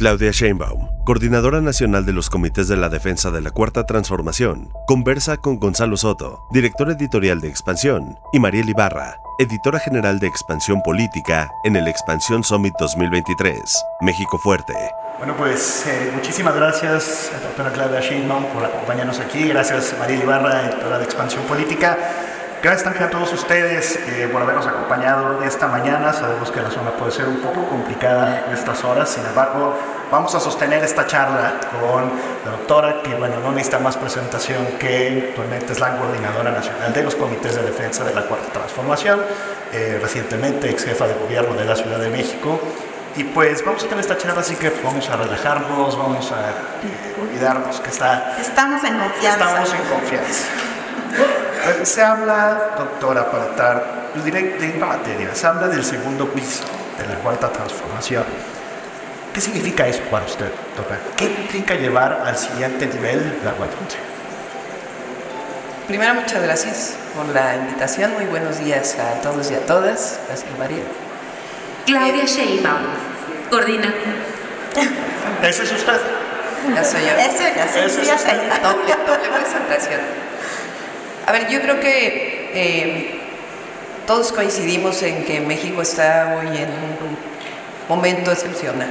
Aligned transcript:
Claudia 0.00 0.30
Sheinbaum, 0.30 0.88
coordinadora 1.04 1.60
nacional 1.60 2.06
de 2.06 2.14
los 2.14 2.30
comités 2.30 2.68
de 2.68 2.76
la 2.78 2.88
defensa 2.88 3.30
de 3.30 3.42
la 3.42 3.50
Cuarta 3.50 3.84
Transformación, 3.84 4.72
conversa 4.86 5.36
con 5.36 5.58
Gonzalo 5.58 5.98
Soto, 5.98 6.40
director 6.50 6.90
editorial 6.90 7.42
de 7.42 7.48
Expansión, 7.48 8.16
y 8.32 8.40
Mariel 8.40 8.70
Ibarra, 8.70 9.18
editora 9.38 9.78
general 9.78 10.18
de 10.18 10.26
Expansión 10.26 10.80
Política 10.80 11.50
en 11.64 11.76
el 11.76 11.86
Expansión 11.86 12.42
Summit 12.42 12.72
2023, 12.80 13.60
México 14.00 14.38
Fuerte. 14.38 14.72
Bueno, 15.18 15.36
pues 15.36 15.84
eh, 15.86 16.10
muchísimas 16.14 16.56
gracias, 16.56 17.30
doctora 17.42 17.70
Claudia 17.70 18.00
Sheinbaum, 18.00 18.46
por 18.54 18.64
acompañarnos 18.64 19.20
aquí. 19.20 19.48
Gracias, 19.48 19.94
Mariel 19.98 20.22
Ibarra, 20.22 20.70
editora 20.70 20.96
de 20.96 21.04
Expansión 21.04 21.44
Política. 21.44 22.29
Gracias 22.62 22.84
también 22.84 23.04
a 23.04 23.10
todos 23.10 23.32
ustedes 23.32 23.96
eh, 24.06 24.28
por 24.30 24.42
habernos 24.42 24.66
acompañado 24.66 25.42
esta 25.42 25.66
mañana. 25.66 26.12
Sabemos 26.12 26.50
que 26.50 26.60
la 26.60 26.70
zona 26.70 26.90
puede 26.90 27.10
ser 27.10 27.26
un 27.26 27.38
poco 27.38 27.66
complicada 27.66 28.44
en 28.46 28.52
estas 28.52 28.84
horas, 28.84 29.08
sin 29.08 29.24
embargo, 29.24 29.78
vamos 30.10 30.34
a 30.34 30.40
sostener 30.40 30.84
esta 30.84 31.06
charla 31.06 31.54
con 31.70 32.10
la 32.44 32.50
doctora, 32.50 33.00
que 33.02 33.14
bueno, 33.14 33.36
no 33.42 33.52
necesita 33.52 33.78
más 33.78 33.96
presentación 33.96 34.66
que 34.78 35.28
actualmente 35.30 35.72
es 35.72 35.80
la 35.80 35.96
coordinadora 35.96 36.50
nacional 36.50 36.92
de 36.92 37.02
los 37.02 37.14
comités 37.14 37.56
de 37.56 37.62
defensa 37.62 38.04
de 38.04 38.12
la 38.12 38.26
Cuarta 38.26 38.52
Transformación, 38.52 39.22
eh, 39.72 39.98
recientemente 40.02 40.68
ex 40.68 40.84
jefa 40.84 41.06
de 41.06 41.14
gobierno 41.14 41.54
de 41.54 41.64
la 41.64 41.76
Ciudad 41.76 41.98
de 41.98 42.10
México. 42.10 42.60
Y 43.16 43.24
pues 43.24 43.64
vamos 43.64 43.82
a 43.84 43.88
tener 43.88 44.00
esta 44.00 44.18
charla, 44.18 44.42
así 44.42 44.56
que 44.56 44.70
vamos 44.84 45.08
a 45.08 45.16
relajarnos, 45.16 45.96
vamos 45.96 46.30
a 46.30 46.50
eh, 46.50 47.22
olvidarnos 47.22 47.80
que 47.80 47.88
está... 47.88 48.36
Estamos 48.38 48.84
en 48.84 48.98
confianza. 48.98 49.44
Estamos 49.46 49.72
en 49.72 49.82
confianza. 49.88 50.44
Se 51.84 52.02
habla, 52.02 52.74
doctora, 52.76 53.30
para 53.30 53.44
estar 53.46 54.10
directo 54.24 54.64
en 54.64 54.80
materia, 54.80 55.34
se 55.34 55.46
habla 55.46 55.68
del 55.68 55.84
segundo 55.84 56.28
piso 56.30 56.64
de 56.98 57.06
la 57.06 57.20
cuarta 57.20 57.50
transformación. 57.50 58.24
¿Qué 59.32 59.40
significa 59.40 59.86
eso 59.86 60.00
para 60.10 60.24
usted, 60.24 60.50
doctora? 60.76 61.00
¿Qué 61.16 61.26
implica 61.26 61.74
llevar 61.74 62.22
al 62.26 62.36
siguiente 62.36 62.86
nivel 62.86 63.40
la 63.44 63.52
cuarta 63.52 63.76
Primero, 65.86 66.14
muchas 66.14 66.42
gracias 66.42 66.94
por 67.16 67.26
la 67.34 67.56
invitación. 67.56 68.12
Muy 68.14 68.24
buenos 68.26 68.58
días 68.58 68.96
a 68.98 69.20
todos 69.22 69.50
y 69.50 69.54
a 69.54 69.66
todas. 69.66 70.20
Gracias, 70.28 70.58
María. 70.58 70.84
Claudia 71.84 72.24
Sheinbaum, 72.24 72.82
coordina. 73.50 73.92
¿Ese 75.42 75.64
es 75.64 75.72
usted? 75.72 76.00
Ya 76.74 76.84
soy 76.84 77.00
yo. 77.00 77.10
Ese, 77.10 77.54
ya 77.56 77.72
soy, 77.72 77.82
Ese 77.82 78.04
ya. 78.04 78.16
Doble, 78.62 78.94
doble 79.06 79.28
presentación. 79.36 80.00
A 81.30 81.32
ver, 81.32 81.48
yo 81.48 81.60
creo 81.60 81.78
que 81.78 82.50
eh, 82.54 83.20
todos 84.04 84.32
coincidimos 84.32 85.00
en 85.04 85.24
que 85.24 85.38
México 85.38 85.80
está 85.80 86.36
hoy 86.36 86.56
en 86.56 86.70
un 86.70 87.16
momento 87.88 88.32
excepcional. 88.32 88.88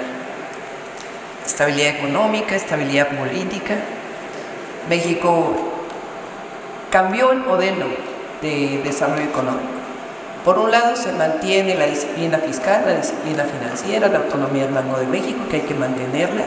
Estabilidad 1.45 1.97
económica, 1.97 2.55
estabilidad 2.55 3.09
política. 3.09 3.75
México 4.87 5.53
cambió 6.89 7.33
el 7.33 7.39
modelo 7.39 7.87
de 8.41 8.83
desarrollo 8.85 9.25
económico. 9.25 9.67
Por 10.45 10.59
un 10.59 10.71
lado 10.71 10.95
se 10.95 11.11
mantiene 11.11 11.75
la 11.75 11.87
disciplina 11.87 12.37
fiscal, 12.37 12.83
la 12.85 12.95
disciplina 12.95 13.43
financiera, 13.43 14.07
la 14.07 14.19
autonomía 14.19 14.63
del 14.63 14.75
Banco 14.75 14.97
de 14.97 15.07
México, 15.07 15.39
que 15.51 15.57
hay 15.57 15.63
que 15.63 15.73
mantenerla. 15.73 16.45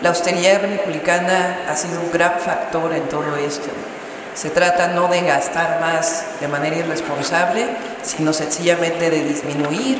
La 0.00 0.08
austeridad 0.08 0.62
republicana 0.62 1.66
ha 1.68 1.76
sido 1.76 2.00
un 2.00 2.10
gran 2.10 2.40
factor 2.40 2.94
en 2.94 3.06
todo 3.10 3.36
esto. 3.36 3.68
Se 4.34 4.50
trata 4.50 4.88
no 4.88 5.08
de 5.08 5.20
gastar 5.22 5.80
más 5.80 6.24
de 6.40 6.48
manera 6.48 6.76
irresponsable, 6.76 7.66
sino 8.02 8.32
sencillamente 8.32 9.10
de 9.10 9.24
disminuir 9.24 9.98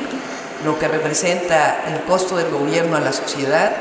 lo 0.65 0.79
que 0.79 0.87
representa 0.87 1.83
el 1.87 2.01
costo 2.03 2.37
del 2.37 2.49
gobierno 2.49 2.97
a 2.97 2.99
la 2.99 3.13
sociedad 3.13 3.71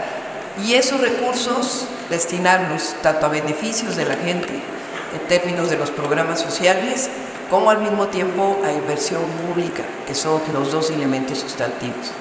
y 0.67 0.75
esos 0.75 1.01
recursos 1.01 1.87
destinarlos 2.11 2.95
tanto 3.03 3.27
a 3.27 3.29
beneficios 3.31 3.97
de 3.97 4.05
la 4.05 4.17
gente 4.17 4.53
en 4.53 5.29
términos 5.29 5.71
de 5.71 5.79
los 5.79 5.91
programas 5.91 6.41
sociales 6.41 7.09
como 7.49 7.71
al 7.71 7.79
mismo 7.79 8.09
tiempo 8.09 8.61
a 8.65 8.73
inversión 8.73 9.23
pública, 9.47 9.83
que 10.07 10.15
son 10.15 10.41
los 10.53 10.73
dos 10.73 10.91
elementos 10.91 11.39
sustantivos. 11.39 12.13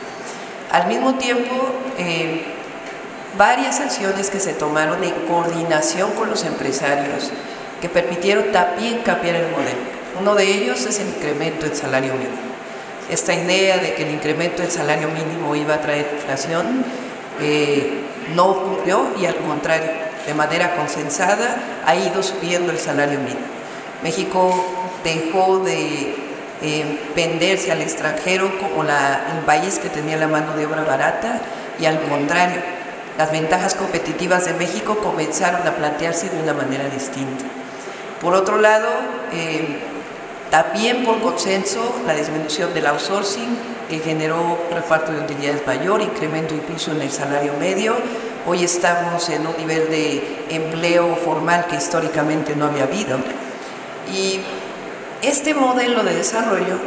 Al 0.72 0.88
mismo 0.88 1.16
tiempo, 1.16 1.70
eh, 1.98 2.46
varias 3.38 3.80
acciones 3.80 4.30
que 4.30 4.40
se 4.40 4.54
tomaron 4.54 5.04
en 5.04 5.14
coordinación 5.28 6.12
con 6.12 6.30
los 6.30 6.44
empresarios, 6.44 7.32
que 7.82 7.90
permitieron 7.90 8.52
también 8.52 9.00
cambiar 9.00 9.36
el 9.36 9.50
modelo. 9.50 9.80
Uno 10.20 10.36
de 10.36 10.46
ellos 10.46 10.86
es 10.86 11.00
el 11.00 11.08
incremento 11.08 11.66
del 11.66 11.76
salario 11.76 12.14
mínimo. 12.14 12.52
Esta 13.10 13.34
idea 13.34 13.78
de 13.80 13.94
que 13.96 14.04
el 14.04 14.12
incremento 14.12 14.62
del 14.62 14.72
salario 14.72 15.10
mínimo 15.10 15.56
iba 15.56 15.74
a 15.74 15.82
traer 15.82 16.08
inflación 16.14 16.86
eh, 17.42 17.92
no 18.36 18.46
ocurrió 18.46 19.08
y 19.20 19.26
al 19.26 19.36
contrario, 19.36 19.90
de 20.26 20.34
manera 20.34 20.76
consensada 20.76 21.82
ha 21.86 21.96
ido 21.96 22.22
subiendo 22.22 22.72
el 22.72 22.78
salario 22.78 23.20
mínimo. 23.20 23.48
México 24.04 24.54
dejó 25.04 25.60
de 25.60 26.16
eh, 26.62 27.00
venderse 27.16 27.72
al 27.72 27.82
extranjero 27.82 28.52
como 28.60 28.84
la, 28.84 29.22
el 29.36 29.44
país 29.46 29.80
que 29.80 29.90
tenía 29.90 30.18
la 30.18 30.28
mano 30.28 30.56
de 30.56 30.66
obra 30.68 30.84
barata 30.84 31.42
y 31.80 31.86
al 31.86 32.00
contrario, 32.04 32.62
las 33.18 33.32
ventajas 33.32 33.76
competitivas 33.76 34.46
de 34.46 34.54
México 34.54 34.98
comenzaron 34.98 35.68
a 35.68 35.72
plantearse 35.72 36.30
de 36.30 36.42
una 36.42 36.54
manera 36.54 36.86
distinta. 36.86 37.46
Por 38.22 38.36
otro 38.36 38.60
lado, 38.60 38.88
eh, 39.34 39.80
también 40.52 41.04
por 41.04 41.20
consenso, 41.22 41.80
la 42.06 42.14
disminución 42.14 42.72
del 42.74 42.86
outsourcing, 42.86 43.58
que 43.90 43.98
generó 44.00 44.60
reparto 44.72 45.12
de 45.12 45.22
utilidades 45.22 45.66
mayor, 45.66 46.02
incremento 46.02 46.54
incluso 46.54 46.92
en 46.92 47.02
el 47.02 47.12
salario 47.12 47.54
medio. 47.60 47.96
Hoy 48.46 48.64
estamos 48.64 49.28
en 49.30 49.48
un 49.48 49.58
nivel 49.58 49.90
de 49.90 50.46
empleo 50.50 51.16
formal 51.16 51.66
que 51.68 51.78
históricamente 51.78 52.56
no 52.56 52.66
había 52.66 52.84
habido. 52.84 53.18
Y 54.14 54.40
este 55.24 55.56
modelo 55.56 56.04
de 56.04 56.16
desarrollo 56.16 56.78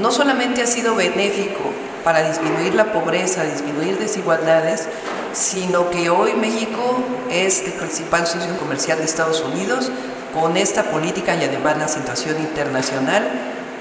no 0.00 0.10
solamente 0.10 0.62
ha 0.62 0.66
sido 0.66 0.94
benéfico 0.94 1.60
para 2.02 2.26
disminuir 2.26 2.74
la 2.74 2.92
pobreza, 2.92 3.44
disminuir 3.44 3.98
desigualdades, 3.98 4.88
sino 5.32 5.90
que 5.90 6.10
hoy 6.10 6.32
México 6.34 7.02
es 7.30 7.62
el 7.62 7.72
principal 7.72 8.26
socio 8.26 8.56
comercial 8.58 8.98
de 8.98 9.04
Estados 9.04 9.40
Unidos, 9.42 9.90
con 10.32 10.56
esta 10.56 10.84
política 10.84 11.34
y 11.34 11.44
además 11.44 11.78
la 11.78 11.88
situación 11.88 12.38
internacional 12.40 13.28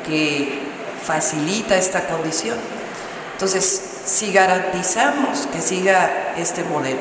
que 0.06 0.60
facilita 1.04 1.78
esta 1.78 2.08
condición. 2.08 2.58
Entonces, 3.34 3.82
si 4.06 4.32
garantizamos 4.34 5.48
que 5.52 5.62
siga 5.62 6.34
este 6.38 6.64
modelo 6.64 7.00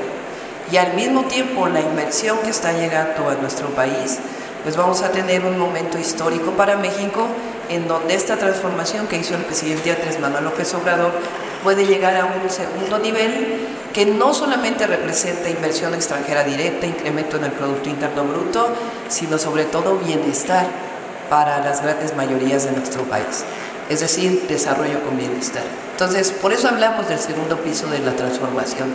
y 0.70 0.76
al 0.76 0.94
mismo 0.94 1.24
tiempo 1.24 1.68
la 1.68 1.80
inversión 1.80 2.38
que 2.38 2.50
está 2.50 2.72
llegando 2.72 3.28
a 3.28 3.34
nuestro 3.34 3.68
país, 3.70 4.18
pues 4.62 4.76
vamos 4.76 5.02
a 5.02 5.10
tener 5.10 5.44
un 5.44 5.58
momento 5.58 5.98
histórico 5.98 6.52
para 6.52 6.76
México 6.76 7.26
en 7.70 7.86
donde 7.86 8.14
esta 8.14 8.36
transformación 8.36 9.06
que 9.06 9.16
hizo 9.16 9.34
el 9.34 9.44
presidente 9.44 9.92
Andrés 9.92 10.18
Manuel 10.18 10.44
López 10.44 10.74
Obrador 10.74 11.12
puede 11.62 11.86
llegar 11.86 12.16
a 12.16 12.26
un 12.26 12.50
segundo 12.50 12.98
nivel 12.98 13.68
que 13.92 14.06
no 14.06 14.34
solamente 14.34 14.86
representa 14.86 15.48
inversión 15.48 15.94
extranjera 15.94 16.44
directa, 16.44 16.86
incremento 16.86 17.36
en 17.36 17.44
el 17.44 17.52
Producto 17.52 17.88
Interno 17.88 18.24
Bruto, 18.24 18.68
sino 19.08 19.38
sobre 19.38 19.64
todo 19.64 19.96
bienestar 19.98 20.66
para 21.28 21.60
las 21.60 21.82
grandes 21.82 22.16
mayorías 22.16 22.64
de 22.64 22.72
nuestro 22.72 23.04
país, 23.04 23.44
es 23.88 24.00
decir, 24.00 24.46
desarrollo 24.48 25.02
con 25.02 25.16
bienestar. 25.16 25.62
Entonces, 25.92 26.32
por 26.32 26.52
eso 26.52 26.68
hablamos 26.68 27.08
del 27.08 27.18
segundo 27.18 27.56
piso 27.58 27.88
de 27.88 28.00
la 28.00 28.12
transformación, 28.12 28.92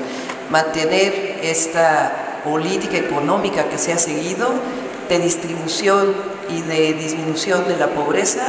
mantener 0.50 1.40
esta 1.42 2.42
política 2.44 2.98
económica 2.98 3.66
que 3.66 3.78
se 3.78 3.94
ha 3.94 3.98
seguido 3.98 4.50
de 5.08 5.20
distribución 5.20 6.35
y 6.50 6.62
de 6.62 6.94
disminución 6.94 7.68
de 7.68 7.78
la 7.78 7.88
pobreza 7.88 8.46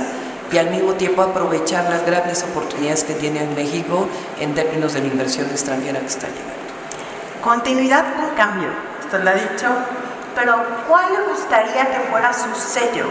y 0.52 0.58
al 0.58 0.70
mismo 0.70 0.92
tiempo 0.94 1.22
aprovechar 1.22 1.84
las 1.90 2.06
grandes 2.06 2.42
oportunidades 2.44 3.04
que 3.04 3.14
tiene 3.14 3.42
en 3.42 3.54
México 3.54 4.06
en 4.40 4.54
términos 4.54 4.92
de 4.94 5.00
la 5.00 5.06
inversión 5.08 5.46
extranjera 5.50 6.00
que 6.00 6.06
está 6.06 6.28
llegando. 6.28 6.52
Continuidad 7.42 8.04
con 8.14 8.34
cambio, 8.36 8.68
esto 9.00 9.18
lo 9.18 9.30
ha 9.30 9.34
dicho, 9.34 9.66
pero 10.34 10.56
¿cuál 10.88 11.12
le 11.12 11.32
gustaría 11.32 11.86
que 11.90 12.00
fuera 12.10 12.32
su 12.32 12.54
sello? 12.54 13.06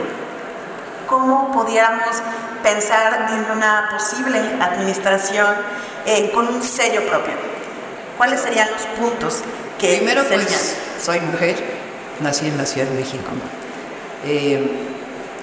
¿Cómo 1.08 1.52
pudiéramos 1.52 2.22
pensar 2.64 3.30
en 3.31 3.58
una 3.58 3.90
posible 3.92 4.40
administración 4.60 5.48
eh, 6.06 6.31
con 6.34 6.48
un 6.48 6.62
sello 6.64 7.02
propio? 7.08 7.34
¿Cuáles 8.18 8.42
serían 8.42 8.70
los 8.72 8.81
puntos 9.00 9.42
que 9.80 9.98
Primero, 9.98 10.24
serían? 10.24 10.46
pues, 10.46 10.78
soy 11.02 11.20
mujer, 11.20 11.56
nací 12.22 12.48
en 12.48 12.58
la 12.58 12.66
Ciudad 12.66 12.88
de 12.88 12.96
México. 12.96 13.24
Eh, 14.25 14.60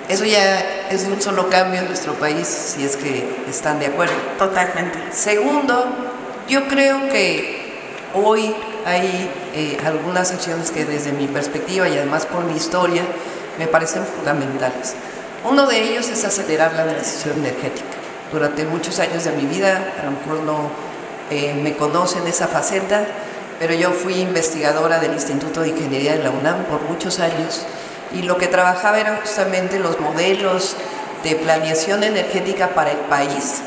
eso 0.08 0.24
ya 0.24 0.88
es 0.90 1.04
un 1.04 1.22
solo 1.22 1.48
cambio 1.48 1.80
en 1.80 1.86
nuestro 1.86 2.14
país, 2.14 2.46
si 2.46 2.84
es 2.84 2.96
que 2.96 3.24
están 3.48 3.78
de 3.78 3.86
acuerdo. 3.86 4.14
Totalmente. 4.38 4.98
Segundo, 5.12 5.86
yo 6.48 6.66
creo 6.68 7.08
que 7.08 7.62
hoy 8.14 8.54
hay 8.84 9.30
eh, 9.54 9.78
algunas 9.86 10.32
acciones 10.32 10.70
que 10.70 10.84
desde 10.84 11.12
mi 11.12 11.28
perspectiva 11.28 11.88
y 11.88 11.96
además 11.96 12.26
por 12.26 12.44
mi 12.44 12.56
historia 12.56 13.02
me 13.58 13.68
parecen 13.68 14.04
fundamentales. 14.04 14.94
Uno 15.48 15.66
de 15.66 15.80
ellos 15.80 16.08
es 16.08 16.24
acelerar 16.24 16.72
la 16.74 16.84
transición 16.84 17.38
energética. 17.38 17.86
Durante 18.32 18.64
muchos 18.64 18.98
años 18.98 19.24
de 19.24 19.32
mi 19.32 19.46
vida, 19.46 19.94
a 20.00 20.04
lo 20.04 20.10
mejor 20.12 20.44
no 20.44 20.70
eh, 21.30 21.54
me 21.54 21.76
conocen 21.76 22.26
esa 22.26 22.48
faceta, 22.48 23.04
pero 23.58 23.74
yo 23.74 23.92
fui 23.92 24.14
investigadora 24.14 24.98
del 24.98 25.12
Instituto 25.12 25.60
de 25.60 25.68
Ingeniería 25.68 26.16
de 26.16 26.24
la 26.24 26.30
UNAM 26.30 26.64
por 26.64 26.82
muchos 26.82 27.20
años 27.20 27.64
y 28.14 28.22
lo 28.22 28.38
que 28.38 28.48
trabajaba 28.48 29.00
era 29.00 29.16
justamente 29.16 29.78
los 29.78 30.00
modelos 30.00 30.76
de 31.22 31.36
planeación 31.36 32.02
energética 32.02 32.68
para 32.68 32.90
el 32.92 32.98
país. 32.98 33.62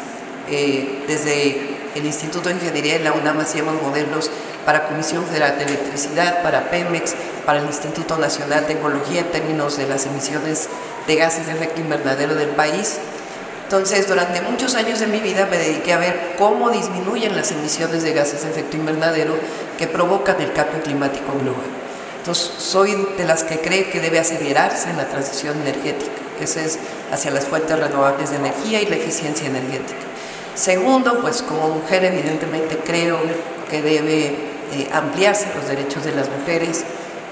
Eh, 0.50 1.04
desde 1.08 1.76
el 1.96 2.06
Instituto 2.06 2.50
de 2.50 2.56
Ingeniería 2.56 2.98
de 2.98 3.04
la 3.04 3.14
UNAM 3.14 3.40
hacíamos 3.40 3.82
modelos 3.82 4.30
para 4.66 4.88
Comisión 4.88 5.26
Federal 5.26 5.58
de 5.58 5.66
Electricidad, 5.66 6.44
para 6.44 6.70
Pemex, 6.70 7.16
para 7.46 7.60
el 7.60 7.66
Instituto 7.66 8.18
Nacional 8.18 8.68
de 8.68 8.74
Ecología 8.74 9.22
en 9.22 9.32
términos 9.32 9.78
de 9.78 9.88
las 9.88 10.06
emisiones 10.06 10.68
de 11.08 11.16
gases 11.16 11.48
de 11.48 11.54
efecto 11.54 11.82
invernadero 11.82 12.36
del 12.36 12.50
país. 12.50 12.98
Entonces, 13.64 14.08
durante 14.08 14.42
muchos 14.42 14.76
años 14.76 15.00
de 15.00 15.08
mi 15.08 15.20
vida 15.20 15.48
me 15.50 15.58
dediqué 15.58 15.94
a 15.94 15.98
ver 15.98 16.36
cómo 16.38 16.70
disminuyen 16.70 17.36
las 17.36 17.52
emisiones 17.52 18.04
de 18.04 18.14
gases 18.14 18.44
de 18.44 18.52
efecto 18.52 18.78
invernadero 18.78 19.36
que 19.78 19.88
provocan 19.88 20.40
el 20.42 20.54
cambio 20.54 20.82
climático 20.84 21.32
global. 21.40 21.85
Entonces, 22.26 22.54
soy 22.58 23.08
de 23.20 23.24
las 23.24 23.44
que 23.44 23.60
cree 23.60 23.92
que 23.92 24.00
debe 24.00 24.18
acelerarse 24.18 24.90
en 24.90 24.98
la 24.98 25.08
transición 25.08 25.62
energética, 25.62 26.12
que 26.40 26.46
es 26.46 26.80
hacia 27.12 27.30
las 27.30 27.46
fuentes 27.46 27.78
renovables 27.78 28.32
de 28.32 28.38
energía 28.38 28.82
y 28.82 28.88
la 28.88 28.96
eficiencia 28.96 29.46
energética. 29.46 30.00
Segundo, 30.56 31.22
pues 31.22 31.44
como 31.44 31.70
mujer 31.70 32.04
evidentemente 32.04 32.80
creo 32.84 33.20
que 33.70 33.84
debe 33.84 34.26
eh, 34.74 34.90
ampliarse 34.92 35.46
los 35.56 35.68
derechos 35.68 36.04
de 36.04 36.16
las 36.16 36.28
mujeres. 36.32 36.84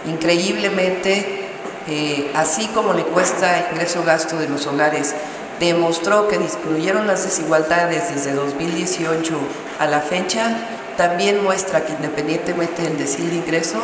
Increíblemente, 0.05 1.47
eh, 1.87 2.29
así 2.35 2.67
como 2.67 2.93
le 2.93 3.01
cuesta 3.01 3.69
ingreso-gasto 3.71 4.37
de 4.37 4.47
los 4.47 4.67
hogares, 4.67 5.15
demostró 5.59 6.27
que 6.27 6.37
disminuyeron 6.37 7.07
las 7.07 7.23
desigualdades 7.23 8.13
desde 8.13 8.33
2018 8.33 9.39
a 9.79 9.87
la 9.87 10.01
fecha, 10.01 10.55
también 10.97 11.43
muestra 11.43 11.85
que 11.85 11.93
independientemente 11.93 12.83
del 12.83 12.97
decil 12.97 13.29
de 13.29 13.37
ingreso, 13.37 13.79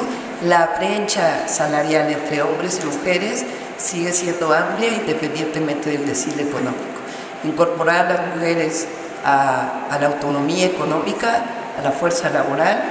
la 0.46 0.78
brecha 0.78 1.48
salarial 1.48 2.12
entre 2.12 2.42
hombres 2.42 2.80
y 2.82 2.86
mujeres 2.86 3.46
sigue 3.78 4.12
siendo 4.14 4.54
amplia 4.54 4.90
independientemente 4.90 5.90
del 5.90 6.06
decil 6.06 6.40
económico. 6.40 7.00
Incorporar 7.44 8.06
a 8.06 8.14
las 8.14 8.36
mujeres 8.36 8.88
a, 9.26 9.88
a 9.90 10.00
la 10.00 10.08
autonomía 10.08 10.66
económica, 10.66 11.44
a 11.80 11.82
la 11.82 11.92
fuerza 11.92 12.30
laboral, 12.30 12.84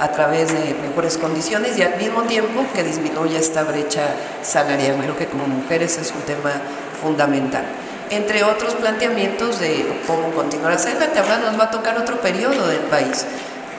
a 0.00 0.08
través 0.08 0.52
de 0.52 0.74
mejores 0.74 1.18
condiciones 1.18 1.78
y 1.78 1.82
al 1.82 1.96
mismo 1.96 2.22
tiempo 2.22 2.64
que 2.74 2.82
disminuya 2.82 3.38
esta 3.38 3.62
brecha 3.62 4.02
salarial. 4.42 4.96
Creo 5.00 5.16
que 5.16 5.26
como 5.26 5.46
mujeres 5.46 5.98
es 5.98 6.12
un 6.12 6.22
tema 6.22 6.52
fundamental. 7.00 7.64
Entre 8.10 8.44
otros 8.44 8.74
planteamientos 8.74 9.60
de 9.60 10.02
cómo 10.06 10.30
continuar 10.30 10.72
hacerla, 10.72 11.06
ahora 11.16 11.38
nos 11.38 11.58
va 11.58 11.64
a 11.64 11.70
tocar 11.70 11.98
otro 11.98 12.20
periodo 12.20 12.66
del 12.66 12.80
país. 12.80 13.24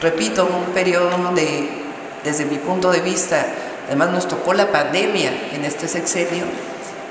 Repito, 0.05 0.45
un 0.45 0.71
periodo 0.71 1.09
donde, 1.09 1.67
desde 2.23 2.45
mi 2.45 2.59
punto 2.59 2.91
de 2.91 3.01
vista, 3.01 3.43
además 3.87 4.11
nos 4.11 4.27
tocó 4.27 4.53
la 4.53 4.71
pandemia 4.71 5.31
en 5.51 5.65
este 5.65 5.87
sexenio, 5.87 6.43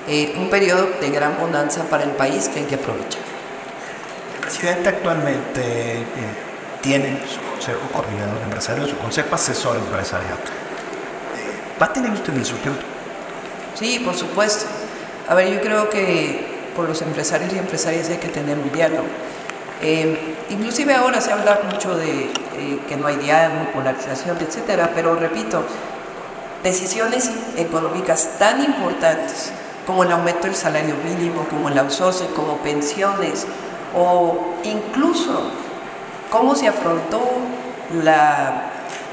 eh, 0.06 0.32
un 0.36 0.48
periodo 0.48 0.86
de 1.00 1.10
gran 1.10 1.36
bonanza 1.36 1.82
para 1.90 2.04
el 2.04 2.10
país 2.10 2.48
que 2.48 2.60
hay 2.60 2.66
que 2.66 2.76
aprovechar. 2.76 3.20
El 4.36 4.40
presidente 4.42 4.90
actualmente 4.90 5.60
eh, 5.60 6.04
tiene 6.82 7.18
su 7.28 7.40
Consejo 7.50 7.80
Coordinador 7.92 8.40
Empresarial, 8.44 8.88
su 8.88 8.96
Consejo 8.98 9.34
Asesor 9.34 9.76
Empresarial. 9.76 10.34
Eh, 10.34 11.80
¿Va 11.82 11.86
a 11.86 11.92
tener 11.92 12.12
usted 12.12 12.32
el 12.32 12.44
suyo? 12.44 12.70
Sí, 13.74 14.02
por 14.04 14.14
supuesto. 14.14 14.66
A 15.28 15.34
ver, 15.34 15.52
yo 15.52 15.60
creo 15.60 15.90
que 15.90 16.46
por 16.76 16.88
los 16.88 17.02
empresarios 17.02 17.52
y 17.54 17.58
empresarias 17.58 18.08
hay 18.08 18.18
que 18.18 18.28
tener 18.28 18.56
un 18.56 18.70
diálogo. 18.70 19.08
Eh, 19.86 20.16
inclusive 20.48 20.94
ahora 20.94 21.20
se 21.20 21.30
habla 21.30 21.60
mucho 21.70 21.94
de 21.94 22.22
eh, 22.22 22.80
que 22.88 22.96
no 22.96 23.06
hay 23.06 23.16
diálogo, 23.16 23.70
polarización, 23.74 24.38
etcétera, 24.40 24.92
pero 24.94 25.14
repito, 25.14 25.62
decisiones 26.62 27.30
económicas 27.58 28.38
tan 28.38 28.64
importantes 28.64 29.52
como 29.86 30.04
el 30.04 30.10
aumento 30.10 30.46
del 30.46 30.56
salario 30.56 30.94
mínimo, 31.04 31.44
como 31.50 31.68
el 31.68 31.78
outsourcing, 31.78 32.28
como 32.28 32.56
pensiones, 32.58 33.46
o 33.94 34.54
incluso 34.64 35.50
cómo 36.30 36.54
se 36.54 36.66
afrontó 36.66 37.20
la 38.02 38.70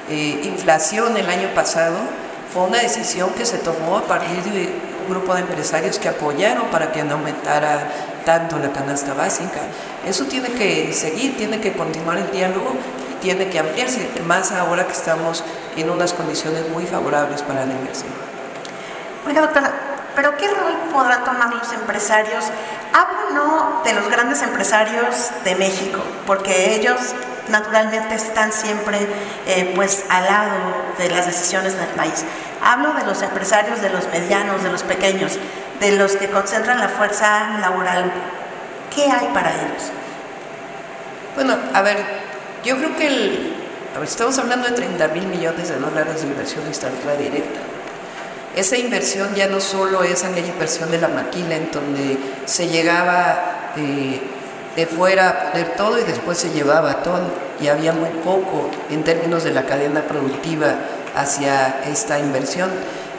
eh, 0.09 0.39
inflación 0.45 1.17
el 1.17 1.29
año 1.29 1.49
pasado, 1.53 1.97
fue 2.53 2.63
una 2.63 2.79
decisión 2.79 3.31
que 3.31 3.45
se 3.45 3.57
tomó 3.57 3.97
a 3.97 4.03
partir 4.03 4.41
de 4.43 4.69
grupo 5.07 5.33
de 5.35 5.41
empresarios 5.41 5.99
que 5.99 6.09
apoyaron 6.09 6.65
para 6.67 6.91
que 6.91 7.03
no 7.03 7.15
aumentara 7.15 7.89
tanto 8.25 8.57
la 8.59 8.71
canasta 8.71 9.13
básica. 9.13 9.59
Eso 10.05 10.25
tiene 10.25 10.49
que 10.49 10.93
seguir, 10.93 11.37
tiene 11.37 11.59
que 11.59 11.73
continuar 11.73 12.17
el 12.17 12.31
diálogo 12.31 12.75
y 13.11 13.13
tiene 13.21 13.49
que 13.49 13.59
ampliarse, 13.59 14.09
más 14.25 14.51
ahora 14.51 14.85
que 14.85 14.93
estamos 14.93 15.43
en 15.75 15.89
unas 15.89 16.13
condiciones 16.13 16.67
muy 16.69 16.85
favorables 16.85 17.41
para 17.41 17.65
la 17.65 17.73
inversión. 17.73 18.11
Oiga, 19.27 19.41
doctora, 19.41 19.71
pero 20.15 20.35
¿qué 20.37 20.47
rol 20.47 20.73
podrán 20.91 21.23
tomar 21.23 21.53
los 21.53 21.71
empresarios? 21.71 22.45
Hablo 22.93 23.31
no 23.33 23.81
de 23.83 23.93
los 23.93 24.09
grandes 24.09 24.41
empresarios 24.41 25.31
de 25.43 25.55
México, 25.55 25.99
porque 26.25 26.75
ellos 26.75 26.99
naturalmente 27.49 28.15
están 28.15 28.51
siempre 28.51 28.97
eh, 29.45 29.71
pues 29.75 30.05
al 30.09 30.25
lado 30.25 30.51
de 30.97 31.09
las 31.09 31.25
decisiones 31.25 31.77
del 31.77 31.87
país. 31.89 32.25
Hablo 32.63 32.93
de 32.93 33.05
los 33.05 33.21
empresarios, 33.21 33.81
de 33.81 33.89
los 33.89 34.07
medianos, 34.09 34.63
de 34.63 34.71
los 34.71 34.83
pequeños, 34.83 35.33
de 35.79 35.93
los 35.93 36.15
que 36.15 36.29
concentran 36.29 36.79
la 36.79 36.89
fuerza 36.89 37.57
laboral. 37.59 38.11
¿Qué 38.93 39.03
hay 39.03 39.27
para 39.33 39.51
ellos? 39.51 39.91
Bueno, 41.35 41.57
a 41.73 41.81
ver, 41.81 41.97
yo 42.63 42.77
creo 42.77 42.95
que 42.95 43.07
el, 43.07 43.55
estamos 44.03 44.37
hablando 44.37 44.67
de 44.67 44.75
30 44.75 45.07
mil 45.09 45.27
millones 45.27 45.69
de 45.69 45.77
dólares 45.77 46.21
de 46.21 46.27
inversión 46.27 46.67
extranjera 46.67 47.15
directa. 47.15 47.59
Esa 48.55 48.77
inversión 48.77 49.33
ya 49.33 49.47
no 49.47 49.59
solo 49.61 50.03
es 50.03 50.23
aquella 50.23 50.47
inversión 50.47 50.91
de 50.91 50.99
la 50.99 51.07
maquila 51.07 51.55
en 51.55 51.71
donde 51.71 52.17
se 52.45 52.67
llegaba 52.67 53.71
de 53.75 54.85
fuera 54.85 55.29
a 55.29 55.51
poner 55.51 55.75
todo 55.75 55.99
y 55.99 56.03
después 56.03 56.37
se 56.37 56.49
llevaba 56.51 57.01
todo 57.01 57.21
y 57.61 57.67
había 57.67 57.93
muy 57.93 58.09
poco 58.23 58.69
en 58.89 59.03
términos 59.03 59.43
de 59.43 59.51
la 59.51 59.63
cadena 59.63 60.01
productiva 60.01 60.75
hacia 61.15 61.81
esta 61.89 62.19
inversión. 62.19 62.69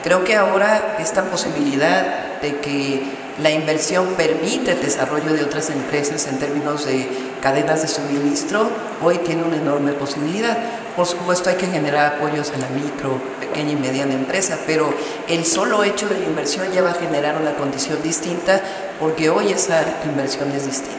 Creo 0.02 0.24
que 0.24 0.36
ahora 0.36 0.96
esta 0.98 1.24
posibilidad 1.24 2.40
de 2.40 2.58
que 2.58 3.02
la 3.40 3.50
inversión 3.50 4.14
permite 4.16 4.72
el 4.72 4.82
desarrollo 4.82 5.32
de 5.32 5.44
otras 5.44 5.70
empresas 5.70 6.26
en 6.26 6.38
términos 6.38 6.84
de 6.84 7.08
cadenas 7.40 7.82
de 7.82 7.88
suministro, 7.88 8.68
hoy 9.02 9.18
tiene 9.18 9.42
una 9.42 9.56
enorme 9.56 9.92
posibilidad. 9.92 10.58
Por 10.96 11.06
supuesto 11.06 11.48
hay 11.48 11.56
que 11.56 11.66
generar 11.66 12.16
apoyos 12.16 12.50
a 12.50 12.58
la 12.58 12.68
micro, 12.68 13.18
pequeña 13.40 13.72
y 13.72 13.76
mediana 13.76 14.12
empresa, 14.12 14.58
pero 14.66 14.92
el 15.28 15.46
solo 15.46 15.82
hecho 15.82 16.08
de 16.08 16.18
la 16.18 16.26
inversión 16.26 16.70
ya 16.72 16.82
va 16.82 16.90
a 16.90 16.94
generar 16.94 17.36
una 17.40 17.54
condición 17.54 18.02
distinta 18.02 18.60
porque 19.00 19.30
hoy 19.30 19.52
esa 19.52 19.82
inversión 20.04 20.52
es 20.52 20.66
distinta. 20.66 20.98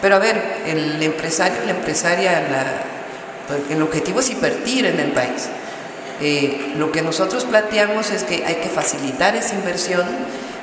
Pero 0.00 0.16
a 0.16 0.18
ver, 0.18 0.62
el 0.66 1.02
empresario, 1.02 1.58
la 1.66 1.72
empresaria, 1.72 2.48
la, 2.50 3.74
el 3.74 3.82
objetivo 3.82 4.20
es 4.20 4.30
invertir 4.30 4.86
en 4.86 4.98
el 4.98 5.12
país. 5.12 5.48
Eh, 6.20 6.74
lo 6.76 6.92
que 6.92 7.02
nosotros 7.02 7.44
planteamos 7.44 8.10
es 8.10 8.24
que 8.24 8.44
hay 8.44 8.56
que 8.56 8.68
facilitar 8.68 9.34
esa 9.36 9.54
inversión, 9.54 10.04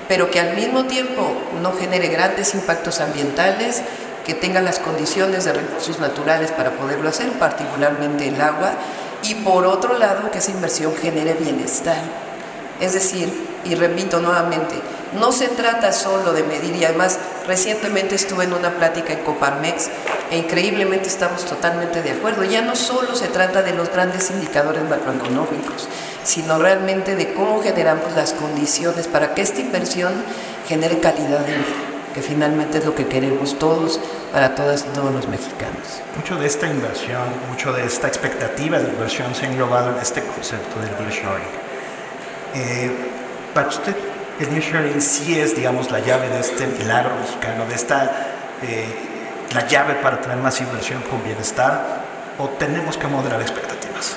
pero 0.08 0.30
que 0.30 0.40
al 0.40 0.56
mismo 0.56 0.86
tiempo 0.86 1.34
no 1.62 1.74
genere 1.74 2.08
grandes 2.08 2.54
impactos 2.54 3.02
ambientales, 3.02 3.82
que 4.26 4.34
tenga 4.34 4.62
las 4.62 4.80
condiciones 4.80 5.46
de 5.46 5.54
recursos 5.54 6.00
naturales 6.00 6.52
para 6.52 6.72
poderlo 6.72 7.10
hacer, 7.10 7.32
particularmente 7.40 8.28
el 8.28 8.40
agua, 8.42 8.74
y 9.24 9.36
por 9.36 9.66
otro 9.66 9.98
lado 9.98 10.30
que 10.30 10.38
esa 10.38 10.52
inversión 10.52 10.94
genere 10.96 11.34
bienestar. 11.34 12.02
Es 12.80 12.94
decir, 12.94 13.32
y 13.66 13.76
repito 13.76 14.20
nuevamente, 14.20 14.76
no 15.14 15.32
se 15.32 15.48
trata 15.48 15.92
solo 15.92 16.34
de 16.34 16.44
medir, 16.44 16.76
y 16.76 16.86
además 16.86 17.20
recientemente 17.48 18.16
estuve 18.16 18.44
en 18.44 18.54
una 18.54 18.72
plática 18.72 19.14
en 19.14 19.20
Coparmex 19.20 19.90
e 20.32 20.38
increíblemente 20.38 21.08
estamos 21.08 21.46
totalmente 21.46 22.02
de 22.02 22.12
acuerdo, 22.12 22.44
ya 22.44 22.62
no 22.62 22.76
solo 22.76 23.16
se 23.16 23.28
trata 23.28 23.62
de 23.62 23.74
los 23.74 23.92
grandes 23.92 24.30
indicadores 24.30 24.84
macroeconómicos, 24.84 25.88
sino 26.24 26.60
realmente 26.60 27.16
de 27.16 27.34
cómo 27.34 27.62
generamos 27.62 28.14
las 28.14 28.34
condiciones 28.34 29.08
para 29.08 29.34
que 29.34 29.42
esta 29.42 29.62
inversión 29.62 30.14
genere 30.68 31.00
calidad 31.00 31.40
de 31.40 31.54
vida, 31.54 31.66
que 32.14 32.22
finalmente 32.22 32.80
es 32.80 32.86
lo 32.86 32.94
que 32.94 33.08
queremos 33.08 33.58
todos 33.58 34.00
para 34.34 34.56
todas 34.56 34.82
y 34.82 34.94
todos 34.94 35.14
los 35.14 35.28
mexicanos. 35.30 36.02
Mucho 36.18 36.36
de 36.36 36.48
esta 36.48 36.68
inversión, 36.68 37.24
mucho 37.50 37.72
de 37.72 37.86
esta 37.86 38.08
expectativa 38.08 38.80
de 38.80 38.90
inversión 38.90 39.34
se 39.34 39.46
ha 39.46 39.50
englobado 39.50 39.92
en 39.92 39.98
este 40.02 40.22
concepto 40.22 40.80
del 40.82 40.92
nearshoring. 41.00 41.68
Eh, 42.56 42.92
para 43.54 43.70
usted, 43.70 43.96
el 44.40 44.52
nearshoring 44.52 45.02
sí 45.02 45.40
es, 45.40 45.56
digamos, 45.56 45.92
la 45.92 46.00
llave 46.00 46.30
de 46.30 46.40
este 46.40 46.68
milagro 46.68 47.16
mexicano, 47.16 47.66
de 47.66 47.76
esta, 47.76 48.28
eh, 48.62 48.86
la 49.54 49.68
llave 49.68 49.96
para 49.96 50.22
tener 50.22 50.38
más 50.38 50.60
inversión 50.62 51.02
con 51.04 51.24
bienestar, 51.24 52.04
o 52.38 52.48
tenemos 52.50 52.98
que 52.98 53.08
moderar 53.08 53.42
expectativas. 53.42 54.16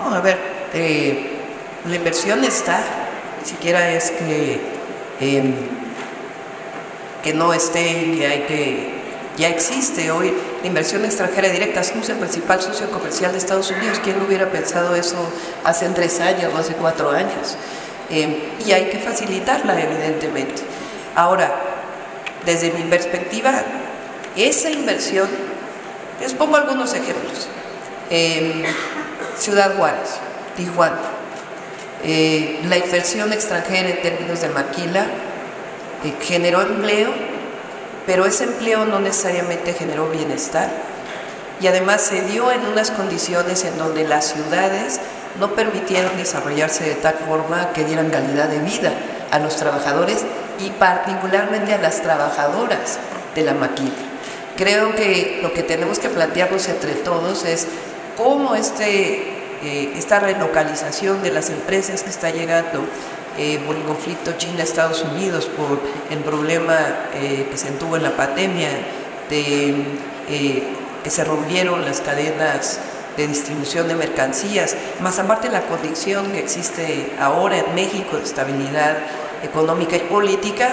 a 0.00 0.20
ver, 0.20 0.38
eh, 0.74 1.40
la 1.88 1.96
inversión 1.96 2.44
está, 2.44 2.80
ni 3.40 3.48
siquiera 3.48 3.90
es 3.90 4.10
que, 4.10 4.60
em, 5.20 5.54
que 7.22 7.32
no 7.32 7.52
esté, 7.52 8.16
que 8.16 8.26
hay 8.26 8.40
que 8.42 8.94
ya 9.36 9.48
existe 9.48 10.12
hoy 10.12 10.32
la 10.62 10.66
inversión 10.68 11.04
extranjera 11.04 11.48
directa, 11.48 11.82
somos 11.82 12.08
el 12.08 12.18
principal 12.18 12.62
socio 12.62 12.88
comercial 12.90 13.32
de 13.32 13.38
Estados 13.38 13.70
Unidos. 13.70 14.00
¿Quién 14.02 14.20
hubiera 14.22 14.50
pensado 14.50 14.94
eso 14.94 15.16
hace 15.64 15.88
tres 15.88 16.20
años 16.20 16.52
o 16.54 16.58
hace 16.58 16.74
cuatro 16.74 17.10
años? 17.10 17.56
Eh, 18.10 18.52
y 18.66 18.72
hay 18.72 18.90
que 18.90 18.98
facilitarla, 18.98 19.80
evidentemente. 19.80 20.62
Ahora, 21.14 21.52
desde 22.44 22.70
mi 22.72 22.82
perspectiva, 22.82 23.62
esa 24.36 24.70
inversión, 24.70 25.28
les 26.20 26.34
pongo 26.34 26.56
algunos 26.56 26.92
ejemplos. 26.94 27.48
Ciudad 29.38 29.76
Juárez, 29.76 30.10
Tijuana, 30.56 30.98
eh, 32.04 32.60
la 32.68 32.76
inversión 32.76 33.32
extranjera 33.32 33.88
en 33.88 34.02
términos 34.02 34.40
de 34.42 34.48
maquila 34.50 35.06
eh, 36.04 36.14
generó 36.20 36.60
empleo 36.60 37.10
pero 38.06 38.26
ese 38.26 38.44
empleo 38.44 38.84
no 38.84 39.00
necesariamente 39.00 39.72
generó 39.72 40.08
bienestar 40.10 40.68
y 41.60 41.66
además 41.66 42.02
se 42.02 42.20
dio 42.22 42.50
en 42.50 42.66
unas 42.66 42.90
condiciones 42.90 43.64
en 43.64 43.78
donde 43.78 44.06
las 44.06 44.32
ciudades 44.32 45.00
no 45.38 45.54
permitieron 45.54 46.16
desarrollarse 46.16 46.84
de 46.84 46.94
tal 46.94 47.14
forma 47.26 47.72
que 47.72 47.84
dieran 47.84 48.10
calidad 48.10 48.48
de 48.48 48.58
vida 48.60 48.92
a 49.30 49.38
los 49.38 49.56
trabajadores 49.56 50.24
y 50.60 50.70
particularmente 50.70 51.74
a 51.74 51.78
las 51.78 52.02
trabajadoras 52.02 52.98
de 53.34 53.42
la 53.42 53.54
maquila. 53.54 53.90
Creo 54.56 54.94
que 54.94 55.40
lo 55.42 55.52
que 55.52 55.64
tenemos 55.64 55.98
que 55.98 56.08
plantearnos 56.08 56.68
entre 56.68 56.92
todos 56.94 57.44
es 57.44 57.66
cómo 58.16 58.54
este, 58.54 59.34
eh, 59.64 59.94
esta 59.96 60.20
relocalización 60.20 61.22
de 61.22 61.32
las 61.32 61.50
empresas 61.50 62.04
que 62.04 62.10
está 62.10 62.30
llegando 62.30 62.84
eh, 63.36 63.58
por 63.66 63.74
el 63.74 63.82
conflicto 63.82 64.34
China-Estados 64.38 65.02
Unidos, 65.02 65.46
por 65.46 65.80
el 66.08 66.18
problema 66.18 66.78
eh, 67.14 67.48
que 67.50 67.56
se 67.56 67.70
tuvo 67.72 67.96
en 67.96 68.04
la 68.04 68.16
pandemia, 68.16 68.68
de 69.28 69.74
que 71.02 71.10
se 71.10 71.24
rompieron 71.24 71.84
las 71.84 72.00
cadenas 72.00 72.78
de 73.16 73.26
distribución 73.26 73.88
de 73.88 73.94
mercancías, 73.94 74.76
más 75.00 75.18
aparte 75.18 75.48
la 75.48 75.62
condición 75.62 76.32
que 76.32 76.40
existe 76.40 77.12
ahora 77.20 77.58
en 77.58 77.74
México 77.74 78.16
de 78.16 78.24
estabilidad 78.24 78.96
económica 79.42 79.96
y 79.96 80.00
política, 80.00 80.72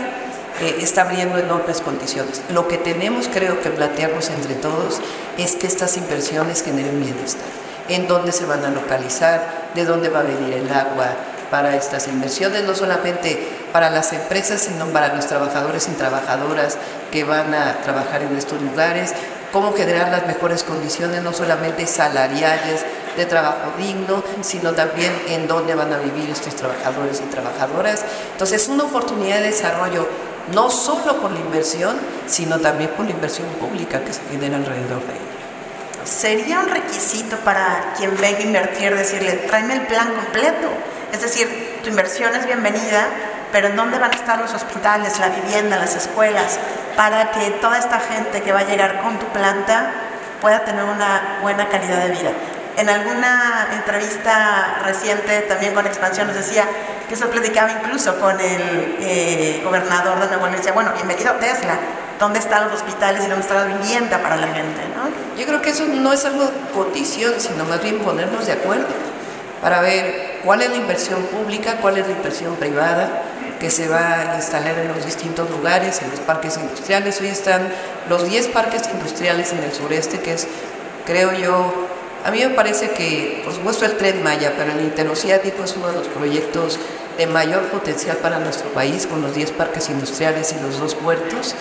está 0.79 1.01
abriendo 1.03 1.37
enormes 1.37 1.81
condiciones. 1.81 2.41
Lo 2.53 2.67
que 2.67 2.77
tenemos, 2.77 3.27
creo 3.27 3.61
que 3.61 3.69
plantearnos 3.69 4.29
entre 4.29 4.55
todos 4.55 4.99
es 5.37 5.55
que 5.55 5.67
estas 5.67 5.97
inversiones 5.97 6.63
generen 6.63 7.01
bienestar. 7.01 7.47
En 7.89 8.07
dónde 8.07 8.31
se 8.31 8.45
van 8.45 8.63
a 8.63 8.69
localizar, 8.69 9.71
de 9.73 9.85
dónde 9.85 10.09
va 10.09 10.19
a 10.19 10.23
venir 10.23 10.53
el 10.53 10.71
agua, 10.71 11.15
para 11.51 11.75
estas 11.75 12.07
inversiones, 12.07 12.63
no 12.63 12.73
solamente 12.73 13.37
para 13.73 13.89
las 13.89 14.13
empresas, 14.13 14.61
sino 14.61 14.85
para 14.87 15.13
los 15.13 15.27
trabajadores 15.27 15.87
y 15.89 15.91
trabajadoras 15.91 16.77
que 17.11 17.25
van 17.25 17.53
a 17.53 17.81
trabajar 17.83 18.23
en 18.23 18.35
estos 18.37 18.59
lugares, 18.61 19.13
cómo 19.51 19.73
generar 19.73 20.09
las 20.09 20.25
mejores 20.27 20.63
condiciones, 20.63 21.21
no 21.21 21.33
solamente 21.33 21.87
salariales, 21.87 22.85
de 23.15 23.25
trabajo 23.25 23.73
digno, 23.77 24.23
sino 24.41 24.73
también 24.73 25.11
en 25.27 25.47
dónde 25.47 25.75
van 25.75 25.91
a 25.91 25.97
vivir 25.97 26.29
estos 26.29 26.55
trabajadores 26.55 27.21
y 27.21 27.29
trabajadoras. 27.29 28.05
Entonces, 28.31 28.63
es 28.63 28.69
una 28.69 28.85
oportunidad 28.85 29.37
de 29.37 29.47
desarrollo 29.47 30.07
no 30.53 30.69
solo 30.69 31.21
por 31.21 31.31
la 31.31 31.39
inversión, 31.39 31.97
sino 32.27 32.59
también 32.59 32.89
por 32.91 33.05
la 33.05 33.11
inversión 33.11 33.47
pública 33.59 34.03
que 34.03 34.13
se 34.13 34.21
genera 34.31 34.57
alrededor 34.57 35.01
de 35.05 35.13
ella. 35.13 35.31
¿Sería 36.03 36.59
un 36.61 36.69
requisito 36.69 37.37
para 37.37 37.93
quien 37.97 38.15
venga 38.17 38.39
a 38.39 38.41
invertir 38.41 38.95
decirle, 38.95 39.33
tráeme 39.33 39.75
el 39.75 39.81
plan 39.81 40.13
completo? 40.13 40.67
Es 41.13 41.21
decir, 41.21 41.79
tu 41.83 41.89
inversión 41.89 42.33
es 42.35 42.45
bienvenida, 42.45 43.07
pero 43.51 43.67
¿en 43.67 43.75
dónde 43.75 43.99
van 43.99 44.11
a 44.11 44.15
estar 44.15 44.39
los 44.39 44.53
hospitales, 44.53 45.19
la 45.19 45.29
vivienda, 45.29 45.77
las 45.77 45.95
escuelas, 45.95 46.59
para 46.95 47.31
que 47.31 47.51
toda 47.61 47.77
esta 47.77 47.99
gente 47.99 48.41
que 48.41 48.51
va 48.51 48.59
a 48.59 48.65
llegar 48.65 49.01
con 49.01 49.17
tu 49.19 49.25
planta 49.27 49.91
pueda 50.39 50.63
tener 50.63 50.83
una 50.83 51.39
buena 51.41 51.67
calidad 51.67 52.03
de 52.03 52.09
vida? 52.09 52.31
En 52.77 52.89
alguna 52.89 53.67
entrevista 53.73 54.79
reciente 54.85 55.41
también 55.41 55.73
con 55.73 55.85
Expansión 55.85 56.27
nos 56.27 56.37
decía 56.37 56.65
que 57.07 57.15
eso 57.15 57.29
platicaba 57.29 57.71
incluso 57.71 58.17
con 58.19 58.39
el 58.39 58.95
eh, 59.01 59.61
gobernador 59.63 60.19
de 60.21 60.27
Nuevo 60.27 60.45
León. 60.45 60.57
Decía, 60.57 60.71
bueno, 60.71 60.93
bienvenido 60.93 61.33
Tesla, 61.33 61.75
¿dónde 62.17 62.39
están 62.39 62.63
los 62.63 62.81
hospitales 62.81 63.25
y 63.25 63.27
dónde 63.27 63.41
está 63.41 63.55
la 63.55 63.65
vivienda 63.65 64.19
para 64.19 64.37
la 64.37 64.47
gente? 64.47 64.81
¿no? 64.95 65.37
Yo 65.37 65.45
creo 65.45 65.61
que 65.61 65.71
eso 65.71 65.85
no 65.85 66.13
es 66.13 66.23
algo 66.23 66.49
condición, 66.73 67.33
sino 67.39 67.65
más 67.65 67.83
bien 67.83 67.99
ponernos 67.99 68.45
de 68.45 68.53
acuerdo 68.53 68.87
para 69.61 69.81
ver 69.81 70.39
cuál 70.43 70.61
es 70.61 70.69
la 70.69 70.77
inversión 70.77 71.21
pública, 71.23 71.75
cuál 71.81 71.97
es 71.97 72.07
la 72.07 72.13
inversión 72.13 72.55
privada 72.55 73.09
que 73.61 73.69
se 73.69 73.87
va 73.87 74.33
a 74.33 74.35
instalar 74.37 74.79
en 74.79 74.87
los 74.87 75.05
distintos 75.05 75.47
lugares, 75.51 76.01
en 76.01 76.09
los 76.09 76.19
parques 76.19 76.57
industriales. 76.57 77.21
Hoy 77.21 77.27
están 77.27 77.71
los 78.09 78.27
10 78.27 78.47
parques 78.47 78.89
industriales 78.91 79.53
en 79.53 79.59
el 79.59 79.71
sureste, 79.71 80.19
que 80.19 80.33
es, 80.33 80.47
creo 81.05 81.31
yo, 81.33 81.71
a 82.25 82.31
mí 82.31 82.39
me 82.39 82.49
parece 82.55 82.89
que, 82.89 83.43
por 83.45 83.53
supuesto, 83.53 83.85
el 83.85 83.97
tren 83.97 84.23
Maya, 84.23 84.53
pero 84.57 84.71
el 84.71 84.81
interoceánico 84.81 85.63
es 85.63 85.77
uno 85.77 85.89
de 85.89 85.93
los 85.93 86.07
proyectos 86.07 86.79
de 87.19 87.27
mayor 87.27 87.65
potencial 87.65 88.17
para 88.17 88.39
nuestro 88.39 88.67
país, 88.71 89.05
con 89.05 89.21
los 89.21 89.35
10 89.35 89.51
parques 89.51 89.91
industriales 89.91 90.55
y 90.57 90.63
los 90.63 90.79
dos 90.79 90.95
puertos, 90.95 91.53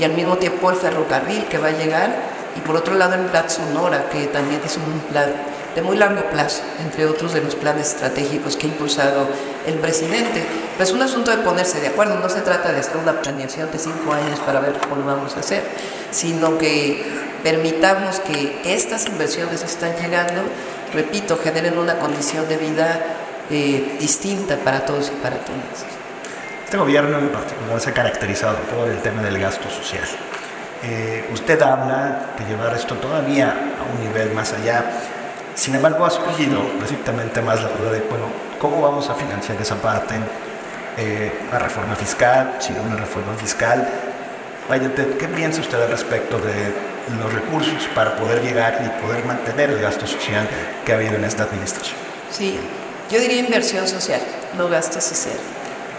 y 0.00 0.02
al 0.02 0.12
mismo 0.12 0.36
tiempo 0.38 0.70
el 0.70 0.76
ferrocarril 0.76 1.44
que 1.44 1.58
va 1.58 1.68
a 1.68 1.70
llegar, 1.70 2.16
y 2.56 2.60
por 2.62 2.74
otro 2.74 2.96
lado 2.96 3.14
el 3.14 3.26
plan 3.26 3.48
Sonora, 3.48 4.08
que 4.10 4.26
también 4.26 4.60
es 4.64 4.76
un 4.76 4.98
plan 5.08 5.32
de 5.74 5.82
muy 5.82 5.96
largo 5.96 6.22
plazo, 6.30 6.62
entre 6.82 7.06
otros 7.06 7.32
de 7.32 7.42
los 7.42 7.54
planes 7.54 7.88
estratégicos 7.88 8.56
que 8.56 8.66
ha 8.66 8.70
impulsado 8.70 9.28
el 9.66 9.74
presidente. 9.74 10.44
Pues 10.76 10.90
es 10.90 10.94
un 10.94 11.02
asunto 11.02 11.30
de 11.30 11.38
ponerse 11.38 11.80
de 11.80 11.88
acuerdo, 11.88 12.18
no 12.18 12.28
se 12.28 12.40
trata 12.40 12.72
de 12.72 12.80
hacer 12.80 12.96
una 12.96 13.20
planeación 13.20 13.70
de 13.70 13.78
cinco 13.78 14.12
años 14.12 14.38
para 14.40 14.60
ver 14.60 14.74
cómo 14.74 14.96
lo 14.96 15.04
vamos 15.04 15.36
a 15.36 15.40
hacer, 15.40 15.62
sino 16.10 16.58
que 16.58 17.04
permitamos 17.42 18.20
que 18.20 18.60
estas 18.64 19.06
inversiones 19.06 19.60
que 19.60 19.66
están 19.66 19.94
llegando, 19.96 20.42
repito, 20.92 21.38
generen 21.42 21.78
una 21.78 21.98
condición 21.98 22.48
de 22.48 22.56
vida 22.56 23.00
eh, 23.50 23.96
distinta 23.98 24.56
para 24.56 24.86
todos 24.86 25.08
y 25.08 25.22
para 25.22 25.36
todas. 25.36 25.84
Este 26.64 26.76
gobierno 26.76 27.18
en 27.18 27.28
particular 27.28 27.80
se 27.80 27.90
ha 27.90 27.94
caracterizado 27.94 28.56
por 28.74 28.88
el 28.88 28.98
tema 29.00 29.22
del 29.22 29.38
gasto 29.38 29.68
social. 29.70 30.04
Eh, 30.82 31.30
usted 31.32 31.60
habla 31.62 32.34
de 32.38 32.44
llevar 32.44 32.74
esto 32.74 32.94
todavía 32.96 33.50
a 33.50 33.92
un 33.94 34.06
nivel 34.06 34.34
más 34.34 34.52
allá 34.52 34.84
sin 35.54 35.74
embargo, 35.74 36.04
ha 36.04 36.10
surgido 36.10 36.60
recientemente 36.80 37.40
más 37.40 37.62
la 37.62 37.68
duda 37.68 37.92
de, 37.92 38.00
bueno, 38.00 38.26
¿cómo 38.58 38.80
vamos 38.80 39.08
a 39.08 39.14
financiar 39.14 39.60
esa 39.60 39.76
parte? 39.76 40.14
Eh, 40.96 41.32
una 41.48 41.58
reforma 41.58 41.94
fiscal, 41.96 42.56
si 42.60 42.72
no 42.72 42.82
una 42.82 42.96
reforma 42.96 43.34
fiscal. 43.34 43.88
¿qué 45.18 45.28
piensa 45.28 45.60
usted 45.60 45.80
al 45.82 45.90
respecto 45.90 46.38
de 46.38 46.72
los 47.20 47.32
recursos 47.32 47.86
para 47.94 48.16
poder 48.16 48.42
llegar 48.42 48.80
y 48.84 49.04
poder 49.04 49.24
mantener 49.24 49.70
el 49.70 49.80
gasto 49.80 50.06
social 50.06 50.48
que 50.86 50.92
ha 50.92 50.96
habido 50.96 51.16
en 51.16 51.24
esta 51.24 51.42
administración? 51.42 51.96
Sí, 52.30 52.58
yo 53.10 53.20
diría 53.20 53.38
inversión 53.38 53.86
social, 53.86 54.20
no 54.56 54.68
gasto 54.68 55.00
social, 55.00 55.36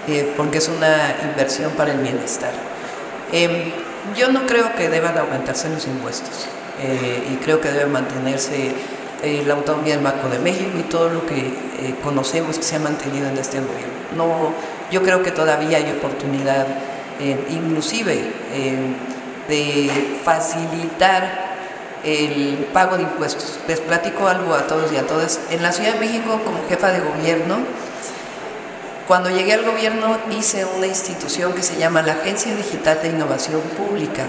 eh, 0.08 0.34
porque 0.36 0.58
es 0.58 0.68
una 0.68 1.16
inversión 1.24 1.72
para 1.74 1.92
el 1.92 2.00
bienestar. 2.00 2.52
Em, 3.32 3.72
yo 4.18 4.32
no 4.32 4.46
creo 4.46 4.74
que 4.76 4.90
deban 4.90 5.18
aumentarse 5.18 5.70
los 5.70 5.86
impuestos 5.88 6.48
eh, 6.82 7.28
y 7.32 7.36
creo 7.38 7.62
que 7.62 7.72
deben 7.72 7.92
mantenerse 7.92 8.74
eh, 9.26 9.44
la 9.44 9.56
autonomía 9.56 9.96
del 9.96 10.04
Banco 10.04 10.30
de 10.30 10.38
México 10.38 10.78
y 10.78 10.84
todo 10.84 11.10
lo 11.10 11.26
que 11.26 11.40
eh, 11.40 11.96
conocemos 12.04 12.60
que 12.60 12.64
se 12.64 12.76
ha 12.76 12.80
mantenido 12.80 13.28
en 13.28 13.36
este 13.40 13.58
gobierno. 13.60 13.96
No, 14.16 14.54
yo 14.92 15.02
creo 15.02 15.24
que 15.24 15.32
todavía 15.32 15.80
hay 15.80 15.92
oportunidad, 15.98 16.68
eh, 17.20 17.36
inclusive, 17.50 18.22
de 19.48 20.20
facilitar 20.24 21.56
el 22.04 22.68
pago 22.72 22.98
de 22.98 23.04
impuestos. 23.04 23.58
Les 23.68 23.80
platico 23.80 24.28
algo 24.28 24.54
a 24.54 24.68
todos 24.68 24.92
y 24.94 24.98
a 24.98 25.08
todas. 25.08 25.40
En 25.50 25.64
la 25.64 25.72
Ciudad 25.72 25.94
de 25.94 26.00
México, 26.02 26.40
como 26.46 26.60
jefa 26.70 26.92
de 26.92 27.00
gobierno, 27.00 27.58
cuando 29.08 29.32
llegué 29.32 29.54
al 29.54 29.66
gobierno 29.66 30.20
hice 30.38 30.66
una 30.78 30.86
institución 30.86 31.54
que 31.54 31.64
se 31.64 31.78
llama 31.78 32.04
la 32.04 32.14
Agencia 32.14 32.56
Digital 32.56 33.00
de 33.02 33.10
Innovación 33.10 33.62
Pública. 33.76 34.28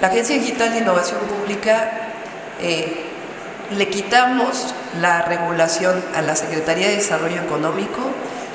La 0.00 0.08
Agencia 0.08 0.34
Digital 0.34 0.72
de 0.72 0.78
Innovación 0.78 1.20
Pública 1.20 1.90
le 3.76 3.88
quitamos 3.88 4.74
la 5.00 5.22
regulación 5.22 6.02
a 6.14 6.22
la 6.22 6.36
Secretaría 6.36 6.88
de 6.88 6.96
Desarrollo 6.96 7.42
Económico 7.42 8.00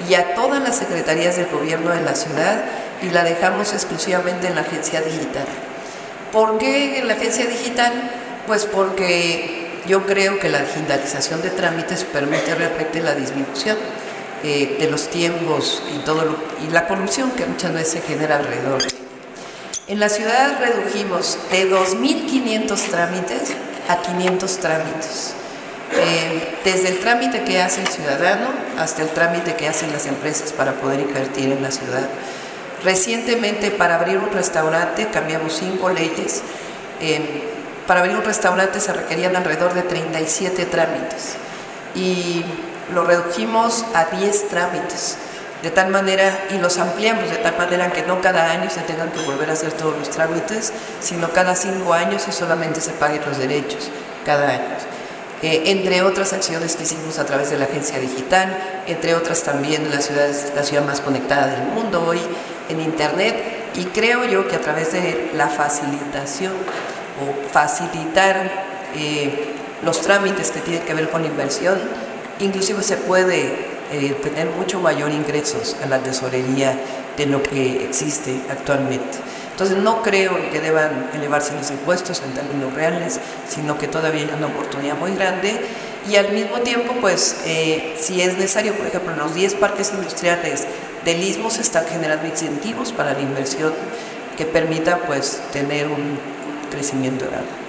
y 0.09 0.15
a 0.15 0.33
todas 0.35 0.61
las 0.61 0.75
secretarías 0.77 1.37
del 1.37 1.47
gobierno 1.47 1.91
de 1.91 2.01
la 2.01 2.15
ciudad 2.15 2.63
y 3.01 3.09
la 3.09 3.23
dejamos 3.23 3.73
exclusivamente 3.73 4.47
en 4.47 4.55
la 4.55 4.61
agencia 4.61 5.01
digital. 5.01 5.45
¿Por 6.31 6.57
qué 6.57 6.99
en 6.99 7.07
la 7.07 7.13
agencia 7.13 7.45
digital? 7.45 7.93
Pues 8.47 8.65
porque 8.65 9.81
yo 9.87 10.05
creo 10.05 10.39
que 10.39 10.49
la 10.49 10.61
digitalización 10.61 11.41
de 11.41 11.49
trámites 11.51 12.03
permite 12.05 12.55
realmente 12.55 13.01
la 13.01 13.13
disminución 13.13 13.77
eh, 14.43 14.77
de 14.79 14.89
los 14.89 15.09
tiempos 15.09 15.83
y, 15.95 15.99
todo 15.99 16.37
y 16.67 16.71
la 16.71 16.87
corrupción 16.87 17.31
que 17.31 17.45
muchas 17.45 17.73
veces 17.73 17.93
se 17.93 18.01
genera 18.01 18.37
alrededor. 18.37 18.81
En 19.87 19.99
la 19.99 20.09
ciudad 20.09 20.59
redujimos 20.59 21.37
de 21.51 21.69
2.500 21.69 22.89
trámites 22.89 23.53
a 23.87 24.01
500 24.01 24.57
trámites. 24.57 25.33
Eh, 25.91 26.55
desde 26.63 26.89
el 26.89 26.99
trámite 26.99 27.43
que 27.43 27.61
hace 27.61 27.81
el 27.81 27.87
ciudadano 27.87 28.47
hasta 28.79 29.03
el 29.03 29.09
trámite 29.09 29.55
que 29.55 29.67
hacen 29.67 29.91
las 29.91 30.07
empresas 30.07 30.51
para 30.51 30.73
poder 30.73 31.01
invertir 31.01 31.51
en 31.51 31.61
la 31.61 31.71
ciudad. 31.71 32.07
Recientemente 32.83 33.71
para 33.71 33.95
abrir 33.95 34.17
un 34.17 34.31
restaurante 34.31 35.07
cambiamos 35.07 35.53
cinco 35.53 35.89
leyes. 35.89 36.41
Eh, 36.99 37.49
para 37.87 37.99
abrir 37.99 38.15
un 38.15 38.23
restaurante 38.23 38.79
se 38.79 38.93
requerían 38.93 39.35
alrededor 39.35 39.73
de 39.73 39.83
37 39.83 40.65
trámites 40.65 41.35
y 41.95 42.43
lo 42.93 43.03
redujimos 43.03 43.85
a 43.93 44.05
10 44.05 44.49
trámites. 44.49 45.17
De 45.63 45.71
tal 45.71 45.87
manera, 45.87 46.45
y 46.49 46.57
los 46.57 46.77
ampliamos 46.77 47.29
de 47.29 47.37
tal 47.37 47.57
manera 47.57 47.89
que 47.89 48.03
no 48.03 48.19
cada 48.19 48.51
año 48.51 48.69
se 48.69 48.81
tengan 48.81 49.09
que 49.11 49.21
volver 49.21 49.49
a 49.49 49.53
hacer 49.53 49.71
todos 49.71 49.97
los 49.97 50.09
trámites, 50.09 50.73
sino 50.99 51.29
cada 51.29 51.55
cinco 51.55 51.93
años 51.93 52.25
y 52.27 52.33
solamente 52.33 52.81
se 52.81 52.91
paguen 52.91 53.21
los 53.25 53.37
derechos 53.37 53.89
cada 54.25 54.49
año. 54.49 54.75
Eh, 55.41 55.63
entre 55.67 56.01
otras 56.01 56.33
acciones 56.33 56.75
que 56.75 56.83
hicimos 56.83 57.17
a 57.17 57.25
través 57.25 57.49
de 57.49 57.57
la 57.57 57.63
agencia 57.65 57.97
digital, 57.97 58.57
entre 58.87 59.15
otras 59.15 59.43
también 59.43 59.89
la 59.89 60.01
ciudad 60.01 60.29
la 60.53 60.63
ciudad 60.63 60.83
más 60.83 60.99
conectada 60.99 61.47
del 61.47 61.61
mundo 61.63 62.05
hoy 62.05 62.19
en 62.67 62.81
Internet 62.81 63.35
y 63.75 63.85
creo 63.85 64.25
yo 64.25 64.47
que 64.49 64.57
a 64.57 64.61
través 64.61 64.91
de 64.91 65.31
la 65.33 65.47
facilitación 65.47 66.51
o 67.21 67.51
facilitar 67.51 68.51
eh, 68.95 69.53
los 69.81 70.01
trámites 70.01 70.51
que 70.51 70.59
tienen 70.59 70.83
que 70.83 70.93
ver 70.93 71.09
con 71.09 71.23
inversión, 71.25 71.79
inclusive 72.39 72.83
se 72.83 72.97
puede 72.97 73.82
eh, 73.91 74.15
tener 74.21 74.47
mucho 74.47 74.79
mayor 74.79 75.11
ingresos 75.11 75.75
a 75.83 75.87
la 75.87 75.99
tesorería 75.99 76.77
de 77.17 77.25
lo 77.25 77.41
que 77.43 77.85
existe 77.85 78.41
actualmente. 78.49 79.17
Entonces 79.51 79.77
no 79.77 80.01
creo 80.01 80.49
que 80.51 80.59
deban 80.59 81.11
elevarse 81.13 81.53
los 81.53 81.69
impuestos 81.69 82.23
en 82.25 82.33
términos 82.33 82.73
reales, 82.73 83.19
sino 83.47 83.77
que 83.77 83.87
todavía 83.87 84.23
hay 84.23 84.31
una 84.35 84.47
oportunidad 84.47 84.97
muy 84.97 85.13
grande 85.13 85.59
y 86.09 86.15
al 86.15 86.31
mismo 86.31 86.59
tiempo, 86.59 86.95
pues, 86.99 87.37
eh, 87.45 87.95
si 87.97 88.21
es 88.21 88.33
necesario, 88.37 88.73
por 88.73 88.87
ejemplo, 88.87 89.15
los 89.15 89.35
10 89.35 89.55
parques 89.55 89.91
industriales 89.93 90.65
del 91.05 91.23
Istmo 91.23 91.49
se 91.49 91.61
están 91.61 91.85
generando 91.85 92.27
incentivos 92.27 92.91
para 92.91 93.13
la 93.13 93.21
inversión 93.21 93.73
que 94.37 94.45
permita, 94.45 94.97
pues, 95.05 95.41
tener 95.53 95.87
un 95.87 96.17
crecimiento 96.71 97.25
grande. 97.25 97.63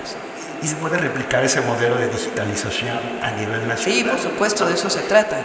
¿Y 0.65 0.67
se 0.67 0.77
puede 0.77 0.97
replicar 0.97 1.45
ese 1.45 1.61
modelo 1.61 1.97
de 1.97 2.09
digitalización 2.09 2.99
a 3.23 3.33
nivel 3.33 3.69
nacional? 3.69 3.79
Sí, 3.79 4.03
por 4.03 4.19
supuesto, 4.19 4.65
de 4.65 4.73
eso 4.73 4.89
se 4.89 5.01
trata. 5.01 5.37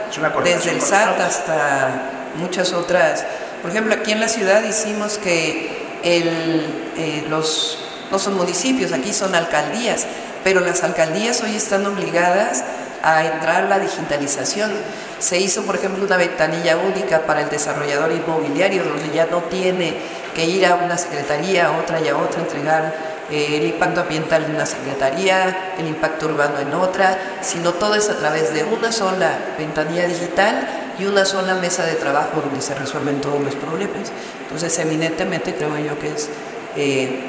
Desde 0.46 0.72
el 0.72 0.82
SAT 0.82 1.20
hasta 1.20 1.90
muchas 2.38 2.72
otras. 2.72 3.26
Por 3.62 3.70
ejemplo, 3.70 3.94
aquí 3.94 4.14
en 4.14 4.22
la 4.22 4.30
ciudad 4.30 4.64
hicimos 4.64 5.18
que 5.18 6.00
el, 6.04 6.94
eh, 6.96 7.26
los, 7.28 7.80
no 8.10 8.18
son 8.18 8.36
municipios, 8.36 8.94
aquí 8.94 9.12
son 9.12 9.36
alcaldías, 9.36 10.06
pero 10.46 10.62
las 10.62 10.86
alcaldías 10.86 11.44
hoy 11.44 11.54
están 11.54 11.86
obligadas 11.86 12.64
a 13.04 13.26
entrar 13.26 13.66
a 13.66 13.68
la 13.68 13.80
digitalización. 13.80 14.72
Se 15.20 15.38
hizo, 15.38 15.64
por 15.64 15.76
ejemplo, 15.76 16.06
una 16.06 16.16
ventanilla 16.16 16.78
única 16.78 17.24
para 17.24 17.42
el 17.42 17.50
desarrollador 17.50 18.14
inmobiliario, 18.14 18.86
donde 18.86 19.14
ya 19.14 19.26
no 19.26 19.40
tiene 19.44 19.98
que 20.34 20.46
ir 20.46 20.66
a 20.66 20.76
una 20.76 20.98
secretaría, 20.98 21.68
a 21.68 21.78
otra 21.78 22.00
y 22.00 22.08
a 22.08 22.16
otra, 22.16 22.40
entregar 22.40 23.09
eh, 23.32 23.58
el 23.58 23.66
impacto 23.68 24.02
ambiental 24.02 24.46
en 24.46 24.56
una 24.56 24.66
secretaría, 24.66 25.74
el 25.78 25.88
impacto 25.88 26.26
urbano 26.26 26.60
en 26.60 26.74
otra, 26.74 27.18
sino 27.42 27.74
todo 27.74 27.94
es 27.94 28.10
a 28.10 28.18
través 28.18 28.54
de 28.54 28.64
una 28.64 28.92
sola 28.92 29.38
ventanilla 29.58 30.08
digital 30.08 30.68
y 30.98 31.06
una 31.06 31.26
sola 31.26 31.54
mesa 31.56 31.86
de 31.86 31.94
trabajo 31.94 32.42
donde 32.42 32.62
se 32.62 32.74
resuelven 32.74 33.22
todos 33.22 33.40
los 33.42 33.54
problemas. 33.56 34.12
Entonces, 34.42 34.78
eminentemente 34.80 35.54
creo 35.54 35.78
yo 35.78 36.00
que 36.00 36.08
es 36.08 36.28
eh, 36.76 37.20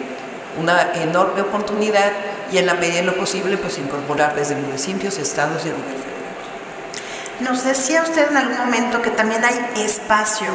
una 0.58 0.92
enorme 0.94 1.42
oportunidad 1.42 2.12
y 2.50 2.58
en 2.58 2.66
la 2.66 2.74
medida 2.74 2.96
de 2.96 3.02
lo 3.02 3.16
posible, 3.16 3.58
pues 3.58 3.78
incorporar 3.78 4.34
desde 4.34 4.56
municipios, 4.56 5.18
estados 5.18 5.66
y 5.66 5.68
el 5.68 5.74
Nos 7.46 7.62
decía 7.62 8.02
usted 8.02 8.30
en 8.30 8.38
algún 8.38 8.56
momento 8.56 9.02
que 9.02 9.10
también 9.10 9.44
hay 9.44 9.84
espacio 9.84 10.48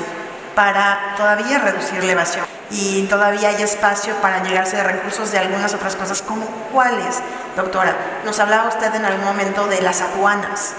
para 0.55 1.13
todavía 1.17 1.59
reducir 1.59 2.03
la 2.03 2.13
evasión 2.13 2.54
y 2.71 3.03
todavía 3.03 3.49
hay 3.49 3.61
espacio 3.61 4.15
para 4.21 4.43
llegarse 4.43 4.77
de 4.77 4.83
recursos 4.83 5.31
de 5.31 5.37
algunas 5.37 5.73
otras 5.73 5.95
cosas, 5.95 6.21
como 6.21 6.45
cuáles, 6.71 7.19
doctora. 7.55 7.95
Nos 8.25 8.39
hablaba 8.39 8.69
usted 8.69 8.93
en 8.95 9.05
algún 9.05 9.23
momento 9.23 9.67
de 9.67 9.81
las 9.81 10.01
aduanas 10.01 10.73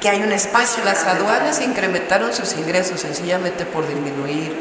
que 0.00 0.08
hay 0.08 0.22
un 0.22 0.32
espacio. 0.32 0.84
las 0.84 1.04
aduanas 1.04 1.60
incrementaron 1.60 2.32
sus 2.34 2.54
ingresos 2.54 3.00
sencillamente 3.00 3.64
por 3.64 3.86
disminuir 3.86 4.52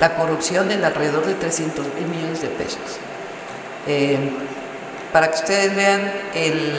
la 0.00 0.16
corrupción 0.16 0.70
en 0.70 0.84
alrededor 0.84 1.24
de 1.24 1.34
300 1.34 1.86
mil 1.94 2.06
millones 2.06 2.42
de 2.42 2.48
pesos. 2.48 2.98
Eh, 3.86 4.18
para 5.12 5.30
que 5.30 5.36
ustedes 5.36 5.74
vean, 5.74 6.12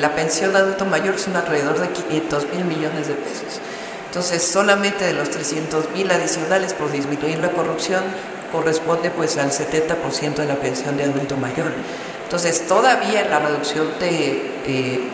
la 0.01 0.13
pensión 0.15 0.53
de 0.53 0.59
adulto 0.59 0.85
mayor 0.85 1.17
son 1.17 1.35
alrededor 1.35 1.79
de 1.79 1.89
500 1.89 2.47
mil 2.53 2.65
millones 2.65 3.07
de 3.07 3.15
pesos. 3.15 3.59
Entonces, 4.07 4.43
solamente 4.43 5.05
de 5.05 5.13
los 5.13 5.29
300 5.29 5.91
mil 5.91 6.11
adicionales 6.11 6.73
por 6.73 6.91
disminuir 6.91 7.39
la 7.39 7.49
corrupción 7.49 8.03
corresponde 8.51 9.09
pues 9.11 9.37
al 9.37 9.51
70% 9.51 10.35
de 10.35 10.45
la 10.45 10.55
pensión 10.55 10.97
de 10.97 11.03
adulto 11.03 11.37
mayor. 11.37 11.71
Entonces, 12.23 12.67
todavía 12.67 13.25
la 13.25 13.39
reducción 13.39 13.87
de 13.99 15.09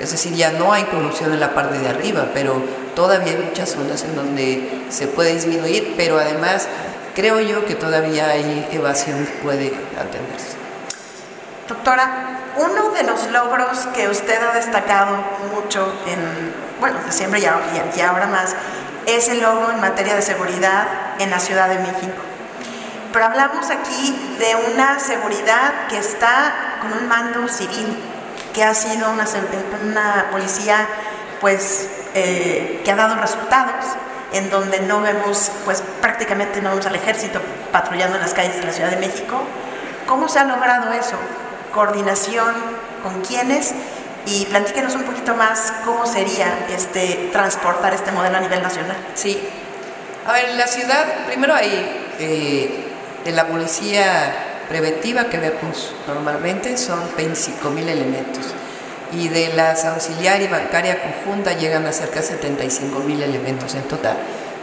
es 0.00 0.10
decir, 0.10 0.34
ya 0.34 0.50
no 0.52 0.72
hay 0.72 0.84
corrupción 0.84 1.32
en 1.32 1.40
la 1.40 1.54
parte 1.54 1.78
de 1.78 1.88
arriba, 1.88 2.28
pero 2.34 2.62
todavía 2.94 3.32
hay 3.32 3.38
muchas 3.38 3.70
zonas 3.70 4.02
en 4.04 4.14
donde 4.14 4.84
se 4.90 5.06
puede 5.06 5.32
disminuir, 5.32 5.94
pero 5.96 6.18
además 6.18 6.68
creo 7.14 7.40
yo 7.40 7.64
que 7.64 7.74
todavía 7.74 8.28
hay 8.28 8.68
evasión 8.72 9.24
que 9.24 9.32
puede 9.42 9.68
atenderse. 9.98 10.56
Doctora, 11.66 12.40
uno 12.58 12.90
de 12.90 13.04
los 13.04 13.30
logros 13.30 13.86
que 13.94 14.08
usted 14.08 14.38
ha 14.42 14.54
destacado 14.54 15.16
mucho 15.54 15.94
en, 16.06 16.54
bueno, 16.78 16.98
siempre 17.08 17.40
y 17.40 18.00
ahora 18.00 18.26
más, 18.26 18.54
es 19.06 19.28
el 19.28 19.40
logro 19.40 19.72
en 19.72 19.80
materia 19.80 20.14
de 20.14 20.22
seguridad 20.22 20.86
en 21.18 21.30
la 21.30 21.40
Ciudad 21.40 21.68
de 21.68 21.78
México. 21.78 22.22
Pero 23.16 23.28
hablamos 23.28 23.70
aquí 23.70 24.36
de 24.38 24.74
una 24.74 25.00
seguridad 25.00 25.86
que 25.88 25.96
está 25.96 26.76
con 26.82 26.92
un 26.92 27.08
mando 27.08 27.48
civil, 27.48 27.96
que 28.52 28.62
ha 28.62 28.74
sido 28.74 29.10
una, 29.10 29.24
una 29.82 30.26
policía 30.30 30.86
pues 31.40 31.88
eh, 32.12 32.82
que 32.84 32.92
ha 32.92 32.94
dado 32.94 33.16
resultados 33.16 33.86
en 34.34 34.50
donde 34.50 34.80
no 34.80 35.00
vemos, 35.00 35.50
pues 35.64 35.82
prácticamente 36.02 36.60
no 36.60 36.68
vemos 36.68 36.84
al 36.84 36.94
ejército 36.94 37.40
patrullando 37.72 38.16
en 38.16 38.22
las 38.22 38.34
calles 38.34 38.56
de 38.56 38.64
la 38.66 38.72
Ciudad 38.74 38.90
de 38.90 38.98
México. 38.98 39.40
¿Cómo 40.06 40.28
se 40.28 40.38
ha 40.38 40.44
logrado 40.44 40.92
eso? 40.92 41.16
¿Coordinación 41.72 42.54
con 43.02 43.22
quiénes? 43.22 43.72
Y 44.26 44.44
platíquenos 44.44 44.94
un 44.94 45.04
poquito 45.04 45.34
más 45.34 45.72
cómo 45.86 46.04
sería 46.04 46.66
este, 46.68 47.30
transportar 47.32 47.94
este 47.94 48.12
modelo 48.12 48.36
a 48.36 48.40
nivel 48.40 48.60
nacional. 48.60 48.98
Sí. 49.14 49.42
A 50.26 50.32
ver, 50.32 50.50
la 50.56 50.66
ciudad, 50.66 51.24
primero 51.26 51.54
hay 51.54 52.12
eh, 52.18 52.85
en 53.26 53.36
la 53.36 53.48
policía 53.48 54.34
preventiva 54.68 55.24
que 55.24 55.38
vemos 55.38 55.92
normalmente 56.06 56.76
son 56.76 57.00
25 57.16 57.70
mil 57.70 57.88
elementos 57.88 58.44
y 59.12 59.28
de 59.28 59.52
las 59.54 59.84
auxiliar 59.84 60.42
y 60.42 60.46
bancaria 60.46 61.00
conjunta 61.00 61.52
llegan 61.52 61.86
a 61.86 61.92
cerca 61.92 62.20
de 62.20 62.26
75 62.26 63.00
mil 63.00 63.22
elementos 63.22 63.74
en 63.74 63.82
total. 63.82 64.16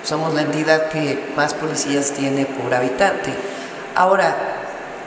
Somos 0.03 0.33
la 0.33 0.41
entidad 0.41 0.89
que 0.89 1.17
más 1.35 1.53
policías 1.53 2.11
tiene 2.11 2.45
por 2.45 2.73
habitante. 2.73 3.33
Ahora, 3.95 4.35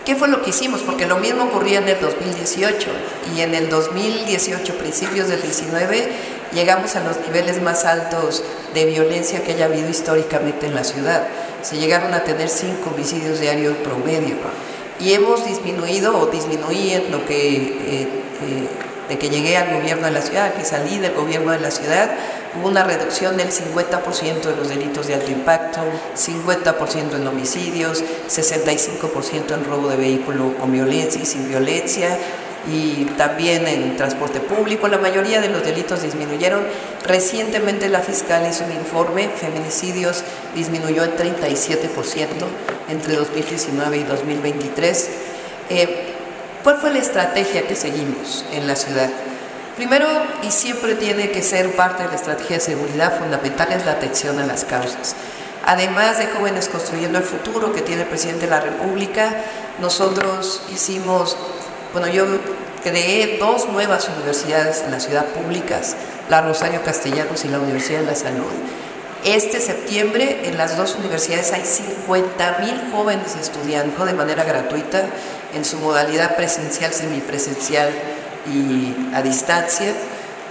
¿qué 0.04 0.14
fue 0.14 0.28
lo 0.28 0.42
que 0.42 0.50
hicimos? 0.50 0.80
Porque 0.80 1.06
lo 1.06 1.16
mismo 1.16 1.44
ocurría 1.44 1.78
en 1.78 1.88
el 1.88 2.00
2018 2.00 2.90
y 3.36 3.40
en 3.42 3.54
el 3.54 3.68
2018, 3.68 4.78
principios 4.78 5.28
del 5.28 5.42
19, 5.42 6.08
llegamos 6.56 6.96
a 6.96 7.00
los 7.00 7.20
niveles 7.20 7.60
más 7.60 7.84
altos 7.84 8.42
de 8.72 8.86
violencia 8.86 9.44
que 9.44 9.52
haya 9.52 9.66
habido 9.66 9.90
históricamente 9.90 10.66
en 10.66 10.74
la 10.74 10.84
ciudad. 10.84 11.22
Se 11.62 11.76
llegaron 11.76 12.14
a 12.14 12.24
tener 12.24 12.48
cinco 12.48 12.90
homicidios 12.94 13.40
diarios 13.40 13.76
promedio 13.84 14.36
y 14.98 15.12
hemos 15.12 15.44
disminuido 15.44 16.18
o 16.18 16.26
disminuí 16.26 16.94
en 16.94 17.12
lo 17.12 17.26
que 17.26 17.56
eh, 17.56 18.08
eh, 18.42 18.68
de 19.08 19.18
que 19.18 19.28
llegué 19.28 19.56
al 19.56 19.72
gobierno 19.72 20.06
de 20.06 20.12
la 20.12 20.22
ciudad, 20.22 20.54
que 20.54 20.64
salí 20.64 20.98
del 20.98 21.14
gobierno 21.14 21.52
de 21.52 21.60
la 21.60 21.70
ciudad, 21.70 22.10
hubo 22.58 22.68
una 22.68 22.82
reducción 22.82 23.36
del 23.36 23.50
50% 23.50 24.40
de 24.42 24.56
los 24.56 24.68
delitos 24.68 25.06
de 25.06 25.14
alto 25.14 25.30
impacto, 25.30 25.80
50% 26.16 27.14
en 27.14 27.26
homicidios, 27.26 28.02
65% 28.28 29.54
en 29.54 29.64
robo 29.64 29.88
de 29.88 29.96
vehículo 29.96 30.56
con 30.58 30.72
violencia 30.72 31.22
y 31.22 31.26
sin 31.26 31.48
violencia, 31.48 32.18
y 32.70 33.04
también 33.16 33.66
en 33.66 33.96
transporte 33.96 34.40
público. 34.40 34.88
La 34.88 34.98
mayoría 34.98 35.40
de 35.40 35.48
los 35.48 35.62
delitos 35.62 36.02
disminuyeron. 36.02 36.62
Recientemente 37.04 37.88
la 37.88 38.00
fiscal 38.00 38.46
hizo 38.48 38.64
un 38.64 38.72
informe, 38.72 39.28
feminicidios 39.28 40.24
disminuyó 40.54 41.04
en 41.04 41.16
37% 41.16 42.26
entre 42.88 43.16
2019 43.16 43.96
y 43.98 44.02
2023. 44.04 45.08
Eh, 45.70 46.12
¿Cuál 46.62 46.78
fue 46.78 46.92
la 46.92 46.98
estrategia 46.98 47.66
que 47.66 47.76
seguimos 47.76 48.44
en 48.52 48.66
la 48.66 48.74
ciudad? 48.74 49.08
Primero, 49.76 50.08
y 50.42 50.50
siempre 50.50 50.94
tiene 50.94 51.30
que 51.30 51.42
ser 51.42 51.76
parte 51.76 52.02
de 52.02 52.08
la 52.08 52.14
estrategia 52.14 52.56
de 52.56 52.62
seguridad 52.62 53.18
fundamental, 53.18 53.68
es 53.72 53.84
la 53.84 53.92
atención 53.92 54.38
a 54.38 54.46
las 54.46 54.64
causas. 54.64 55.14
Además 55.66 56.18
de 56.18 56.28
Jóvenes 56.28 56.68
Construyendo 56.68 57.18
el 57.18 57.24
Futuro 57.24 57.72
que 57.72 57.82
tiene 57.82 58.02
el 58.02 58.08
presidente 58.08 58.46
de 58.46 58.50
la 58.50 58.60
República, 58.60 59.42
nosotros 59.80 60.62
hicimos, 60.72 61.36
bueno, 61.92 62.08
yo 62.08 62.24
creé 62.82 63.38
dos 63.38 63.68
nuevas 63.68 64.08
universidades 64.08 64.82
en 64.84 64.90
la 64.90 65.00
ciudad 65.00 65.24
públicas, 65.26 65.96
la 66.28 66.42
Rosario 66.42 66.82
Castellanos 66.82 67.44
y 67.44 67.48
la 67.48 67.58
Universidad 67.58 68.00
de 68.00 68.06
la 68.06 68.14
Salud. 68.14 68.52
Este 69.24 69.60
septiembre 69.60 70.42
en 70.44 70.56
las 70.56 70.76
dos 70.76 70.94
universidades 70.96 71.52
hay 71.52 71.64
50 71.64 72.58
mil 72.60 72.92
jóvenes 72.92 73.34
estudiando 73.34 74.04
de 74.04 74.12
manera 74.12 74.44
gratuita 74.44 75.04
en 75.52 75.64
su 75.64 75.78
modalidad 75.78 76.36
presencial, 76.36 76.92
semipresencial 76.92 77.90
y 78.46 78.94
a 79.14 79.22
distancia. 79.22 79.92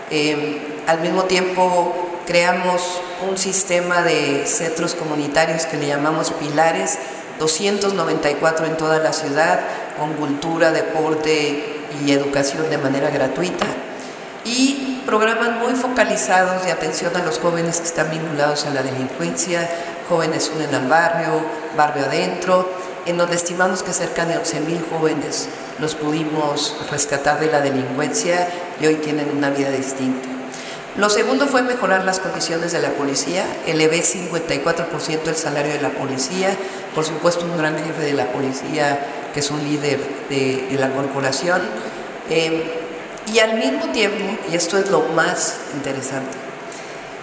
Em, 0.09 0.59
al 0.87 0.99
mismo 0.99 1.23
tiempo 1.23 1.95
creamos 2.27 3.01
un 3.29 3.37
sistema 3.37 4.01
de 4.01 4.45
centros 4.45 4.95
comunitarios 4.95 5.65
que 5.65 5.77
le 5.77 5.87
llamamos 5.87 6.31
pilares, 6.31 6.97
294 7.39 8.65
en 8.65 8.77
toda 8.77 8.99
la 8.99 9.13
ciudad, 9.13 9.61
con 9.97 10.13
cultura, 10.13 10.71
deporte 10.71 11.83
y 12.03 12.11
educación 12.11 12.69
de 12.69 12.77
manera 12.77 13.09
gratuita. 13.09 13.65
Y 14.43 15.01
programas 15.05 15.51
muy 15.59 15.73
focalizados 15.73 16.65
de 16.65 16.71
atención 16.71 17.15
a 17.15 17.23
los 17.23 17.39
jóvenes 17.39 17.79
que 17.79 17.87
están 17.87 18.11
vinculados 18.11 18.65
a 18.65 18.71
la 18.71 18.83
delincuencia, 18.83 19.69
jóvenes 20.09 20.51
unen 20.55 20.73
al 20.73 20.87
barrio, 20.87 21.41
barrio 21.75 22.05
adentro, 22.05 22.69
en 23.05 23.17
donde 23.17 23.35
estimamos 23.35 23.83
que 23.83 23.93
cerca 23.93 24.25
de 24.25 24.35
11.000 24.35 24.89
jóvenes 24.89 25.47
los 25.79 25.95
pudimos 25.95 26.75
rescatar 26.89 27.39
de 27.39 27.47
la 27.47 27.61
delincuencia 27.61 28.47
y 28.81 28.87
hoy 28.87 28.95
tienen 28.95 29.29
una 29.35 29.49
vida 29.49 29.69
distinta. 29.69 30.27
Lo 30.97 31.09
segundo 31.09 31.45
fue 31.45 31.61
mejorar 31.61 32.05
las 32.05 32.19
condiciones 32.19 32.71
de 32.71 32.81
la 32.81 32.91
policía, 32.91 33.45
elevé 33.67 34.01
54% 34.01 35.27
el 35.27 35.35
salario 35.35 35.73
de 35.73 35.81
la 35.81 35.89
policía, 35.89 36.55
por 36.95 37.03
supuesto 37.03 37.45
un 37.45 37.57
gran 37.57 37.77
jefe 37.77 38.01
de 38.01 38.13
la 38.13 38.27
policía 38.27 38.97
que 39.35 39.41
es 39.41 39.51
un 39.51 39.61
líder 39.61 39.99
de, 40.29 40.77
la 40.79 40.93
corporación, 40.93 41.61
eh, 42.29 42.63
y 43.31 43.39
al 43.39 43.57
mismo 43.57 43.91
tiempo, 43.91 44.23
y 44.49 44.55
esto 44.55 44.77
es 44.77 44.89
lo 44.89 45.01
más 45.09 45.57
interesante, 45.75 46.37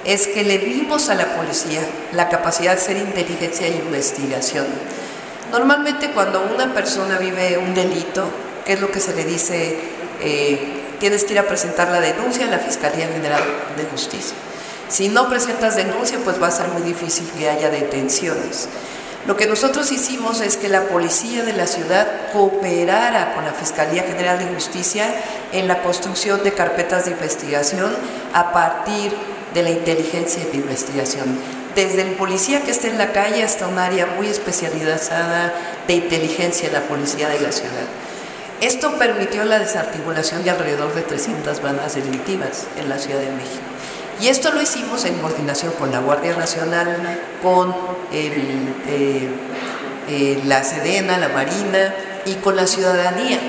es 0.04 0.26
que 0.26 0.44
le 0.44 0.58
dimos 0.58 1.08
a 1.08 1.14
la 1.14 1.36
policía 1.36 1.80
la 2.12 2.28
capacidad 2.28 2.72
de 2.72 2.82
hacer 2.82 2.98
inteligencia 2.98 3.66
e 3.66 3.70
investigación. 3.70 4.66
Normalmente 5.50 6.10
cuando 6.10 6.42
una 6.54 6.74
persona 6.74 7.16
vive 7.16 7.56
un 7.56 7.72
delito, 7.72 8.24
¿qué 8.66 8.74
es 8.74 8.80
lo 8.82 8.90
que 8.90 9.00
se 9.00 9.14
le 9.14 9.24
dice? 9.24 9.78
Eh, 10.20 10.82
tienes 11.00 11.24
que 11.24 11.32
ir 11.32 11.38
a 11.38 11.48
presentar 11.48 11.88
la 11.88 12.00
denuncia 12.00 12.46
a 12.46 12.50
la 12.50 12.58
Fiscalía 12.58 13.08
General 13.08 13.42
de 13.74 13.84
Justicia. 13.84 14.36
Si 14.90 15.08
no 15.08 15.30
presentas 15.30 15.76
denuncia, 15.76 16.18
pues 16.22 16.42
va 16.42 16.48
a 16.48 16.50
ser 16.50 16.68
muy 16.68 16.82
difícil 16.82 17.26
que 17.38 17.48
haya 17.48 17.70
detenciones. 17.70 18.68
Lo 19.26 19.36
que 19.36 19.46
nosotros 19.46 19.92
hicimos 19.92 20.40
es 20.40 20.56
que 20.56 20.68
la 20.68 20.88
policía 20.88 21.44
de 21.44 21.52
la 21.52 21.68
ciudad 21.68 22.08
cooperara 22.32 23.34
con 23.34 23.44
la 23.44 23.52
Fiscalía 23.52 24.02
General 24.02 24.36
de 24.36 24.46
Justicia 24.46 25.14
en 25.52 25.68
la 25.68 25.80
construcción 25.82 26.42
de 26.42 26.52
carpetas 26.52 27.04
de 27.04 27.12
investigación 27.12 27.94
a 28.34 28.52
partir 28.52 29.12
de 29.54 29.62
la 29.62 29.70
inteligencia 29.70 30.44
de 30.44 30.56
investigación. 30.56 31.38
Desde 31.76 32.02
el 32.02 32.14
policía 32.16 32.62
que 32.62 32.72
esté 32.72 32.88
en 32.88 32.98
la 32.98 33.12
calle 33.12 33.44
hasta 33.44 33.68
un 33.68 33.78
área 33.78 34.06
muy 34.06 34.26
especializada 34.26 35.54
de 35.86 35.94
inteligencia 35.94 36.66
en 36.66 36.74
la 36.74 36.82
policía 36.82 37.28
de 37.28 37.40
la 37.40 37.52
ciudad. 37.52 37.86
Esto 38.60 38.98
permitió 38.98 39.44
la 39.44 39.60
desarticulación 39.60 40.42
de 40.42 40.50
alrededor 40.50 40.94
de 40.94 41.02
300 41.02 41.62
bandas 41.62 41.94
delictivas 41.94 42.66
en 42.76 42.88
la 42.88 42.98
Ciudad 42.98 43.20
de 43.20 43.30
México. 43.30 43.71
Y 44.22 44.28
esto 44.28 44.52
lo 44.52 44.62
hicimos 44.62 45.04
en 45.04 45.18
coordinación 45.18 45.72
con 45.72 45.90
la 45.90 45.98
Guardia 45.98 46.36
Nacional, 46.36 47.18
con 47.42 47.74
eh, 48.12 49.28
eh, 50.08 50.40
la 50.44 50.62
Sedena, 50.62 51.18
la 51.18 51.28
Marina 51.28 51.92
y 52.24 52.34
con 52.34 52.54
la 52.54 52.68
ciudadanía. 52.68 53.40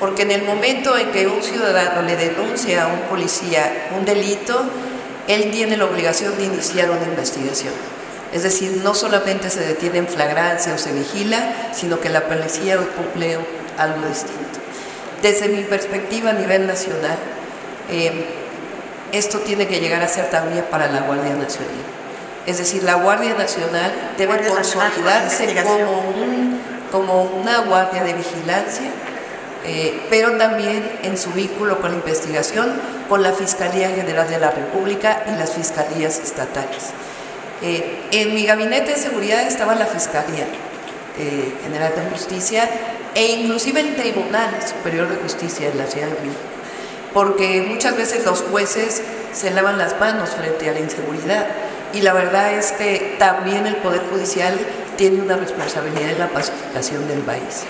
Porque 0.00 0.22
en 0.22 0.32
el 0.32 0.42
momento 0.42 0.98
en 0.98 1.12
que 1.12 1.28
un 1.28 1.40
ciudadano 1.40 2.02
le 2.02 2.16
denuncia 2.16 2.82
a 2.82 2.86
un 2.88 2.98
policía 3.02 3.90
un 3.96 4.04
delito, 4.04 4.60
él 5.28 5.52
tiene 5.52 5.76
la 5.76 5.84
obligación 5.84 6.36
de 6.36 6.46
iniciar 6.46 6.90
una 6.90 7.04
investigación. 7.04 7.74
Es 8.32 8.42
decir, 8.42 8.80
no 8.82 8.96
solamente 8.96 9.50
se 9.50 9.60
detiene 9.60 9.98
en 9.98 10.08
flagrancia 10.08 10.74
o 10.74 10.78
se 10.78 10.90
vigila, 10.90 11.70
sino 11.72 12.00
que 12.00 12.08
la 12.08 12.26
policía 12.26 12.76
cumple 12.76 13.38
algo 13.78 14.04
distinto. 14.08 14.58
Desde 15.22 15.46
mi 15.46 15.62
perspectiva 15.62 16.30
a 16.30 16.32
nivel 16.32 16.66
nacional, 16.66 17.18
eh, 17.88 18.37
esto 19.12 19.38
tiene 19.38 19.66
que 19.66 19.80
llegar 19.80 20.02
a 20.02 20.08
ser 20.08 20.30
también 20.30 20.64
para 20.70 20.88
la 20.88 21.00
Guardia 21.00 21.34
Nacional. 21.34 21.74
Es 22.46 22.58
decir, 22.58 22.82
la 22.82 22.94
Guardia 22.94 23.34
Nacional 23.34 23.92
debe 24.16 24.38
consolidarse 24.48 25.54
como, 25.62 26.02
como 26.90 27.22
una 27.22 27.58
guardia 27.58 28.04
de 28.04 28.14
vigilancia, 28.14 28.90
eh, 29.66 30.00
pero 30.08 30.36
también 30.38 30.98
en 31.02 31.18
su 31.18 31.30
vínculo 31.30 31.78
con 31.80 31.90
la 31.90 31.98
investigación 31.98 32.72
con 33.08 33.22
la 33.22 33.32
Fiscalía 33.32 33.90
General 33.90 34.28
de 34.28 34.38
la 34.38 34.50
República 34.50 35.24
y 35.26 35.38
las 35.38 35.52
fiscalías 35.52 36.18
estatales. 36.20 36.90
Eh, 37.62 38.04
en 38.12 38.34
mi 38.34 38.46
gabinete 38.46 38.92
de 38.92 38.96
seguridad 38.96 39.42
estaba 39.42 39.74
la 39.74 39.86
Fiscalía 39.86 40.46
General 41.64 41.92
de 41.96 42.10
Justicia 42.12 42.68
e 43.14 43.26
inclusive 43.32 43.80
el 43.80 43.96
Tribunal 43.96 44.50
Superior 44.64 45.08
de 45.08 45.16
Justicia 45.16 45.68
de 45.68 45.74
la 45.74 45.86
Ciudad 45.86 46.06
de 46.06 46.12
México, 46.12 46.57
porque 47.14 47.64
muchas 47.68 47.96
veces 47.96 48.24
los 48.24 48.42
jueces 48.42 49.02
se 49.32 49.50
lavan 49.50 49.78
las 49.78 49.98
manos 49.98 50.30
frente 50.30 50.68
a 50.68 50.72
la 50.72 50.80
inseguridad 50.80 51.46
y 51.92 52.02
la 52.02 52.12
verdad 52.12 52.52
es 52.52 52.72
que 52.72 53.16
también 53.18 53.66
el 53.66 53.76
Poder 53.76 54.02
Judicial 54.10 54.58
tiene 54.96 55.22
una 55.22 55.36
responsabilidad 55.36 56.10
en 56.10 56.18
la 56.18 56.28
pacificación 56.28 57.06
del 57.08 57.20
país. 57.20 57.64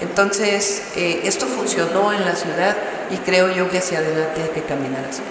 Entonces, 0.00 0.82
eh, 0.96 1.20
esto 1.24 1.46
funcionó 1.46 2.12
en 2.12 2.24
la 2.24 2.34
ciudad 2.34 2.76
y 3.10 3.16
creo 3.18 3.50
yo 3.52 3.70
que 3.70 3.78
hacia 3.78 3.98
adelante 3.98 4.42
hay 4.42 4.48
que 4.48 4.62
caminar 4.62 5.04
así. 5.08 5.22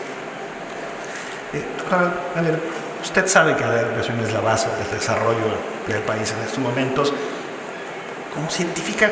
Eh, 1.54 1.66
usted 3.04 3.28
sabe 3.28 3.56
que 3.56 3.66
la 3.66 3.82
educación 3.82 4.20
es 4.22 4.32
la 4.32 4.40
base 4.40 4.68
del 4.70 5.00
desarrollo 5.00 5.58
del 5.88 6.02
país 6.04 6.34
en 6.38 6.44
estos 6.46 6.60
momentos. 6.60 7.14
Como 8.34 8.50
científica, 8.50 9.12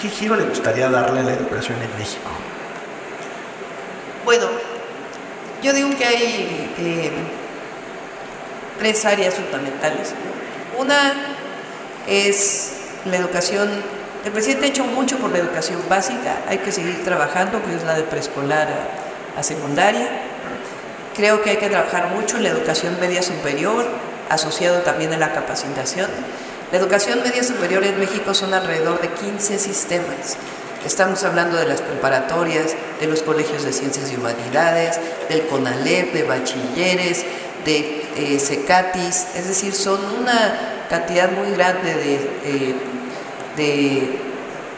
¿qué 0.00 0.08
giro 0.08 0.36
le 0.36 0.44
gustaría 0.44 0.90
darle 0.90 1.20
a 1.20 1.22
la 1.22 1.32
educación 1.32 1.78
en 1.80 1.98
México? 1.98 2.28
Bueno, 4.28 4.44
yo 5.62 5.72
digo 5.72 5.88
que 5.96 6.04
hay 6.04 6.70
eh, 6.76 7.10
tres 8.78 9.06
áreas 9.06 9.32
fundamentales. 9.32 10.12
Una 10.76 11.14
es 12.06 12.72
la 13.06 13.16
educación. 13.16 13.70
El 14.26 14.32
presidente 14.32 14.66
ha 14.66 14.68
hecho 14.68 14.84
mucho 14.84 15.16
por 15.16 15.30
la 15.30 15.38
educación 15.38 15.80
básica, 15.88 16.40
hay 16.46 16.58
que 16.58 16.72
seguir 16.72 17.02
trabajando, 17.04 17.64
que 17.64 17.74
es 17.74 17.84
la 17.84 17.94
de 17.94 18.02
preescolar 18.02 18.68
a 19.34 19.42
secundaria. 19.42 20.06
Creo 21.16 21.40
que 21.40 21.48
hay 21.48 21.56
que 21.56 21.70
trabajar 21.70 22.10
mucho 22.10 22.36
en 22.36 22.42
la 22.42 22.50
educación 22.50 23.00
media 23.00 23.22
superior, 23.22 23.86
asociado 24.28 24.82
también 24.82 25.10
a 25.14 25.16
la 25.16 25.32
capacitación. 25.32 26.10
La 26.70 26.76
educación 26.76 27.22
media 27.22 27.42
superior 27.42 27.82
en 27.82 27.98
México 27.98 28.34
son 28.34 28.52
alrededor 28.52 29.00
de 29.00 29.08
15 29.08 29.58
sistemas. 29.58 30.36
Estamos 30.84 31.24
hablando 31.24 31.56
de 31.56 31.66
las 31.66 31.80
preparatorias, 31.82 32.74
de 33.00 33.06
los 33.06 33.22
colegios 33.22 33.64
de 33.64 33.72
ciencias 33.72 34.10
y 34.12 34.16
humanidades, 34.16 34.98
del 35.28 35.46
CONALEP, 35.46 36.12
de 36.12 36.22
bachilleres, 36.22 37.24
de 37.64 38.02
eh, 38.16 38.38
CECATIS, 38.38 39.26
es 39.36 39.48
decir, 39.48 39.74
son 39.74 40.00
una 40.20 40.86
cantidad 40.88 41.30
muy 41.30 41.50
grande 41.50 41.94
de, 41.94 42.14
eh, 42.44 42.74
de 43.56 44.18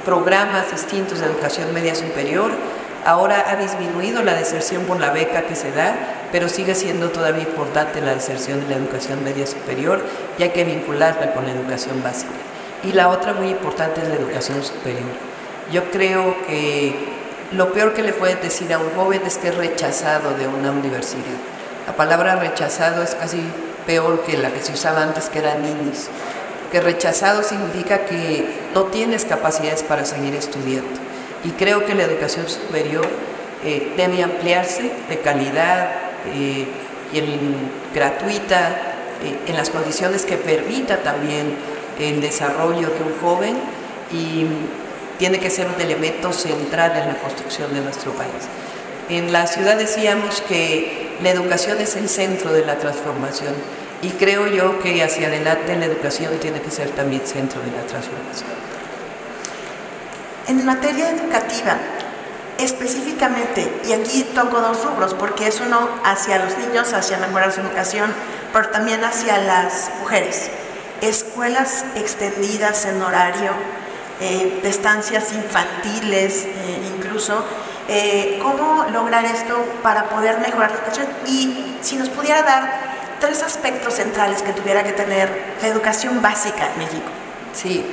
programas 0.05 0.73
distintos 0.73 1.21
de 1.21 1.27
educación 1.27 1.73
media 1.75 1.95
superior 1.95 2.51
Ahora 3.05 3.47
ha 3.49 3.57
disminuido 3.57 4.23
la 4.23 4.35
deserción 4.35 4.85
por 4.85 5.01
la 5.01 5.11
beca 5.11 5.43
que 5.43 5.57
se 5.57 5.73
da, 5.73 5.97
pero 6.33 6.51
sigue 6.51 6.75
siendo 6.75 7.09
todavía 7.09 7.45
importante 7.45 8.03
la 8.03 8.15
deserción 8.15 8.61
de 8.61 8.69
la 8.69 8.77
educación 8.77 9.25
media 9.25 9.47
superior 9.47 10.03
y 10.39 10.43
hay 10.43 10.51
que 10.51 10.65
vincularla 10.65 11.33
con 11.33 11.47
la 11.47 11.53
educación 11.53 12.03
básica. 12.03 12.33
Y 12.85 12.93
la 12.93 13.09
otra 13.09 13.33
muy 13.33 13.49
importante 13.49 14.03
es 14.03 14.09
la 14.09 14.17
educación 14.17 14.63
superior. 14.63 15.30
Yo 15.73 15.91
creo 15.91 16.37
que 16.47 16.95
lo 17.53 17.73
peor 17.73 17.95
que 17.95 18.03
le 18.03 18.13
pueden 18.13 18.41
decir 18.41 18.73
a 18.73 18.79
un 18.79 18.91
joven 18.91 19.23
es 19.27 19.39
que 19.39 19.49
es 19.49 19.55
rechazado 19.57 20.37
de 20.37 20.47
una 20.47 20.71
universidad. 20.71 21.39
La 21.87 21.97
palabra 21.97 22.37
rechazado 22.37 23.03
es 23.03 23.15
casi 23.15 23.43
peor 23.87 24.23
que 24.23 24.37
la 24.37 24.51
que 24.51 24.61
se 24.61 24.73
usaba 24.73 25.03
antes, 25.03 25.29
que 25.29 25.41
era 25.41 25.55
ninis. 25.55 26.09
Que 26.71 26.81
rechazado 26.81 27.43
significa 27.43 28.05
que 28.07 28.47
no 28.75 28.85
tienes 28.85 29.25
capacidades 29.25 29.83
para 29.83 30.05
seguir 30.05 30.35
estudiando 30.35 31.11
y 31.45 31.51
creo 31.51 31.87
que 31.87 31.95
la 31.95 32.05
educación 32.05 32.49
superior 32.49 33.07
eh, 33.65 33.93
debe 33.97 34.23
ampliarse 34.23 34.91
de 35.09 35.19
calidad 35.21 35.91
eh, 36.35 36.67
y 37.13 37.19
en, 37.19 37.55
gratuita, 37.95 38.69
eh, 39.25 39.39
en 39.47 39.57
las 39.57 39.71
condiciones 39.71 40.25
que 40.25 40.37
permita 40.37 40.99
también 40.99 41.55
el 41.99 42.21
desarrollo 42.21 42.89
de 42.89 43.03
un 43.05 43.19
joven 43.21 43.57
y 44.13 44.47
tiene 45.21 45.39
que 45.39 45.51
ser 45.51 45.69
un 45.69 45.79
elemento 45.79 46.33
central 46.33 46.97
en 46.97 47.07
la 47.09 47.15
construcción 47.19 47.75
de 47.75 47.83
nuestro 47.83 48.13
país. 48.13 48.49
En 49.11 49.35
la 49.35 49.47
ciudad 49.47 49.77
decíamos 49.77 50.41
que 50.41 51.15
la 51.23 51.29
educación 51.29 51.79
es 51.79 51.95
el 51.97 52.09
centro 52.09 52.55
de 52.55 52.65
la 52.65 52.79
transformación 52.79 53.53
y 54.01 54.09
creo 54.13 54.47
yo 54.47 54.81
que 54.81 55.03
hacia 55.03 55.27
adelante 55.27 55.77
la 55.77 55.85
educación 55.85 56.39
tiene 56.41 56.63
que 56.63 56.71
ser 56.71 56.89
también 56.93 57.21
centro 57.27 57.61
de 57.61 57.71
la 57.71 57.83
transformación. 57.83 58.49
En 60.49 60.65
materia 60.65 61.11
educativa, 61.11 61.77
específicamente, 62.59 63.71
y 63.87 63.93
aquí 63.93 64.25
toco 64.35 64.59
dos 64.63 64.83
rubros, 64.87 65.13
porque 65.13 65.49
es 65.49 65.61
uno 65.61 65.87
hacia 66.03 66.43
los 66.43 66.57
niños, 66.57 66.95
hacia 66.95 67.19
mejorar 67.19 67.53
su 67.53 67.61
educación, 67.61 68.11
pero 68.55 68.71
también 68.71 69.05
hacia 69.05 69.37
las 69.37 69.91
mujeres. 70.01 70.51
Escuelas 71.03 71.85
extendidas 71.95 72.87
en 72.87 73.03
horario, 73.03 73.53
eh, 74.21 74.61
de 74.63 74.69
estancias 74.69 75.33
infantiles 75.33 76.45
eh, 76.45 76.93
incluso. 76.97 77.45
Eh, 77.89 78.39
¿Cómo 78.41 78.85
lograr 78.93 79.25
esto 79.25 79.65
para 79.83 80.09
poder 80.09 80.39
mejorar 80.39 80.71
la 80.71 80.77
educación? 80.77 81.07
Y 81.27 81.77
si 81.81 81.97
nos 81.97 82.09
pudiera 82.09 82.43
dar 82.43 82.91
tres 83.21 83.43
aspectos 83.43 83.95
centrales 83.95 84.43
que 84.43 84.53
tuviera 84.53 84.85
que 84.85 84.93
tener 84.93 85.29
la 85.61 85.69
educación 85.69 86.23
básica 86.23 86.71
en 86.73 86.79
México. 86.79 87.11
Sí. 87.53 87.85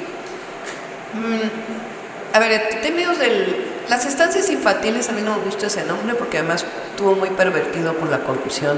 Mm, 1.13 2.35
a 2.35 2.39
ver, 2.39 2.67
en 2.71 2.81
términos 2.81 3.17
de 3.17 3.65
las 3.89 4.05
estancias 4.05 4.49
infantiles, 4.49 5.09
a 5.09 5.13
mí 5.13 5.21
no 5.21 5.35
me 5.37 5.43
gusta 5.43 5.67
ese 5.67 5.83
nombre 5.83 6.15
porque 6.15 6.37
además 6.37 6.65
estuvo 6.91 7.15
muy 7.15 7.29
pervertido 7.29 7.93
por 7.93 8.09
la 8.09 8.19
corrupción 8.19 8.77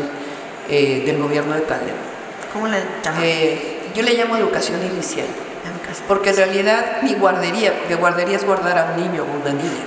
eh, 0.69 1.03
del 1.05 1.17
gobierno 1.17 1.55
de 1.55 1.63
Calderón. 1.63 1.97
¿Cómo 2.53 2.67
le 2.67 2.79
llaman? 3.03 3.21
Eh, 3.23 3.79
yo 3.95 4.03
le 4.03 4.13
llamo 4.13 4.38
educación 4.38 4.79
inicial. 4.85 5.27
Porque 6.08 6.30
en 6.32 6.36
realidad 6.36 7.02
mi 7.02 7.13
guardería, 7.13 7.73
porque 7.78 7.95
guardería 7.95 8.38
es 8.38 8.45
guardar 8.45 8.78
a 8.78 8.93
un 8.93 9.02
niño 9.02 9.23
o 9.23 9.41
una 9.41 9.52
niña. 9.52 9.84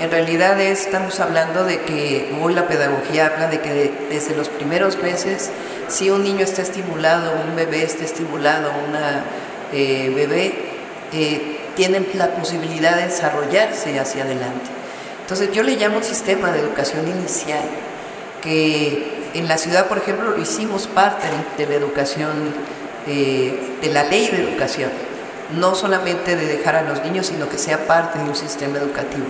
En 0.00 0.10
realidad 0.10 0.60
estamos 0.60 1.20
hablando 1.20 1.64
de 1.64 1.82
que 1.82 2.34
hoy 2.42 2.54
la 2.54 2.66
pedagogía 2.66 3.26
habla 3.26 3.48
de 3.48 3.60
que 3.60 3.92
desde 4.08 4.34
los 4.34 4.48
primeros 4.48 4.98
meses 4.98 5.50
si 5.92 6.10
un 6.10 6.24
niño 6.24 6.44
está 6.44 6.62
estimulado, 6.62 7.32
un 7.46 7.54
bebé 7.54 7.84
está 7.84 8.04
estimulado, 8.04 8.72
una 8.88 9.24
eh, 9.72 10.10
bebé, 10.14 10.54
eh, 11.12 11.58
tienen 11.76 12.06
la 12.14 12.28
posibilidad 12.28 12.96
de 12.96 13.04
desarrollarse 13.04 13.98
hacia 13.98 14.24
adelante. 14.24 14.70
Entonces 15.20 15.52
yo 15.52 15.62
le 15.62 15.76
llamo 15.76 16.02
sistema 16.02 16.50
de 16.50 16.60
educación 16.60 17.06
inicial, 17.08 17.62
que 18.40 19.30
en 19.34 19.48
la 19.48 19.58
ciudad, 19.58 19.86
por 19.86 19.98
ejemplo, 19.98 20.30
lo 20.30 20.40
hicimos 20.40 20.86
parte 20.86 21.26
de 21.58 21.66
la 21.66 21.74
educación, 21.74 22.54
eh, 23.06 23.76
de 23.82 23.88
la 23.90 24.04
ley 24.04 24.28
de 24.28 24.42
educación, 24.44 24.90
no 25.56 25.74
solamente 25.74 26.36
de 26.36 26.46
dejar 26.46 26.76
a 26.76 26.82
los 26.82 27.02
niños, 27.02 27.26
sino 27.26 27.48
que 27.48 27.58
sea 27.58 27.86
parte 27.86 28.18
de 28.18 28.24
un 28.24 28.36
sistema 28.36 28.78
educativo. 28.78 29.26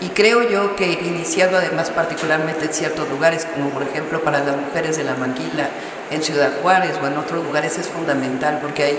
Y 0.00 0.08
creo 0.08 0.48
yo 0.48 0.76
que 0.76 0.92
iniciado 0.92 1.58
además 1.58 1.90
particularmente 1.90 2.64
en 2.64 2.72
ciertos 2.72 3.08
lugares, 3.10 3.46
como 3.54 3.68
por 3.70 3.82
ejemplo 3.82 4.22
para 4.22 4.42
las 4.42 4.56
mujeres 4.56 4.96
de 4.96 5.04
la 5.04 5.14
Manguila, 5.14 5.68
en 6.10 6.22
Ciudad 6.22 6.52
Juárez 6.62 6.92
o 7.02 7.06
en 7.06 7.18
otros 7.18 7.44
lugares 7.44 7.78
es 7.78 7.86
fundamental 7.86 8.58
porque 8.62 8.82
hay 8.82 8.98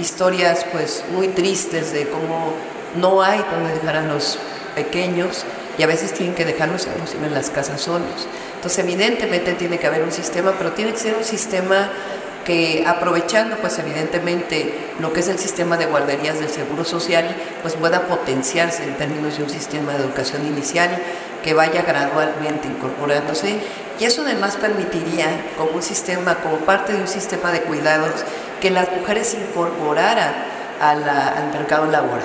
historias 0.00 0.64
pues 0.72 1.04
muy 1.12 1.28
tristes 1.28 1.92
de 1.92 2.08
cómo 2.08 2.54
no 2.96 3.22
hay 3.22 3.44
donde 3.50 3.74
dejar 3.74 3.96
a 3.96 4.02
los 4.02 4.38
pequeños 4.74 5.44
y 5.76 5.82
a 5.82 5.86
veces 5.86 6.12
tienen 6.12 6.34
que 6.34 6.44
dejarlos 6.44 6.86
inclusive 6.86 7.26
en 7.26 7.34
las 7.34 7.50
casas 7.50 7.82
solos. 7.82 8.26
Entonces 8.56 8.78
evidentemente 8.84 9.52
tiene 9.52 9.78
que 9.78 9.86
haber 9.86 10.02
un 10.02 10.12
sistema, 10.12 10.54
pero 10.56 10.72
tiene 10.72 10.92
que 10.92 10.98
ser 10.98 11.14
un 11.14 11.24
sistema 11.24 11.90
que 12.48 12.82
aprovechando 12.86 13.56
pues 13.58 13.78
evidentemente 13.78 14.72
lo 15.00 15.12
que 15.12 15.20
es 15.20 15.28
el 15.28 15.38
sistema 15.38 15.76
de 15.76 15.84
guarderías 15.84 16.40
del 16.40 16.48
Seguro 16.48 16.82
Social, 16.82 17.36
pues 17.60 17.74
pueda 17.74 18.06
potenciarse 18.06 18.84
en 18.84 18.96
términos 18.96 19.36
de 19.36 19.42
un 19.42 19.50
sistema 19.50 19.92
de 19.92 19.98
educación 19.98 20.46
inicial 20.46 20.88
que 21.44 21.52
vaya 21.52 21.82
gradualmente 21.82 22.66
incorporándose 22.66 23.58
y 24.00 24.04
eso 24.06 24.22
además 24.22 24.56
permitiría 24.56 25.26
como 25.58 25.72
un 25.72 25.82
sistema, 25.82 26.36
como 26.36 26.56
parte 26.60 26.94
de 26.94 27.02
un 27.02 27.06
sistema 27.08 27.52
de 27.52 27.60
cuidados, 27.60 28.24
que 28.62 28.70
las 28.70 28.90
mujeres 28.92 29.26
se 29.26 29.36
incorporaran 29.36 30.32
al 30.80 31.52
mercado 31.52 31.84
laboral. 31.84 32.22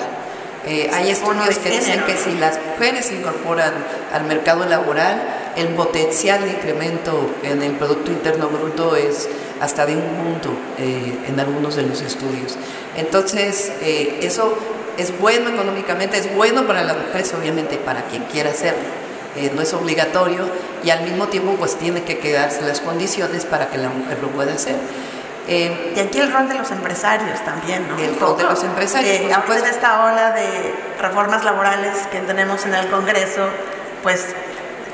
Eh, 0.66 0.90
hay 0.94 1.10
estudios 1.10 1.58
que 1.58 1.68
dicen 1.68 2.02
que 2.06 2.16
si 2.16 2.32
las 2.38 2.58
mujeres 2.70 3.04
se 3.04 3.16
incorporan 3.16 3.74
al 4.14 4.24
mercado 4.24 4.64
laboral, 4.64 5.20
el 5.56 5.68
potencial 5.68 6.42
de 6.42 6.52
incremento 6.52 7.30
en 7.42 7.62
el 7.62 7.72
Producto 7.72 8.10
Interno 8.10 8.48
Bruto 8.48 8.96
es 8.96 9.28
hasta 9.60 9.86
de 9.86 9.96
un 9.96 10.02
punto 10.02 10.50
eh, 10.78 11.18
en 11.28 11.38
algunos 11.40 11.76
de 11.76 11.82
los 11.82 12.00
estudios. 12.02 12.56
Entonces, 12.96 13.72
eh, 13.80 14.20
eso 14.22 14.56
es 14.98 15.18
bueno 15.18 15.50
económicamente, 15.50 16.18
es 16.18 16.34
bueno 16.34 16.66
para 16.66 16.82
las 16.82 16.96
mujeres, 16.96 17.32
obviamente, 17.34 17.76
para 17.76 18.02
quien 18.04 18.24
quiera 18.24 18.50
hacerlo. 18.50 19.04
Eh, 19.36 19.50
no 19.54 19.62
es 19.62 19.74
obligatorio 19.74 20.48
y 20.84 20.90
al 20.90 21.02
mismo 21.02 21.26
tiempo 21.26 21.56
pues 21.58 21.76
tiene 21.76 22.04
que 22.04 22.18
quedarse 22.18 22.62
las 22.62 22.80
condiciones 22.80 23.44
para 23.44 23.68
que 23.68 23.78
la 23.78 23.88
mujer 23.88 24.18
lo 24.22 24.28
pueda 24.28 24.54
hacer. 24.54 24.76
y 25.48 25.98
aquí 25.98 26.20
el 26.20 26.32
rol 26.32 26.48
de 26.48 26.54
los 26.54 26.70
empresarios 26.70 27.44
también, 27.44 27.88
¿no? 27.88 27.98
El 27.98 28.18
rol 28.18 28.36
de 28.36 28.44
los 28.44 28.62
empresarios. 28.62 29.10
Eh, 29.10 29.28
de 29.28 29.70
esta 29.70 30.04
ola 30.04 30.30
de 30.30 30.72
reformas 31.00 31.44
laborales 31.44 32.06
que 32.12 32.20
tenemos 32.20 32.64
en 32.64 32.74
el 32.74 32.86
Congreso, 32.86 33.48
pues 34.04 34.36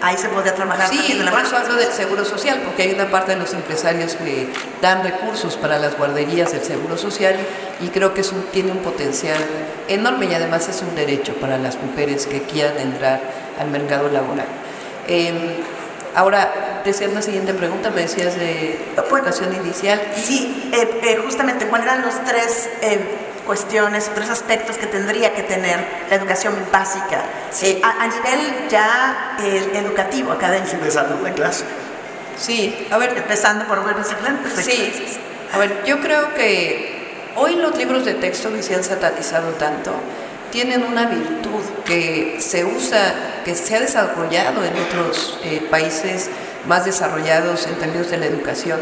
ahí 0.03 0.17
se 0.17 0.29
podría 0.29 0.55
trabajar. 0.55 0.89
Sí, 0.89 1.15
de 1.17 1.25
la 1.25 1.31
por 1.31 1.41
eso 1.41 1.57
hablo 1.57 1.77
del 1.77 1.93
seguro 1.93 2.25
social, 2.25 2.61
porque 2.65 2.83
hay 2.83 2.93
una 2.93 3.11
parte 3.11 3.33
de 3.33 3.39
los 3.39 3.53
empresarios 3.55 4.15
que 4.15 4.49
dan 4.81 5.03
recursos 5.03 5.57
para 5.57 5.79
las 5.79 5.97
guarderías 5.97 6.53
del 6.53 6.63
seguro 6.63 6.97
social 6.99 7.37
y 7.81 7.89
creo 7.89 8.15
que 8.15 8.23
tiene 8.53 8.73
un 8.73 8.79
potencial 8.79 9.39
enorme 9.89 10.27
y 10.27 10.35
además 10.35 10.69
es 10.69 10.83
un 10.83 10.95
derecho 10.95 11.35
para 11.35 11.59
las 11.59 11.77
mujeres 11.77 12.27
que 12.27 12.43
quieran 12.43 12.79
entrar 12.79 13.21
al 13.59 13.71
mercado 13.71 14.09
laboral. 14.09 14.47
Eh, 15.09 15.61
ahora, 16.15 16.83
decía 16.85 17.09
la 17.09 17.23
siguiente 17.23 17.55
pregunta, 17.55 17.91
me 17.91 18.03
decías 18.03 18.37
de 18.37 18.79
educación 18.97 19.55
inicial. 19.55 20.01
Sí, 20.17 20.71
eh, 20.73 21.01
eh, 21.03 21.21
justamente, 21.25 21.67
¿cuáles 21.67 21.87
eran 21.87 22.03
los 22.03 22.25
tres 22.25 22.71
eh, 22.83 22.99
cuestiones, 23.51 24.09
tres 24.15 24.31
aspectos 24.31 24.79
que 24.79 24.87
tendría 24.87 25.35
que 25.35 25.43
tener 25.43 25.85
la 26.09 26.15
educación 26.15 26.55
básica 26.71 27.21
eh, 27.63 27.83
a, 27.83 28.07
nivel 28.07 28.69
ya 28.71 29.37
eh, 29.41 29.73
educativo, 29.75 30.31
académico. 30.31 30.71
Empezando 30.75 31.21
la 31.21 31.33
clase. 31.33 31.65
Sí, 32.39 32.87
a 32.93 32.97
ver. 32.97 33.13
Empezando 33.17 33.67
por 33.67 33.83
buenos 33.83 34.07
Sí, 34.55 34.93
a 35.53 35.59
ver, 35.59 35.83
yo 35.85 35.99
creo 35.99 36.33
que 36.35 37.33
hoy 37.35 37.57
los 37.57 37.77
libros 37.77 38.05
de 38.05 38.15
texto 38.15 38.53
que 38.53 38.63
se 38.63 38.77
han 38.77 38.85
satanizado 38.85 39.49
tanto 39.55 39.95
tienen 40.53 40.85
una 40.85 41.07
virtud 41.07 41.65
que 41.85 42.37
se 42.39 42.65
usa, 42.65 43.15
que 43.45 43.57
se 43.57 43.75
ha 43.75 43.81
desarrollado 43.81 44.65
en 44.65 44.77
otros 44.79 45.41
eh, 45.43 45.67
países 45.69 46.31
más 46.69 46.85
desarrollados 46.85 47.67
en 47.67 47.75
términos 47.81 48.13
de 48.13 48.19
la 48.19 48.27
educación 48.27 48.79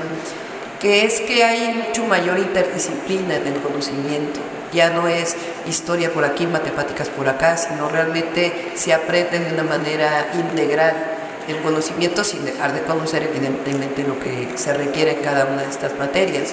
que 0.78 1.04
es 1.04 1.20
que 1.22 1.42
hay 1.42 1.74
mucho 1.74 2.04
mayor 2.04 2.38
interdisciplina 2.38 3.36
en 3.36 3.48
el 3.48 3.60
conocimiento. 3.60 4.40
Ya 4.72 4.90
no 4.90 5.08
es 5.08 5.36
historia 5.66 6.12
por 6.12 6.24
aquí, 6.24 6.46
matemáticas 6.46 7.08
por 7.08 7.28
acá, 7.28 7.56
sino 7.56 7.88
realmente 7.88 8.72
se 8.74 8.92
aprende 8.92 9.38
de 9.40 9.54
una 9.54 9.64
manera 9.64 10.28
integral 10.34 11.18
el 11.48 11.56
conocimiento 11.62 12.24
sin 12.24 12.44
dejar 12.44 12.74
de 12.74 12.82
conocer 12.82 13.22
evidentemente 13.22 14.04
lo 14.04 14.20
que 14.20 14.50
se 14.56 14.74
requiere 14.74 15.12
en 15.12 15.22
cada 15.22 15.46
una 15.46 15.62
de 15.62 15.70
estas 15.70 15.96
materias. 15.98 16.52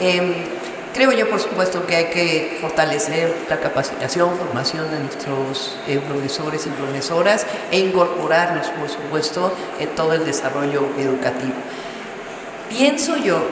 Em, 0.00 0.32
creo 0.94 1.12
yo, 1.12 1.28
por 1.28 1.38
supuesto, 1.38 1.86
que 1.86 1.96
hay 1.96 2.04
que 2.06 2.58
fortalecer 2.60 3.34
la 3.50 3.60
capacitación, 3.60 4.36
formación 4.36 4.90
de 4.90 5.00
nuestros 5.00 5.76
eh, 5.86 6.00
profesores 6.08 6.66
y 6.66 6.70
profesoras 6.70 7.46
e 7.70 7.78
incorporarlos, 7.78 8.68
por 8.68 8.88
supuesto, 8.88 9.52
en 9.78 9.90
todo 9.90 10.14
el 10.14 10.24
desarrollo 10.24 10.86
educativo. 10.98 11.52
Pienso 12.70 13.18
yo 13.18 13.42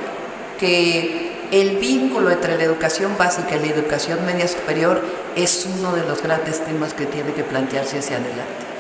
que 0.59 1.39
el 1.51 1.79
vínculo 1.79 2.31
entre 2.31 2.57
la 2.57 2.65
educación 2.65 3.17
básica 3.19 3.57
y 3.57 3.61
la 3.61 3.75
educación 3.75 4.25
media 4.25 4.47
superior 4.47 5.03
es 5.37 5.67
uno 5.67 5.93
de 5.93 6.05
los 6.05 6.23
grandes 6.23 6.65
temas 6.65 6.95
que 6.95 7.07
tiene 7.07 7.33
que 7.33 7.43
plantearse 7.43 7.99
hacia 7.99 8.17
adelante. 8.17 8.71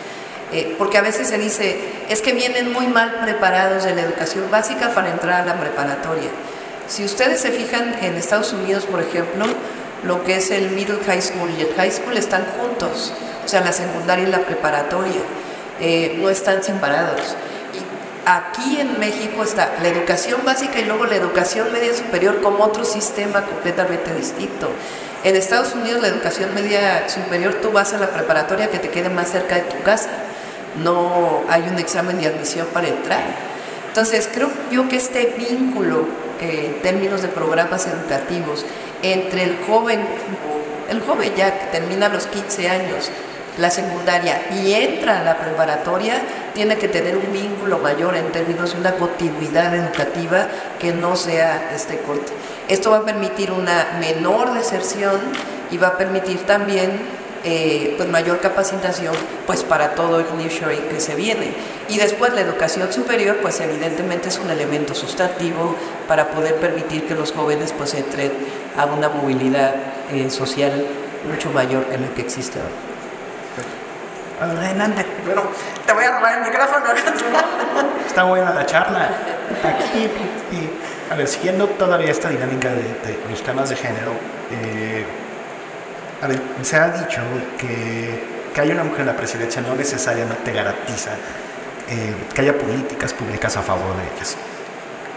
Eh, 0.52 0.74
porque 0.78 0.98
a 0.98 1.02
veces 1.02 1.28
se 1.28 1.38
dice, 1.38 1.78
es 2.08 2.22
que 2.22 2.32
vienen 2.32 2.72
muy 2.72 2.88
mal 2.88 3.20
preparados 3.22 3.84
de 3.84 3.94
la 3.94 4.02
educación 4.02 4.50
básica 4.50 4.90
para 4.90 5.10
entrar 5.10 5.42
a 5.42 5.46
la 5.46 5.60
preparatoria. 5.60 6.30
Si 6.88 7.04
ustedes 7.04 7.40
se 7.40 7.52
fijan 7.52 7.94
en 8.02 8.14
Estados 8.14 8.52
Unidos, 8.52 8.84
por 8.86 9.00
ejemplo, 9.00 9.46
lo 10.02 10.24
que 10.24 10.36
es 10.36 10.50
el 10.50 10.70
middle 10.70 10.98
high 11.06 11.22
school 11.22 11.50
y 11.56 11.60
el 11.62 11.74
high 11.74 11.92
school 11.92 12.16
están 12.16 12.44
juntos, 12.58 13.12
o 13.44 13.48
sea, 13.48 13.60
la 13.60 13.72
secundaria 13.72 14.26
y 14.26 14.30
la 14.30 14.40
preparatoria, 14.40 15.20
eh, 15.80 16.16
no 16.20 16.30
están 16.30 16.62
separados. 16.62 17.36
Aquí 18.26 18.78
en 18.78 19.00
México 19.00 19.42
está 19.42 19.76
la 19.82 19.88
educación 19.88 20.40
básica 20.44 20.78
y 20.78 20.84
luego 20.84 21.06
la 21.06 21.16
educación 21.16 21.72
media 21.72 21.94
superior 21.94 22.42
como 22.42 22.64
otro 22.64 22.84
sistema 22.84 23.42
completamente 23.46 24.14
distinto. 24.14 24.70
En 25.24 25.36
Estados 25.36 25.74
Unidos 25.74 26.02
la 26.02 26.08
educación 26.08 26.54
media 26.54 27.08
superior 27.08 27.54
tú 27.62 27.72
vas 27.72 27.94
a 27.94 27.98
la 27.98 28.10
preparatoria 28.10 28.70
que 28.70 28.78
te 28.78 28.90
quede 28.90 29.08
más 29.08 29.30
cerca 29.30 29.56
de 29.56 29.62
tu 29.62 29.82
casa. 29.82 30.10
No 30.82 31.42
hay 31.48 31.62
un 31.62 31.78
examen 31.78 32.20
de 32.20 32.26
admisión 32.26 32.66
para 32.72 32.88
entrar. 32.88 33.22
Entonces 33.88 34.28
creo 34.32 34.50
yo 34.70 34.88
que 34.88 34.96
este 34.96 35.34
vínculo 35.38 36.06
eh, 36.40 36.74
en 36.74 36.82
términos 36.82 37.22
de 37.22 37.28
programas 37.28 37.86
educativos 37.86 38.64
entre 39.02 39.44
el 39.44 39.58
joven 39.66 40.00
El 40.90 41.00
joven 41.00 41.32
ya 41.36 41.58
que 41.58 41.66
termina 41.78 42.08
los 42.08 42.26
15 42.26 42.68
años 42.68 43.10
la 43.58 43.70
secundaria 43.70 44.46
y 44.52 44.72
entra 44.72 45.20
a 45.20 45.24
la 45.24 45.38
preparatoria, 45.38 46.22
tiene 46.54 46.76
que 46.76 46.88
tener 46.88 47.16
un 47.16 47.32
vínculo 47.32 47.78
mayor 47.78 48.16
en 48.16 48.30
términos 48.32 48.72
de 48.72 48.80
una 48.80 48.92
continuidad 48.92 49.74
educativa 49.74 50.48
que 50.78 50.92
no 50.92 51.16
sea 51.16 51.70
este 51.74 51.98
corte. 51.98 52.32
Esto 52.68 52.90
va 52.90 52.98
a 52.98 53.04
permitir 53.04 53.52
una 53.52 53.98
menor 53.98 54.54
deserción 54.54 55.20
y 55.70 55.78
va 55.78 55.88
a 55.88 55.98
permitir 55.98 56.46
también 56.46 56.90
eh, 57.42 57.94
pues 57.96 58.06
mayor 58.10 58.38
capacitación 58.40 59.14
pues 59.46 59.62
para 59.62 59.94
todo 59.94 60.20
el 60.20 60.26
nearshoring 60.36 60.88
que 60.88 61.00
se 61.00 61.14
viene. 61.14 61.54
Y 61.88 61.96
después 61.96 62.34
la 62.34 62.42
educación 62.42 62.92
superior 62.92 63.38
pues 63.40 63.60
evidentemente 63.60 64.28
es 64.28 64.38
un 64.38 64.50
elemento 64.50 64.94
sustantivo 64.94 65.74
para 66.06 66.30
poder 66.30 66.56
permitir 66.56 67.06
que 67.06 67.14
los 67.14 67.32
jóvenes 67.32 67.72
pues 67.76 67.94
entren 67.94 68.32
a 68.76 68.84
una 68.84 69.08
movilidad 69.08 69.74
eh, 70.12 70.28
social 70.30 70.86
mucho 71.28 71.50
mayor 71.50 71.84
que 71.86 71.98
la 71.98 72.08
que 72.08 72.22
existe 72.22 72.58
ahora. 72.58 72.89
Adelante. 74.40 75.04
Bueno, 75.24 75.42
te 75.86 75.92
voy 75.92 76.04
a 76.04 76.10
robar 76.12 76.38
el 76.38 76.44
micrófono. 76.44 76.86
Está 78.06 78.24
buena 78.24 78.54
la 78.54 78.66
charla. 78.66 79.10
Aquí, 79.62 80.10
a 81.10 81.14
ver, 81.14 81.28
siguiendo 81.28 81.66
todavía 81.66 82.10
esta 82.10 82.30
dinámica 82.30 82.70
de, 82.70 83.18
los 83.28 83.42
temas 83.42 83.68
de 83.68 83.76
género, 83.76 84.12
eh, 84.50 85.04
a 86.22 86.26
ver, 86.26 86.40
se 86.62 86.76
ha 86.76 86.88
dicho 86.88 87.20
que 87.58 88.40
que 88.52 88.60
haya 88.60 88.74
una 88.74 88.84
mujer 88.84 89.00
en 89.00 89.06
la 89.06 89.16
presidencia 89.16 89.62
no 89.62 89.74
necesariamente 89.74 90.52
garantiza 90.52 91.10
eh, 91.88 92.14
que 92.34 92.40
haya 92.40 92.56
políticas 92.56 93.12
públicas 93.12 93.56
a 93.56 93.62
favor 93.62 93.96
de 93.96 94.14
ellas. 94.14 94.36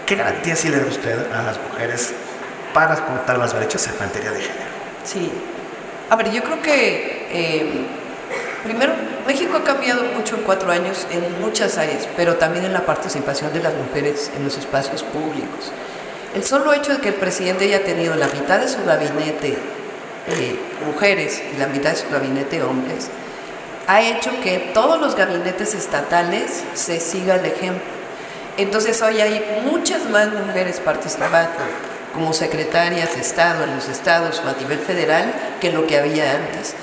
¿Qué 0.06 0.16
garantía 0.16 0.56
sí 0.56 0.70
le 0.70 0.80
da 0.80 0.86
usted 0.86 1.32
a 1.32 1.44
las 1.44 1.60
mujeres 1.60 2.14
para 2.74 2.96
cortar 2.96 3.38
las 3.38 3.54
brechas 3.54 3.88
en 3.88 4.00
materia 4.00 4.32
de 4.32 4.42
género? 4.42 4.72
Sí. 5.04 5.32
A 6.10 6.16
ver, 6.16 6.32
yo 6.32 6.44
creo 6.44 6.62
que 6.62 7.28
eh, 7.32 7.86
primero 8.64 8.94
México 9.28 9.58
ha 9.58 9.64
cambiado 9.64 10.04
mucho 10.16 10.36
en 10.36 10.44
cuatro 10.44 10.72
años 10.72 11.08
en 11.12 11.42
muchas 11.42 11.78
áreas, 11.78 12.08
pero 12.16 12.36
también 12.36 12.66
en 12.66 12.74
la 12.74 12.86
participación 12.86 13.54
de 13.54 13.62
las 13.62 13.74
mujeres 13.74 14.32
en 14.36 14.44
los 14.44 14.58
espacios 14.58 15.04
públicos. 15.04 15.72
El 16.36 16.44
solo 16.44 16.74
hecho 16.74 16.94
de 16.94 17.00
que 17.00 17.10
el 17.10 17.16
presidente 17.16 17.66
haya 17.66 17.84
tenido 17.84 18.16
la 18.16 18.28
mitad 18.28 18.60
de 18.60 18.68
su 18.68 18.84
gabinete 18.84 19.58
eh, 20.28 20.58
mujeres 20.86 21.44
y 21.54 21.58
la 21.58 21.68
mitad 21.68 21.92
de 21.92 21.98
su 21.98 22.10
gabinete 22.10 22.64
hombres, 22.64 23.10
ha 23.88 24.02
hecho 24.02 24.32
que 24.42 24.72
todos 24.74 25.00
los 25.02 25.16
gabinetes 25.16 25.74
estatales 25.74 26.64
se 26.74 27.00
siga 27.00 27.36
el 27.36 27.46
ejemplo. 27.46 27.84
Entonces 28.58 29.02
hoy 29.02 29.20
hay 29.20 29.62
muchas 29.66 30.10
más 30.10 30.30
mujeres 30.30 30.80
participando 30.80 31.50
como 32.14 32.32
secretarias 32.32 33.16
de 33.16 33.22
Estado 33.22 33.64
en 33.64 33.76
los 33.76 33.90
estados 33.90 34.42
o 34.46 34.50
a 34.50 34.54
nivel 34.54 34.80
federal 34.80 35.34
que 35.60 35.72
lo 35.72 35.88
que 35.88 35.98
había 35.98 36.32
antes. 36.32 36.76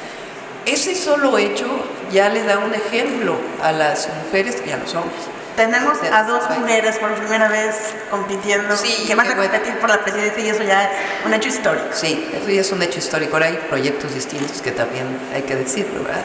Ese 0.67 0.95
solo 0.95 1.39
hecho 1.39 1.67
ya 2.13 2.29
le 2.29 2.45
da 2.45 2.59
un 2.59 2.75
ejemplo 2.75 3.37
a 3.63 3.73
las 3.73 4.09
mujeres 4.25 4.63
y 4.67 4.71
a 4.71 4.77
los 4.77 4.95
hombres. 4.95 5.21
Tenemos 5.57 5.99
a 6.11 6.23
dos 6.23 6.49
mujeres 6.59 6.97
por 6.99 7.13
primera 7.15 7.49
vez 7.49 7.95
compitiendo, 8.11 8.75
que 9.07 9.15
van 9.15 9.31
a 9.31 9.37
competir 9.37 9.79
por 9.79 9.91
la 9.91 9.99
presidencia 9.99 10.43
y 10.43 10.49
eso 10.49 10.63
ya 10.63 10.85
es 10.85 10.91
un 11.27 11.35
hecho 11.35 11.49
histórico. 11.49 11.87
Sí, 11.93 12.31
eso 12.33 12.49
ya 12.49 12.61
es 12.61 12.73
un 12.73 12.83
hecho 12.83 12.99
histórico. 12.99 13.35
Ahora 13.35 13.47
hay 13.47 13.57
proyectos 13.69 14.15
distintos 14.15 14.63
que 14.63 14.71
también 14.71 15.07
hay 15.35 15.43
que 15.43 15.57
decirlo, 15.57 16.03
¿verdad? 16.05 16.23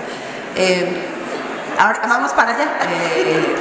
Eh, 0.55 0.87
Ahora 1.77 1.99
vamos 2.07 2.31
para 2.31 2.55
allá. 2.55 2.67
Eh, 2.87 3.55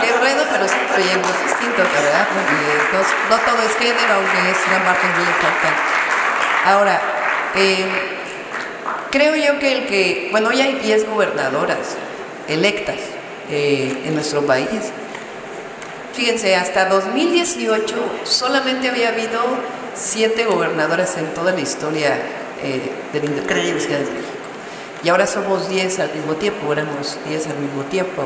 qué 0.00 0.12
bueno, 0.20 0.42
pero 0.50 0.68
son 0.68 0.78
proyectos 0.92 1.32
distintos, 1.44 1.86
¿verdad? 1.92 2.26
No, 2.92 3.36
no, 3.36 3.42
todo 3.42 3.62
es 3.62 3.76
género, 3.76 4.14
aunque 4.14 4.50
es 4.50 4.58
una 4.68 4.84
parte 4.84 5.06
muy 5.06 5.26
importante. 5.26 5.82
Ahora, 6.64 7.00
eh, 7.56 8.17
creo 9.10 9.36
yo 9.36 9.58
que 9.58 9.72
el 9.72 9.86
que, 9.86 10.28
bueno, 10.30 10.48
hoy 10.48 10.60
hay 10.60 10.74
10 10.74 11.08
gobernadoras 11.08 11.96
electas 12.48 12.96
eh, 13.50 14.02
en 14.04 14.14
nuestro 14.14 14.42
país. 14.42 14.68
Fíjense, 16.12 16.56
hasta 16.56 16.86
2018 16.86 17.94
solamente 18.24 18.88
había 18.88 19.10
habido 19.10 19.40
siete 19.94 20.44
gobernadoras 20.44 21.16
en 21.16 21.26
toda 21.34 21.52
la 21.52 21.60
historia 21.60 22.16
eh, 22.62 22.90
de 23.12 23.20
la 23.20 23.26
independencia 23.26 23.98
de 23.98 24.04
México. 24.04 24.28
Y 25.04 25.08
ahora 25.10 25.26
somos 25.26 25.68
10 25.68 26.00
al 26.00 26.12
mismo 26.12 26.34
tiempo, 26.34 26.72
éramos 26.72 27.16
10 27.28 27.46
al 27.46 27.58
mismo 27.58 27.82
tiempo. 27.84 28.24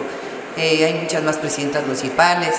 Eh, 0.56 0.84
hay 0.84 0.94
muchas 0.94 1.22
más 1.22 1.36
presidentas 1.36 1.84
municipales 1.84 2.54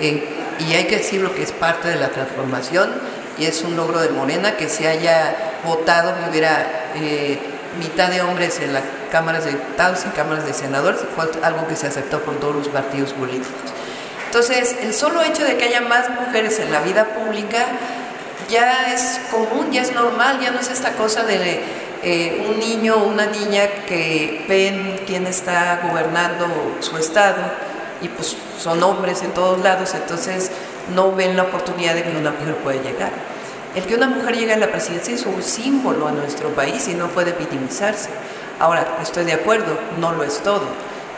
y 0.00 0.74
hay 0.74 0.84
que 0.84 0.98
decir 0.98 1.20
lo 1.20 1.34
que 1.34 1.42
es 1.42 1.50
parte 1.50 1.88
de 1.88 1.96
la 1.96 2.08
transformación 2.10 2.92
y 3.36 3.46
es 3.46 3.62
un 3.62 3.76
logro 3.76 4.00
de 4.00 4.10
Morena 4.10 4.56
que 4.56 4.68
se 4.68 4.86
haya 4.86 5.60
votado, 5.64 6.14
que 6.14 6.30
hubiera 6.30 6.92
mitad 7.78 8.10
de 8.10 8.22
hombres 8.22 8.60
en 8.60 8.72
las 8.72 8.82
cámaras 9.10 9.44
de 9.44 9.52
diputados 9.52 10.04
y 10.06 10.10
cámaras 10.10 10.46
de 10.46 10.52
senadores, 10.52 11.00
fue 11.14 11.28
algo 11.42 11.66
que 11.66 11.76
se 11.76 11.86
aceptó 11.86 12.20
por 12.20 12.38
todos 12.40 12.54
los 12.54 12.68
partidos 12.68 13.12
políticos. 13.12 13.72
Entonces, 14.26 14.76
el 14.82 14.92
solo 14.92 15.22
hecho 15.22 15.44
de 15.44 15.56
que 15.56 15.64
haya 15.64 15.80
más 15.80 16.10
mujeres 16.10 16.58
en 16.58 16.70
la 16.70 16.80
vida 16.80 17.04
pública 17.06 17.64
ya 18.50 18.92
es 18.92 19.20
común, 19.30 19.70
ya 19.72 19.82
es 19.82 19.94
normal, 19.94 20.38
ya 20.40 20.50
no 20.50 20.60
es 20.60 20.70
esta 20.70 20.92
cosa 20.92 21.24
de 21.24 21.62
eh, 22.02 22.46
un 22.48 22.58
niño 22.58 22.96
o 22.96 23.04
una 23.08 23.26
niña 23.26 23.66
que 23.86 24.44
ven 24.48 25.00
quién 25.06 25.26
está 25.26 25.80
gobernando 25.88 26.46
su 26.80 26.96
estado 26.96 27.42
y 28.00 28.08
pues 28.08 28.36
son 28.58 28.82
hombres 28.82 29.22
en 29.22 29.32
todos 29.32 29.60
lados, 29.62 29.94
entonces 29.94 30.50
no 30.94 31.12
ven 31.12 31.36
la 31.36 31.44
oportunidad 31.44 31.94
de 31.94 32.04
que 32.04 32.10
una 32.10 32.30
mujer 32.30 32.54
pueda 32.56 32.82
llegar. 32.82 33.10
El 33.74 33.84
que 33.84 33.94
una 33.94 34.08
mujer 34.08 34.36
llegue 34.36 34.54
a 34.54 34.56
la 34.56 34.70
presidencia 34.70 35.14
es 35.14 35.26
un 35.26 35.42
símbolo 35.42 36.08
a 36.08 36.12
nuestro 36.12 36.48
país 36.50 36.88
y 36.88 36.94
no 36.94 37.08
puede 37.08 37.34
minimizarse. 37.38 38.08
Ahora, 38.58 38.98
estoy 39.02 39.24
de 39.24 39.34
acuerdo, 39.34 39.78
no 40.00 40.12
lo 40.12 40.24
es 40.24 40.38
todo, 40.38 40.64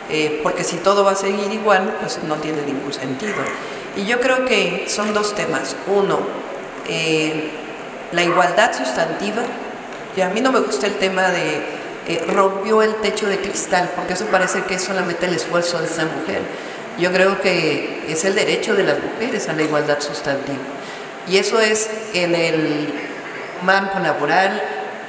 eh, 0.09 0.41
porque 0.43 0.63
si 0.63 0.77
todo 0.77 1.03
va 1.03 1.11
a 1.11 1.15
seguir 1.15 1.51
igual, 1.51 1.97
pues 1.99 2.19
no 2.23 2.35
tiene 2.35 2.61
ningún 2.63 2.93
sentido. 2.93 3.33
Y 3.95 4.05
yo 4.05 4.19
creo 4.19 4.45
que 4.45 4.85
son 4.87 5.13
dos 5.13 5.33
temas. 5.33 5.75
Uno, 5.87 6.19
eh, 6.87 7.49
la 8.11 8.23
igualdad 8.23 8.73
sustantiva. 8.77 9.41
Y 10.15 10.21
a 10.21 10.29
mí 10.29 10.41
no 10.41 10.51
me 10.51 10.59
gusta 10.59 10.87
el 10.87 10.95
tema 10.95 11.29
de 11.29 11.81
eh, 12.07 12.23
rompió 12.27 12.81
el 12.81 12.95
techo 12.95 13.27
de 13.27 13.39
cristal, 13.39 13.91
porque 13.95 14.13
eso 14.13 14.25
parece 14.25 14.63
que 14.63 14.75
es 14.75 14.83
solamente 14.83 15.27
el 15.27 15.33
esfuerzo 15.35 15.79
de 15.79 15.85
esa 15.85 16.03
mujer. 16.05 16.41
Yo 16.97 17.11
creo 17.11 17.39
que 17.41 18.03
es 18.07 18.25
el 18.25 18.35
derecho 18.35 18.75
de 18.75 18.83
las 18.83 18.97
mujeres 19.01 19.47
a 19.49 19.53
la 19.53 19.61
igualdad 19.61 19.99
sustantiva. 19.99 20.59
Y 21.27 21.37
eso 21.37 21.59
es 21.59 21.89
en 22.13 22.35
el 22.35 22.93
marco 23.63 23.99
laboral 23.99 24.61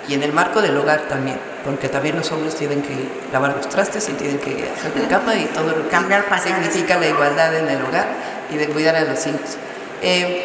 y 0.09 0.14
en 0.14 0.22
el 0.22 0.33
marco 0.33 0.61
del 0.61 0.77
hogar 0.77 1.03
también, 1.09 1.38
porque 1.64 1.88
también 1.88 2.16
los 2.16 2.31
hombres 2.33 2.55
tienen 2.55 2.83
que 2.83 2.94
lavar 3.33 3.57
los 3.57 3.68
trastes 3.68 4.09
y 4.09 4.12
tienen 4.12 4.38
que 4.38 4.68
hacer 4.70 4.92
la 5.01 5.09
cama 5.09 5.35
y 5.37 5.44
todo 5.46 5.68
lo 5.68 5.83
que 5.83 5.88
Cambiar 5.88 6.25
significa 6.42 6.98
la 6.98 7.09
igualdad 7.09 7.55
en 7.57 7.68
el 7.68 7.83
hogar 7.83 8.07
y 8.51 8.57
de 8.57 8.66
cuidar 8.68 8.96
a 8.96 9.03
los 9.03 9.27
hijos. 9.27 9.57
Eh, 10.03 10.42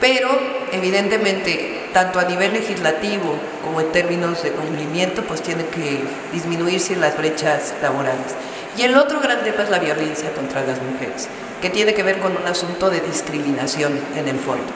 pero 0.00 0.28
evidentemente, 0.72 1.88
tanto 1.92 2.18
a 2.18 2.24
nivel 2.24 2.52
legislativo 2.52 3.36
como 3.64 3.80
en 3.80 3.90
términos 3.92 4.42
de 4.42 4.50
cumplimiento, 4.50 5.22
pues 5.22 5.42
tienen 5.42 5.66
que 5.66 6.04
disminuirse 6.32 6.96
las 6.96 7.16
brechas 7.16 7.74
laborales. 7.82 8.34
Y 8.76 8.82
el 8.82 8.96
otro 8.96 9.20
gran 9.20 9.42
tema 9.44 9.62
es 9.62 9.70
la 9.70 9.78
violencia 9.78 10.32
contra 10.32 10.62
las 10.62 10.80
mujeres, 10.82 11.28
que 11.62 11.70
tiene 11.70 11.94
que 11.94 12.02
ver 12.02 12.18
con 12.18 12.36
un 12.36 12.46
asunto 12.46 12.90
de 12.90 13.00
discriminación 13.00 13.98
en 14.16 14.28
el 14.28 14.38
fondo. 14.38 14.72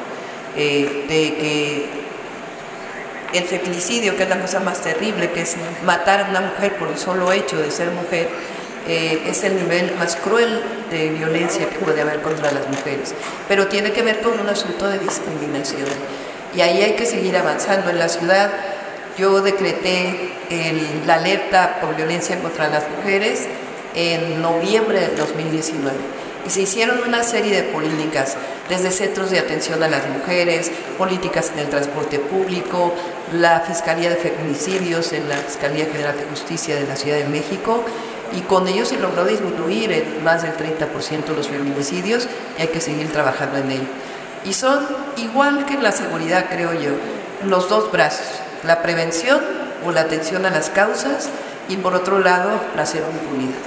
Eh, 0.61 1.05
de 1.07 1.37
que 1.37 1.87
el 3.33 3.45
feminicidio, 3.45 4.17
que 4.17 4.25
es 4.25 4.29
la 4.29 4.41
cosa 4.41 4.59
más 4.59 4.81
terrible, 4.81 5.31
que 5.31 5.43
es 5.43 5.55
matar 5.85 6.23
a 6.23 6.31
una 6.31 6.41
mujer 6.41 6.75
por 6.77 6.89
el 6.89 6.99
solo 6.99 7.31
hecho 7.31 7.59
de 7.59 7.71
ser 7.71 7.91
mujer, 7.93 8.29
eh, 8.89 9.23
es 9.27 9.45
el 9.45 9.55
nivel 9.55 9.95
más 9.97 10.17
cruel 10.17 10.61
de 10.91 11.11
violencia 11.11 11.69
que 11.69 11.79
puede 11.79 12.01
haber 12.01 12.23
contra 12.23 12.51
las 12.51 12.67
mujeres. 12.67 13.15
Pero 13.47 13.69
tiene 13.69 13.93
que 13.93 14.03
ver 14.03 14.21
con 14.21 14.41
un 14.41 14.49
asunto 14.49 14.89
de 14.89 14.99
discriminación. 14.99 15.87
Y 16.57 16.61
ahí 16.61 16.83
hay 16.83 16.95
que 16.95 17.07
seguir 17.07 17.37
avanzando. 17.37 17.91
En 17.91 18.01
la 18.01 18.09
ciudad 18.09 18.51
yo 19.17 19.41
decreté 19.41 20.33
la 21.07 21.15
alerta 21.15 21.79
por 21.81 21.95
violencia 21.95 22.37
contra 22.41 22.69
las 22.69 22.83
mujeres 22.91 23.47
en 23.95 24.43
noviembre 24.43 24.99
del 25.01 25.17
2019 25.17 26.18
y 26.47 26.51
se 26.51 26.63
hicieron 26.63 27.01
una 27.07 27.23
serie 27.23 27.55
de 27.55 27.63
políticas, 27.65 28.37
desde 28.69 28.91
centros 28.91 29.31
de 29.31 29.39
atención 29.39 29.83
a 29.83 29.89
las 29.89 30.09
mujeres, 30.09 30.71
políticas 30.97 31.51
en 31.53 31.61
el 31.61 31.69
transporte 31.69 32.19
público, 32.19 32.95
la 33.33 33.61
Fiscalía 33.61 34.11
de 34.11 34.17
Feminicidios 34.17 35.13
en 35.13 35.29
la 35.29 35.37
Fiscalía 35.37 35.87
General 35.87 36.17
de 36.17 36.25
Justicia 36.25 36.77
de 36.77 36.87
la 36.87 36.97
Ciudad 36.97 37.19
de 37.19 37.25
México, 37.25 37.85
y 38.37 38.43
con 38.43 38.69
ello 38.69 38.85
se 38.85 38.99
logró 38.99 39.25
disminuir 39.25 39.93
en 39.93 40.25
más 40.25 40.43
del 40.43 40.53
30% 40.53 41.35
los 41.35 41.49
feminicidios 41.49 42.29
y 42.59 42.63
hay 42.63 42.69
que 42.69 42.81
seguir 42.81 43.11
trabajando 43.11 43.59
en 43.59 43.71
ello. 43.71 43.89
Y 44.45 44.53
son 44.53 44.87
igual 45.17 45.65
que 45.67 45.75
en 45.75 45.83
la 45.83 45.93
seguridad, 45.93 46.47
creo 46.51 46.73
yo, 46.75 46.91
los 47.45 47.69
dos 47.69 47.91
brazos, 47.91 48.27
la 48.65 48.83
prevención 48.83 49.41
o 49.85 49.93
la 49.93 50.03
atención 50.03 50.45
a 50.45 50.51
las 50.51 50.71
causas 50.71 51.29
y 51.69 51.77
por 51.77 51.95
otro 51.95 52.19
lado 52.19 52.51
la 52.77 52.87
cero 52.87 53.07
impunidad. 53.11 53.59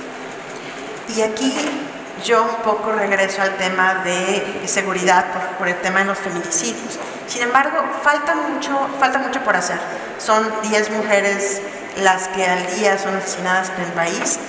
Y 1.16 1.22
aquí 1.22 1.54
yo 2.24 2.44
un 2.44 2.56
poco 2.64 2.92
regreso 2.92 3.42
al 3.42 3.58
tema 3.58 3.96
de 4.04 4.64
seguridad 4.66 5.26
por, 5.58 5.68
el 5.68 5.80
tema 5.82 6.00
de 6.00 6.06
los 6.06 6.18
feminicidios. 6.18 7.00
Sin 7.28 7.42
embargo, 7.42 7.78
falta 8.04 8.36
mucho, 8.36 8.90
falta 9.00 9.20
mucho 9.20 9.42
por 9.42 9.56
hacer. 9.56 9.80
Son 10.18 10.52
10 10.62 10.92
mujeres 10.92 11.62
las 11.98 12.28
que 12.30 12.46
al 12.46 12.76
día 12.76 12.98
son 12.98 13.16
asesinadas 13.16 13.72
en 13.78 13.84
el 13.84 13.92
país. 13.94 14.40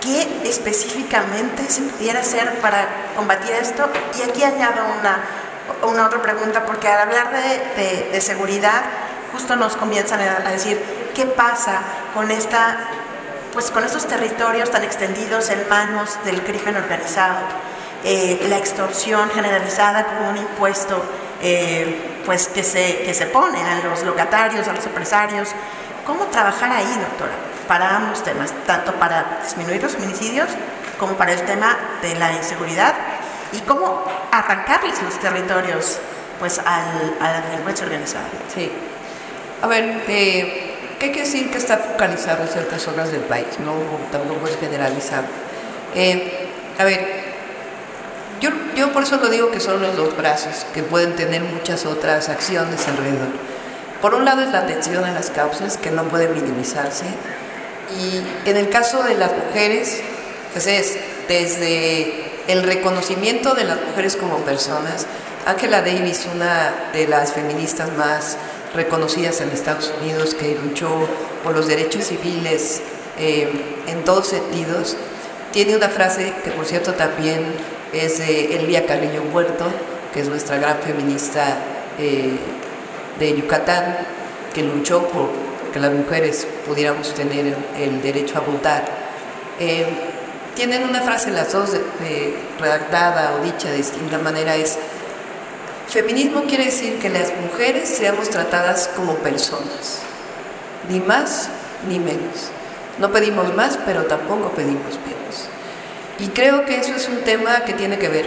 ¿Qué 0.00 0.48
específicamente 0.48 1.68
se 1.68 1.82
pudiera 1.82 2.20
hacer 2.20 2.60
para 2.60 2.86
combatir 3.16 3.52
esto? 3.52 3.88
Y 4.18 4.28
aquí 4.28 4.44
añado 4.44 4.82
una, 5.00 5.20
una 5.90 6.06
otra 6.06 6.22
pregunta, 6.22 6.64
porque 6.64 6.88
al 6.88 7.00
hablar 7.00 7.32
de, 7.32 8.10
de, 8.12 8.20
seguridad, 8.20 8.82
justo 9.32 9.56
nos 9.56 9.76
comienzan 9.76 10.20
a, 10.20 10.50
decir 10.50 10.80
qué 11.14 11.26
pasa 11.26 11.80
con 12.14 12.30
esta 12.30 12.78
pues 13.56 13.70
con 13.70 13.82
estos 13.84 14.06
territorios 14.06 14.70
tan 14.70 14.84
extendidos 14.84 15.48
en 15.48 15.66
manos 15.66 16.18
del 16.26 16.42
crimen 16.42 16.76
organizado, 16.76 17.38
eh, 18.04 18.44
la 18.50 18.58
extorsión 18.58 19.30
generalizada 19.30 20.04
como 20.04 20.28
un 20.28 20.36
impuesto 20.36 21.02
eh, 21.40 22.20
pues 22.26 22.48
que 22.48 22.62
se, 22.62 22.98
que 22.98 23.14
se 23.14 23.24
pone 23.24 23.58
a 23.62 23.82
los 23.82 24.02
locatarios, 24.02 24.68
a 24.68 24.74
los 24.74 24.84
empresarios. 24.84 25.48
¿Cómo 26.04 26.26
trabajar 26.26 26.70
ahí, 26.70 26.84
doctora? 26.84 27.32
Para 27.66 27.96
ambos 27.96 28.22
temas, 28.22 28.52
tanto 28.66 28.92
para 28.96 29.38
disminuir 29.42 29.82
los 29.82 29.92
feminicidios 29.92 30.50
como 30.98 31.14
para 31.14 31.32
el 31.32 31.40
tema 31.40 31.78
de 32.02 32.14
la 32.14 32.32
inseguridad 32.32 32.92
y 33.52 33.60
cómo 33.60 34.04
arrancarles 34.32 35.00
los 35.00 35.18
territorios 35.18 35.98
pues 36.38 36.58
al, 36.58 37.16
a 37.20 37.32
la 37.32 37.40
delincuencia 37.40 37.86
organizada. 37.86 38.26
Sí. 38.54 38.70
A 39.62 39.66
ver, 39.66 40.04
eh, 40.08 40.65
¿qué 40.98 41.12
quiere 41.12 41.28
decir 41.28 41.50
que 41.50 41.58
está 41.58 41.78
focalizado 41.78 42.42
en 42.42 42.48
ciertas 42.48 42.82
zonas 42.82 43.10
del 43.12 43.22
país? 43.22 43.46
No, 43.64 43.74
tampoco 44.10 44.46
es 44.46 44.56
generalizar. 44.58 45.24
Eh, 45.94 46.48
a 46.78 46.84
ver, 46.84 47.00
yo, 48.40 48.50
yo 48.76 48.92
por 48.92 49.02
eso 49.02 49.16
lo 49.16 49.28
digo 49.28 49.50
que 49.50 49.60
son 49.60 49.80
los 49.80 49.96
dos 49.96 50.16
brazos, 50.16 50.66
que 50.74 50.82
pueden 50.82 51.16
tener 51.16 51.42
muchas 51.42 51.86
otras 51.86 52.28
acciones 52.28 52.86
alrededor. 52.86 53.28
Por 54.00 54.14
un 54.14 54.24
lado 54.24 54.42
es 54.42 54.50
la 54.50 54.60
atención 54.60 55.04
a 55.04 55.12
las 55.12 55.30
causas, 55.30 55.78
que 55.78 55.90
no 55.90 56.04
puede 56.04 56.28
minimizarse. 56.28 57.06
Y 57.98 58.48
en 58.48 58.56
el 58.56 58.68
caso 58.68 59.02
de 59.02 59.14
las 59.14 59.32
mujeres, 59.32 60.00
pues 60.52 60.66
es 60.66 60.98
desde 61.28 62.24
el 62.48 62.62
reconocimiento 62.62 63.54
de 63.54 63.64
las 63.64 63.80
mujeres 63.80 64.16
como 64.16 64.38
personas. 64.38 65.06
Angela 65.46 65.80
Davis, 65.80 66.26
una 66.34 66.72
de 66.92 67.06
las 67.06 67.32
feministas 67.32 67.90
más 67.96 68.36
reconocidas 68.74 69.40
en 69.40 69.50
Estados 69.50 69.92
Unidos, 70.00 70.34
que 70.34 70.56
luchó 70.62 70.88
por 71.42 71.54
los 71.54 71.66
derechos 71.66 72.04
civiles 72.04 72.82
eh, 73.18 73.48
en 73.86 74.04
todos 74.04 74.28
sentidos, 74.28 74.96
tiene 75.52 75.76
una 75.76 75.88
frase 75.88 76.32
que 76.44 76.50
por 76.50 76.66
cierto 76.66 76.94
también 76.94 77.40
es 77.92 78.18
de 78.18 78.56
Elvia 78.56 78.86
Carrillo 78.86 79.22
Puerto, 79.24 79.64
que 80.12 80.20
es 80.20 80.28
nuestra 80.28 80.58
gran 80.58 80.78
feminista 80.78 81.58
eh, 81.98 82.36
de 83.18 83.36
Yucatán, 83.36 83.96
que 84.52 84.62
luchó 84.62 85.08
por 85.08 85.30
que 85.72 85.80
las 85.80 85.92
mujeres 85.92 86.46
pudiéramos 86.66 87.12
tener 87.12 87.54
el, 87.78 88.00
derecho 88.00 88.38
a 88.38 88.40
votar. 88.40 88.82
Eh, 89.60 89.84
tienen 90.54 90.84
una 90.84 91.02
frase 91.02 91.30
las 91.30 91.52
dos 91.52 91.76
redactada 92.58 93.34
o 93.34 93.44
dicha 93.44 93.68
de 93.68 93.76
distinta 93.76 94.16
manera, 94.18 94.56
es, 94.56 94.78
feminismo 95.88 96.44
quiere 96.44 96.66
decir 96.66 96.98
que 96.98 97.08
las 97.08 97.32
mujeres 97.40 97.88
seamos 97.88 98.30
tratadas 98.30 98.90
como 98.96 99.14
personas, 99.16 100.00
ni 100.88 101.00
más 101.00 101.48
ni 101.88 101.98
menos. 101.98 102.50
No 102.98 103.12
pedimos 103.12 103.54
más, 103.54 103.78
pero 103.84 104.04
tampoco 104.04 104.50
pedimos 104.50 104.98
menos. 105.06 105.48
Y 106.18 106.28
creo 106.28 106.64
que 106.64 106.78
eso 106.78 106.94
es 106.94 107.08
un 107.08 107.18
tema 107.18 107.60
que 107.64 107.74
tiene 107.74 107.98
que 107.98 108.08
ver 108.08 108.26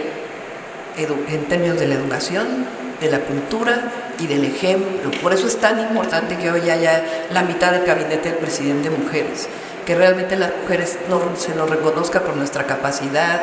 en 0.96 1.44
términos 1.46 1.78
de 1.78 1.88
la 1.88 1.94
educación, 1.94 2.66
de 3.00 3.10
la 3.10 3.20
cultura 3.20 3.82
y 4.18 4.26
del 4.26 4.44
ejemplo. 4.44 5.10
Por 5.22 5.32
eso 5.32 5.46
es 5.46 5.56
tan 5.56 5.80
importante 5.80 6.36
que 6.36 6.50
hoy 6.50 6.68
haya 6.70 7.02
la 7.32 7.42
mitad 7.42 7.72
del 7.72 7.84
gabinete 7.84 8.30
del 8.30 8.38
presidente 8.38 8.90
mujeres, 8.90 9.48
que 9.86 9.94
realmente 9.94 10.36
las 10.36 10.52
mujeres 10.62 10.98
no, 11.08 11.20
se 11.36 11.54
nos 11.54 11.68
reconozca 11.68 12.20
por 12.20 12.36
nuestra 12.36 12.64
capacidad 12.64 13.40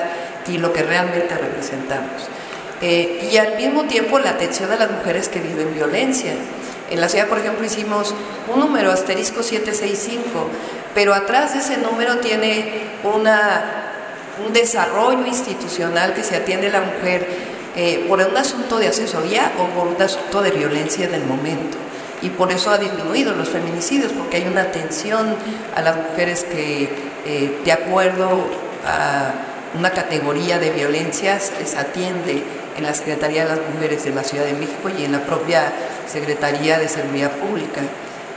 y 0.47 0.59
lo 0.59 0.71
que 0.71 0.83
realmente 0.83 1.35
representamos. 1.35 2.29
Eh, 2.81 3.29
y 3.31 3.37
al 3.37 3.55
mismo 3.57 3.85
tiempo 3.85 4.19
la 4.19 4.31
atención 4.31 4.71
a 4.71 4.75
las 4.75 4.91
mujeres 4.91 5.29
que 5.29 5.39
viven 5.39 5.73
violencia. 5.73 6.33
En 6.89 7.01
la 7.01 7.09
ciudad, 7.09 7.27
por 7.27 7.39
ejemplo, 7.39 7.65
hicimos 7.65 8.13
un 8.53 8.59
número 8.59 8.91
asterisco 8.91 9.43
765, 9.43 10.47
pero 10.93 11.13
atrás 11.13 11.53
de 11.53 11.59
ese 11.59 11.77
número 11.77 12.17
tiene 12.17 12.83
una 13.03 13.87
un 14.45 14.53
desarrollo 14.53 15.25
institucional 15.25 16.13
que 16.13 16.23
se 16.23 16.35
atiende 16.35 16.67
a 16.67 16.71
la 16.71 16.81
mujer 16.81 17.27
eh, 17.75 18.05
por 18.07 18.19
un 18.19 18.37
asunto 18.37 18.79
de 18.79 18.87
asesoría 18.87 19.51
o 19.59 19.65
por 19.77 19.87
un 19.87 20.01
asunto 20.01 20.41
de 20.41 20.51
violencia 20.51 21.05
en 21.05 21.13
el 21.13 21.23
momento. 21.23 21.77
Y 22.21 22.29
por 22.29 22.51
eso 22.51 22.71
ha 22.71 22.77
disminuido 22.77 23.33
los 23.35 23.49
feminicidios, 23.49 24.11
porque 24.11 24.37
hay 24.37 24.47
una 24.47 24.61
atención 24.61 25.35
a 25.75 25.81
las 25.81 25.95
mujeres 25.97 26.43
que, 26.45 26.89
eh, 27.25 27.59
de 27.63 27.71
acuerdo 27.71 28.47
a 28.85 29.33
una 29.77 29.91
categoría 29.91 30.57
de 30.57 30.71
violencias, 30.71 31.51
se 31.63 31.77
atiende 31.77 32.43
en 32.77 32.83
la 32.83 32.93
Secretaría 32.93 33.43
de 33.43 33.55
las 33.55 33.59
Mujeres 33.73 34.03
de 34.03 34.11
la 34.11 34.23
Ciudad 34.23 34.45
de 34.45 34.53
México 34.53 34.89
y 34.97 35.05
en 35.05 35.11
la 35.11 35.21
propia 35.25 35.71
Secretaría 36.07 36.79
de 36.79 36.87
Seguridad 36.87 37.31
Pública. 37.31 37.81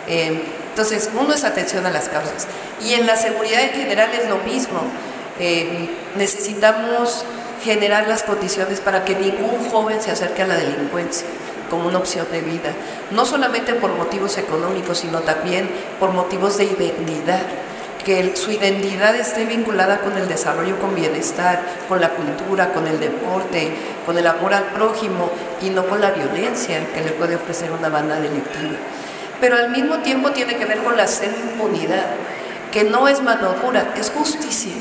Eh, 0.08 0.42
entonces, 0.70 1.10
uno 1.18 1.34
es 1.34 1.44
atención 1.44 1.84
a 1.86 1.90
las 1.90 2.08
causas. 2.08 2.46
Y 2.84 2.94
en 2.94 3.06
la 3.06 3.16
seguridad 3.16 3.60
en 3.60 3.70
general 3.70 4.10
es 4.14 4.28
lo 4.28 4.38
mismo. 4.38 4.80
Eh, 5.38 5.88
necesitamos 6.16 7.24
generar 7.62 8.08
las 8.08 8.22
condiciones 8.22 8.80
para 8.80 9.04
que 9.04 9.14
ningún 9.14 9.68
joven 9.70 10.00
se 10.00 10.10
acerque 10.10 10.42
a 10.42 10.46
la 10.46 10.56
delincuencia 10.56 11.26
como 11.70 11.86
una 11.86 11.98
opción 11.98 12.26
de 12.32 12.40
vida, 12.40 12.72
no 13.12 13.24
solamente 13.24 13.74
por 13.74 13.92
motivos 13.92 14.36
económicos, 14.38 14.98
sino 14.98 15.20
también 15.20 15.70
por 16.00 16.10
motivos 16.10 16.58
de 16.58 16.64
identidad, 16.64 17.42
que 18.04 18.34
su 18.36 18.50
identidad 18.50 19.14
esté 19.14 19.44
vinculada 19.44 20.00
con 20.00 20.16
el 20.16 20.28
desarrollo 20.28 20.78
con 20.78 20.94
bienestar, 20.94 21.62
con 21.88 22.00
la 22.00 22.10
cultura, 22.10 22.72
con 22.72 22.86
el 22.86 22.98
deporte, 22.98 23.70
con 24.06 24.16
el 24.16 24.26
amor 24.26 24.54
al 24.54 24.64
prójimo 24.64 25.30
y 25.60 25.70
no 25.70 25.86
con 25.86 26.00
la 26.00 26.10
violencia 26.10 26.80
que 26.94 27.02
le 27.02 27.10
puede 27.10 27.36
ofrecer 27.36 27.70
una 27.72 27.88
banda 27.88 28.16
delictiva. 28.16 28.78
Pero 29.40 29.56
al 29.56 29.70
mismo 29.70 29.98
tiempo 29.98 30.30
tiene 30.30 30.56
que 30.56 30.64
ver 30.64 30.78
con 30.78 30.96
la 30.96 31.06
ser 31.06 31.30
impunidad, 31.30 32.06
que 32.72 32.84
no 32.84 33.08
es 33.08 33.22
mano 33.22 33.54
dura, 33.62 33.94
es 33.96 34.10
justicia. 34.10 34.72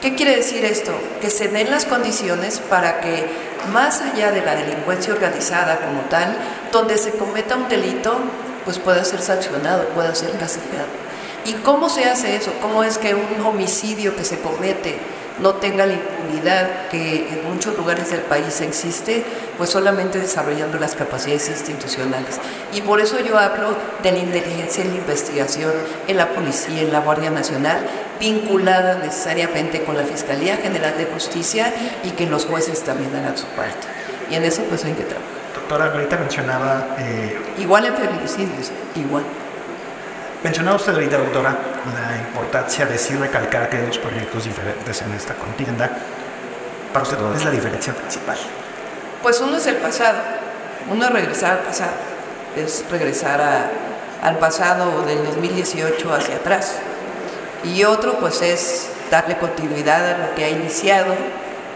¿Qué 0.00 0.14
quiere 0.14 0.36
decir 0.36 0.64
esto? 0.64 0.92
Que 1.20 1.30
se 1.30 1.48
den 1.48 1.70
las 1.70 1.86
condiciones 1.86 2.58
para 2.58 3.00
que, 3.00 3.26
más 3.72 4.02
allá 4.02 4.30
de 4.30 4.42
la 4.42 4.54
delincuencia 4.54 5.14
organizada 5.14 5.78
como 5.78 6.02
tal, 6.02 6.36
donde 6.70 6.98
se 6.98 7.12
cometa 7.12 7.56
un 7.56 7.68
delito, 7.68 8.18
pues 8.64 8.78
pueda 8.78 9.04
ser 9.04 9.22
sancionado, 9.22 9.88
pueda 9.88 10.14
ser 10.14 10.30
castigado. 10.32 11.05
¿Y 11.46 11.52
cómo 11.64 11.88
se 11.88 12.04
hace 12.04 12.36
eso? 12.36 12.52
¿Cómo 12.60 12.82
es 12.82 12.98
que 12.98 13.14
un 13.14 13.44
homicidio 13.46 14.16
que 14.16 14.24
se 14.24 14.38
comete 14.40 14.98
no 15.40 15.54
tenga 15.54 15.84
la 15.84 15.92
impunidad 15.92 16.88
que 16.90 17.28
en 17.28 17.52
muchos 17.52 17.76
lugares 17.76 18.10
del 18.10 18.20
país 18.20 18.60
existe, 18.60 19.22
pues 19.58 19.70
solamente 19.70 20.18
desarrollando 20.18 20.78
las 20.78 20.94
capacidades 20.94 21.48
institucionales. 21.48 22.40
Y 22.72 22.80
por 22.80 23.00
eso 23.00 23.20
yo 23.20 23.38
hablo 23.38 23.76
de 24.02 24.12
la 24.12 24.18
inteligencia 24.18 24.84
y 24.84 24.88
la 24.88 24.94
investigación 24.94 25.72
en 26.08 26.16
la 26.16 26.28
policía, 26.30 26.82
en 26.82 26.92
la 26.92 27.00
Guardia 27.00 27.30
Nacional, 27.30 27.86
vinculada 28.18 28.98
necesariamente 28.98 29.82
con 29.84 29.96
la 29.96 30.04
Fiscalía 30.04 30.56
General 30.56 30.96
de 30.96 31.04
Justicia 31.04 31.72
y 32.02 32.10
que 32.10 32.26
los 32.26 32.46
jueces 32.46 32.82
también 32.82 33.14
hagan 33.14 33.36
su 33.36 33.46
parte. 33.48 33.86
Y 34.30 34.36
en 34.36 34.44
eso 34.44 34.62
pues 34.68 34.84
hay 34.84 34.92
que 34.92 35.04
trabajar. 35.04 35.36
Doctora, 35.54 35.92
ahorita 35.92 36.16
mencionaba... 36.16 36.96
Eh, 36.98 37.38
igual 37.58 37.86
en 37.86 37.94
feminicidios, 37.94 38.70
igual. 38.94 39.24
Mencionaba 40.42 40.76
usted 40.76 40.92
ahorita, 40.92 41.18
doctora, 41.18 41.50
la 41.50 42.16
importancia 42.18 42.86
de 42.86 42.98
sí 42.98 43.14
recalcar 43.16 43.68
que 43.68 43.78
hay 43.78 43.86
dos 43.86 43.98
proyectos 43.98 44.44
diferentes 44.44 45.02
en 45.02 45.12
esta 45.12 45.34
contienda. 45.34 45.90
Para 46.92 47.02
usted, 47.02 47.16
¿cuál 47.18 47.34
es 47.34 47.44
la 47.44 47.50
diferencia 47.50 47.92
principal? 47.94 48.36
Pues 49.22 49.40
uno 49.40 49.56
es 49.56 49.66
el 49.66 49.76
pasado, 49.76 50.18
uno 50.90 51.04
es 51.04 51.10
regresar 51.10 51.52
al 51.52 51.58
pasado, 51.58 51.92
es 52.54 52.84
regresar 52.90 53.70
al 54.22 54.38
pasado 54.38 55.02
del 55.04 55.24
2018 55.24 56.14
hacia 56.14 56.36
atrás. 56.36 56.76
Y 57.64 57.84
otro 57.84 58.18
pues 58.18 58.42
es 58.42 58.90
darle 59.10 59.38
continuidad 59.38 60.14
a 60.14 60.18
lo 60.28 60.34
que 60.34 60.44
ha 60.44 60.50
iniciado 60.50 61.14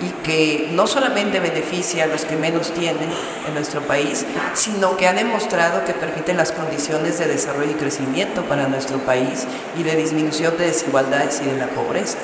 y 0.03 0.11
que 0.22 0.68
no 0.72 0.86
solamente 0.86 1.40
beneficia 1.40 2.05
a 2.05 2.07
los 2.07 2.24
que 2.24 2.36
menos 2.36 2.72
tienen 2.72 3.11
en 3.46 3.55
nuestro 3.55 3.82
país, 3.82 4.24
sino 4.55 4.96
que 4.96 5.07
ha 5.07 5.12
demostrado 5.12 5.84
que 5.84 5.92
permite 5.92 6.34
las 6.34 6.53
condiciones 6.53 7.18
de 7.18 7.26
desarrollo 7.26 7.72
y 7.72 7.74
crecimiento 7.74 8.44
para 8.44 8.66
nuestro 8.66 8.98
país 8.98 9.46
y 9.76 9.82
de 9.82 9.96
disminución 9.96 10.57
de 10.57 10.66
desigualdades 10.66 11.40
y 11.42 11.46
de 11.46 11.57
la 11.57 11.66
pobreza. 11.68 12.18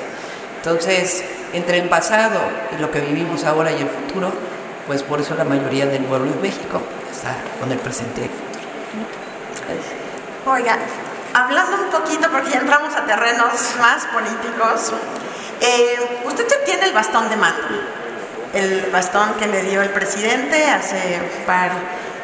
Entonces, 0.57 1.23
entre 1.53 1.79
el 1.79 1.89
pasado 1.89 2.39
y 2.75 2.81
lo 2.81 2.91
que 2.91 2.99
vivimos 3.01 3.43
ahora 3.43 3.71
y 3.71 3.81
el 3.81 3.89
futuro, 3.89 4.31
pues 4.87 5.03
por 5.03 5.21
eso 5.21 5.35
la 5.35 5.43
mayoría 5.43 5.85
del 5.85 6.03
pueblo 6.03 6.31
de 6.31 6.41
México 6.41 6.81
está 7.11 7.35
con 7.59 7.71
el 7.71 7.77
presente 7.77 8.21
y. 8.21 8.29
Oiga, 10.49 10.77
hablando 11.33 11.83
un 11.83 11.89
poquito, 11.89 12.29
porque 12.31 12.51
ya 12.51 12.59
entramos 12.59 12.95
a 12.95 13.05
terrenos 13.05 13.51
más 13.81 14.05
políticos, 14.05 14.93
eh, 15.61 16.21
usted 16.25 16.47
ya 16.47 16.63
tiene 16.65 16.85
el 16.85 16.93
bastón 16.93 17.29
de 17.29 17.35
mando, 17.35 17.67
el 18.53 18.89
bastón 18.91 19.33
que 19.35 19.47
le 19.47 19.63
dio 19.63 19.81
el 19.81 19.89
presidente 19.89 20.65
hace 20.65 21.19
un 21.21 21.45
par 21.45 21.71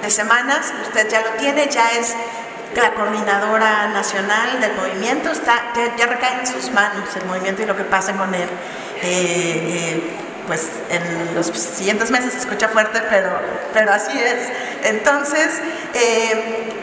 de 0.01 0.09
semanas, 0.09 0.73
usted 0.83 1.09
ya 1.09 1.21
lo 1.21 1.31
tiene, 1.31 1.67
ya 1.69 1.91
es 1.91 2.13
la 2.75 2.93
coordinadora 2.93 3.87
nacional 3.87 4.59
del 4.59 4.73
movimiento, 4.73 5.31
está, 5.31 5.73
ya, 5.97 6.05
recae 6.07 6.39
en 6.39 6.47
sus 6.47 6.71
manos 6.71 7.15
el 7.15 7.25
movimiento 7.25 7.61
y 7.61 7.65
lo 7.65 7.75
que 7.75 7.83
pasa 7.83 8.13
con 8.13 8.33
él. 8.33 8.49
Eh, 9.01 9.03
eh, 9.03 10.17
pues 10.47 10.67
en 10.89 11.35
los 11.35 11.47
siguientes 11.47 12.11
meses 12.11 12.33
se 12.33 12.39
escucha 12.39 12.67
fuerte, 12.67 13.01
pero, 13.09 13.29
pero 13.73 13.93
así 13.93 14.11
es. 14.19 14.49
Entonces, 14.83 15.61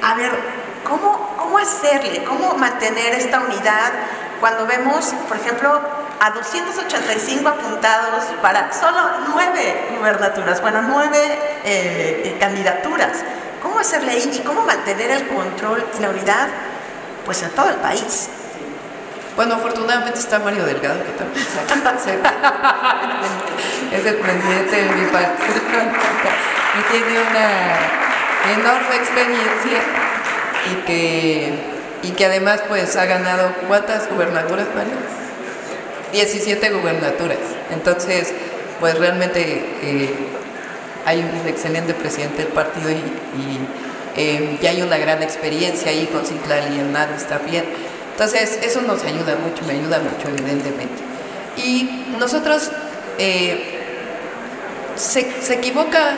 a 0.03 0.14
ver, 0.14 0.30
¿cómo, 0.82 1.36
¿cómo 1.36 1.59
hacerle? 1.59 2.24
¿Cómo 2.24 2.55
mantener 2.55 3.12
esta 3.14 3.40
unidad 3.40 3.92
cuando 4.40 4.66
vemos, 4.66 5.14
por 5.28 5.36
ejemplo, 5.36 5.80
a 6.20 6.30
285 6.30 7.48
apuntados 7.48 8.24
para 8.42 8.72
solo 8.72 8.98
nueve 9.32 9.88
gubernaturas, 9.96 10.60
bueno, 10.60 10.82
nueve 10.82 12.36
candidaturas? 12.38 13.24
¿Cómo 13.62 13.78
hacerle 13.78 14.12
ahí 14.12 14.30
y 14.32 14.38
cómo 14.40 14.62
mantener 14.62 15.10
el 15.10 15.26
control 15.28 15.86
y 15.98 16.02
la 16.02 16.10
unidad 16.10 16.48
pues 17.24 17.42
en 17.42 17.48
todo 17.50 17.70
el 17.70 17.76
país? 17.76 18.28
Bueno, 19.34 19.54
afortunadamente 19.54 20.18
está 20.18 20.38
Mario 20.38 20.66
Delgado, 20.66 21.02
que 21.02 21.12
también 21.12 21.46
es 23.92 24.06
el 24.06 24.16
presidente 24.16 24.76
de 24.76 24.90
mi 24.90 25.06
partido 25.06 25.60
y 26.78 26.82
tiene 26.92 27.18
una 27.30 27.48
enorme 28.52 28.96
experiencia 28.96 29.80
y 30.70 30.74
que, 30.84 31.58
y 32.02 32.10
que 32.10 32.26
además 32.26 32.60
pues 32.68 32.94
ha 32.96 33.06
ganado 33.06 33.54
¿cuántas 33.66 34.10
gubernaturas, 34.10 34.66
Mario? 34.74 35.19
17 36.12 36.70
gubernaturas. 36.70 37.38
Entonces, 37.70 38.32
pues 38.80 38.98
realmente 38.98 39.64
eh, 39.82 40.11
hay 41.06 41.20
un 41.20 41.48
excelente 41.48 41.94
presidente 41.94 42.44
del 42.44 42.52
partido 42.52 42.90
y, 42.90 43.00
eh, 44.16 44.58
ya 44.61 44.70
hay 44.70 44.82
una 44.82 44.98
gran 44.98 45.22
experiencia 45.22 45.90
ahí 45.90 46.06
con 46.12 46.26
Citlali 46.26 46.76
y 46.76 46.80
Hernández 46.80 47.26
también. 47.26 47.64
Entonces, 48.12 48.58
eso 48.62 48.82
nos 48.82 49.02
ayuda 49.04 49.36
mucho, 49.36 49.64
me 49.66 49.74
ayuda 49.74 50.00
mucho, 50.00 50.28
evidentemente. 50.28 51.02
Y 51.56 52.06
nosotros, 52.18 52.70
eh, 53.18 53.78
se, 54.96 55.42
se, 55.42 55.54
equivoca, 55.54 56.16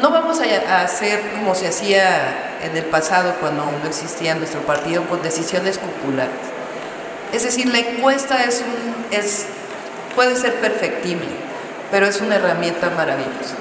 no 0.00 0.10
vamos 0.10 0.40
a, 0.40 0.82
hacer 0.82 1.20
como 1.32 1.54
se 1.54 1.68
hacía 1.68 2.58
en 2.62 2.76
el 2.76 2.84
pasado 2.84 3.34
cuando 3.40 3.64
no 3.64 3.88
existía 3.88 4.34
nuestro 4.34 4.60
partido 4.62 5.04
con 5.04 5.22
decisiones 5.22 5.78
populares. 5.78 6.34
Es 7.32 7.42
decir, 7.42 7.66
la 7.66 7.78
encuesta 7.78 8.44
es, 8.44 8.62
es 9.10 9.46
puede 10.14 10.36
ser 10.36 10.54
perfectible, 10.54 11.28
pero 11.90 12.06
es 12.06 12.20
una 12.20 12.36
herramienta 12.36 12.90
maravillosa 12.90 13.56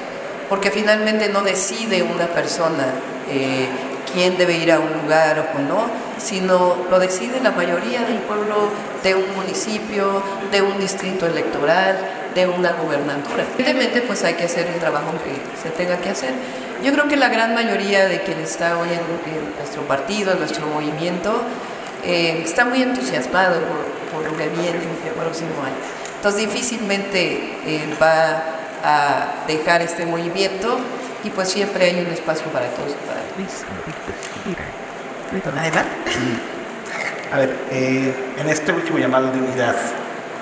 porque 0.50 0.72
finalmente 0.72 1.30
no 1.30 1.42
decide 1.42 2.04
una 2.04 2.28
persona 2.28 2.86
eh, 3.30 3.68
quién 4.14 4.38
debe 4.38 4.58
ir 4.58 4.72
a 4.72 4.80
un 4.80 4.94
lugar 5.02 5.54
o 5.56 5.60
no, 5.60 5.88
sino 6.18 6.78
lo 6.90 7.00
decide 7.00 7.42
la 7.42 7.52
mayoría 7.52 8.02
del 8.02 8.20
pueblo 8.20 8.70
de 9.04 9.16
un 9.16 9.36
municipio, 9.36 10.22
de 10.52 10.62
un 10.62 10.80
distrito 10.80 11.26
electoral, 11.26 11.98
de 12.34 12.48
una 12.48 12.74
gubernatura. 12.74 13.44
Evidentemente 13.58 14.02
pues 14.02 14.24
hay 14.24 14.36
que 14.36 14.46
hacer 14.46 14.68
el 14.68 14.80
trabajo 14.80 15.12
que 15.24 15.62
se 15.62 15.70
tenga 15.70 15.98
que 15.98 16.10
hacer. 16.10 16.34
Yo 16.84 16.92
creo 16.92 17.08
que 17.08 17.16
la 17.16 17.30
gran 17.30 17.56
mayoría 17.56 18.08
de 18.08 18.22
quien 18.22 18.40
está 18.40 18.78
hoy 18.78 18.90
en, 18.90 19.56
nuestro 19.58 19.82
partido, 19.84 20.34
en 20.34 20.40
nuestro 20.40 20.68
movimiento, 20.68 21.42
eh, 22.06 22.42
está 22.44 22.66
muy 22.66 22.82
entusiasmado 22.82 23.62
por, 24.12 24.24
lo 24.24 24.38
que 24.38 24.48
viene 24.50 24.70
en 24.70 25.08
el 25.08 25.14
próximo 25.14 25.62
año. 25.64 25.76
Entonces 26.16 26.42
difícilmente 26.42 27.58
eh, 27.66 27.96
va 28.02 28.44
a 28.84 29.46
dejar 29.48 29.82
este 29.82 30.06
movimiento 30.06 30.78
y 31.24 31.30
pues 31.30 31.50
siempre 31.50 31.86
hay 31.86 32.00
un 32.00 32.08
espacio 32.08 32.48
para 32.48 32.68
todos. 32.68 32.94
A 37.32 37.38
ver, 37.38 37.58
eh, 37.72 38.14
en 38.38 38.48
este 38.48 38.72
último 38.72 38.98
llamado 38.98 39.32
de 39.32 39.40
unidad, 39.40 39.76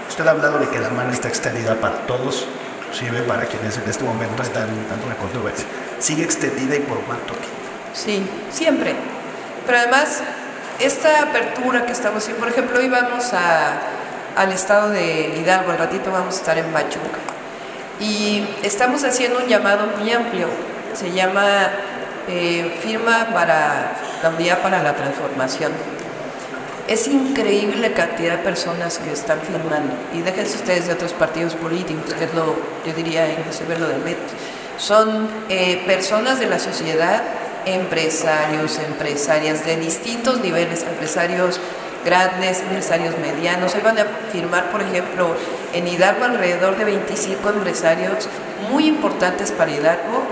usted 0.07 0.28
ha 0.28 0.32
hablado 0.32 0.59
de 0.59 0.68
que 0.68 0.80
la 0.80 0.89
mano 0.89 1.11
está 1.11 1.30
extendida 1.30 1.76
para 1.76 2.05
todos, 2.05 2.45
inclusive 2.82 3.22
para 3.22 3.45
quienes 3.45 3.78
en 3.78 3.89
este 3.89 4.03
momento 4.03 4.43
están 4.43 4.68
dando 4.89 5.05
una 5.05 5.16
controversia. 5.16 5.66
¿Sigue 5.99 6.24
extendida 6.24 6.76
y 6.76 6.80
por 6.80 6.99
cuánto 7.01 7.34
tiempo? 7.34 7.47
Sí, 7.93 8.28
siempre. 8.51 8.93
Pero 9.66 9.78
además, 9.78 10.22
esta 10.80 11.24
apertura 11.24 11.86
que 11.86 11.91
estamos 11.91 12.24
haciendo, 12.24 12.39
por 12.39 12.51
ejemplo, 12.51 12.80
hoy 12.80 12.89
vamos 12.89 13.34
a, 13.34 13.74
al 14.36 14.51
estado 14.51 14.89
de 14.89 15.36
Hidalgo, 15.39 15.71
al 15.71 15.78
ratito 15.78 16.11
vamos 16.11 16.36
a 16.36 16.38
estar 16.38 16.57
en 16.57 16.65
Pachuca. 16.67 17.19
Y 17.99 18.45
estamos 18.63 19.03
haciendo 19.03 19.39
un 19.39 19.47
llamado 19.47 19.88
muy 19.97 20.11
amplio, 20.11 20.47
se 20.93 21.11
llama 21.11 21.69
eh, 22.28 22.80
Firma 22.82 23.28
para 23.34 23.93
la 24.21 24.30
Unidad 24.30 24.61
para 24.61 24.82
la 24.82 24.93
Transformación. 24.93 25.71
Es 26.88 27.07
increíble 27.07 27.78
la 27.78 27.93
cantidad 27.93 28.38
de 28.38 28.43
personas 28.43 28.97
que 28.97 29.13
están 29.13 29.39
firmando, 29.39 29.93
y 30.13 30.21
déjense 30.21 30.57
ustedes 30.57 30.88
de 30.88 30.93
otros 30.93 31.13
partidos 31.13 31.53
políticos, 31.55 32.13
que 32.13 32.26
es 32.26 32.34
lo, 32.34 32.55
yo 32.86 32.93
diría, 32.93 33.30
inclusive 33.30 33.78
lo 33.78 33.88
del 33.88 33.99
MET. 33.99 34.17
Son 34.78 35.30
eh, 35.49 35.82
personas 35.86 36.39
de 36.39 36.47
la 36.47 36.59
sociedad, 36.59 37.21
empresarios, 37.66 38.80
empresarias 38.80 39.66
de 39.66 39.78
distintos 39.78 40.41
niveles, 40.41 40.84
empresarios 40.84 41.59
grandes, 42.05 42.61
empresarios 42.61 43.16
medianos. 43.18 43.74
Hoy 43.76 43.82
van 43.82 43.99
a 43.99 44.05
firmar, 44.32 44.70
por 44.72 44.82
ejemplo, 44.82 45.36
en 45.74 45.88
Hidalgo 45.88 46.26
alrededor 46.26 46.78
de 46.78 46.86
25 46.86 47.49
empresarios 47.49 48.28
muy 48.70 48.88
importantes 48.88 49.51
para 49.51 49.72
Hidalgo 49.72 50.24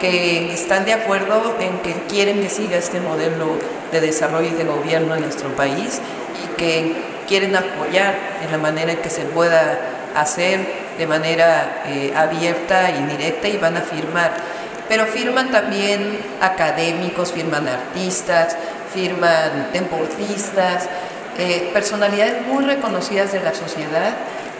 que 0.00 0.52
están 0.52 0.84
de 0.86 0.94
acuerdo 0.94 1.56
en 1.60 1.78
que 1.80 1.92
quieren 2.08 2.40
que 2.40 2.48
siga 2.48 2.78
este 2.78 3.00
modelo 3.00 3.58
de 3.92 4.00
desarrollo 4.00 4.48
y 4.48 4.54
de 4.54 4.64
gobierno 4.64 5.14
en 5.14 5.20
nuestro 5.20 5.50
país 5.50 6.00
y 6.42 6.56
que 6.56 6.94
quieren 7.28 7.54
apoyar 7.54 8.14
en 8.42 8.50
la 8.50 8.58
manera 8.58 8.92
en 8.92 8.98
que 8.98 9.10
se 9.10 9.22
pueda 9.22 9.78
hacer 10.16 10.60
de 10.98 11.06
manera 11.06 11.82
eh, 11.86 12.12
abierta 12.16 12.90
y 12.90 13.02
directa 13.04 13.48
y 13.48 13.58
van 13.58 13.76
a 13.76 13.82
firmar. 13.82 14.32
Pero 14.90 15.06
firman 15.06 15.52
también 15.52 16.18
académicos, 16.40 17.30
firman 17.30 17.68
artistas, 17.68 18.56
firman 18.92 19.68
deportistas, 19.72 20.88
eh, 21.38 21.70
personalidades 21.72 22.44
muy 22.48 22.64
reconocidas 22.64 23.30
de 23.30 23.38
la 23.38 23.54
sociedad 23.54 24.16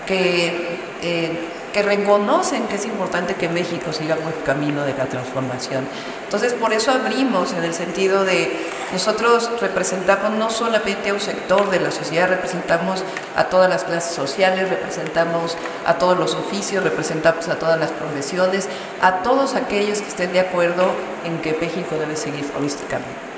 que, 0.06 0.78
eh, 1.02 1.32
que 1.72 1.82
reconocen 1.82 2.66
que 2.66 2.76
es 2.76 2.84
importante 2.84 3.34
que 3.34 3.48
México 3.48 3.92
siga 3.92 4.16
por 4.16 4.32
el 4.32 4.42
camino 4.42 4.84
de 4.84 4.94
la 4.94 5.06
transformación. 5.06 5.86
Entonces, 6.24 6.52
por 6.54 6.72
eso 6.72 6.90
abrimos 6.90 7.52
en 7.52 7.64
el 7.64 7.74
sentido 7.74 8.24
de 8.24 8.68
nosotros 8.92 9.50
representamos 9.60 10.32
no 10.32 10.50
solamente 10.50 11.10
a 11.10 11.14
un 11.14 11.20
sector 11.20 11.70
de 11.70 11.78
la 11.78 11.92
sociedad, 11.92 12.28
representamos 12.28 13.04
a 13.36 13.44
todas 13.44 13.70
las 13.70 13.84
clases 13.84 14.14
sociales, 14.14 14.68
representamos 14.68 15.56
a 15.86 15.94
todos 15.94 16.18
los 16.18 16.34
oficios, 16.34 16.82
representamos 16.82 17.48
a 17.48 17.56
todas 17.56 17.78
las 17.78 17.90
profesiones, 17.90 18.68
a 19.00 19.22
todos 19.22 19.54
aquellos 19.54 20.00
que 20.00 20.08
estén 20.08 20.32
de 20.32 20.40
acuerdo 20.40 20.90
en 21.24 21.40
que 21.40 21.56
México 21.60 21.96
debe 21.98 22.16
seguir 22.16 22.44
por 22.52 22.84
camino. 22.86 23.29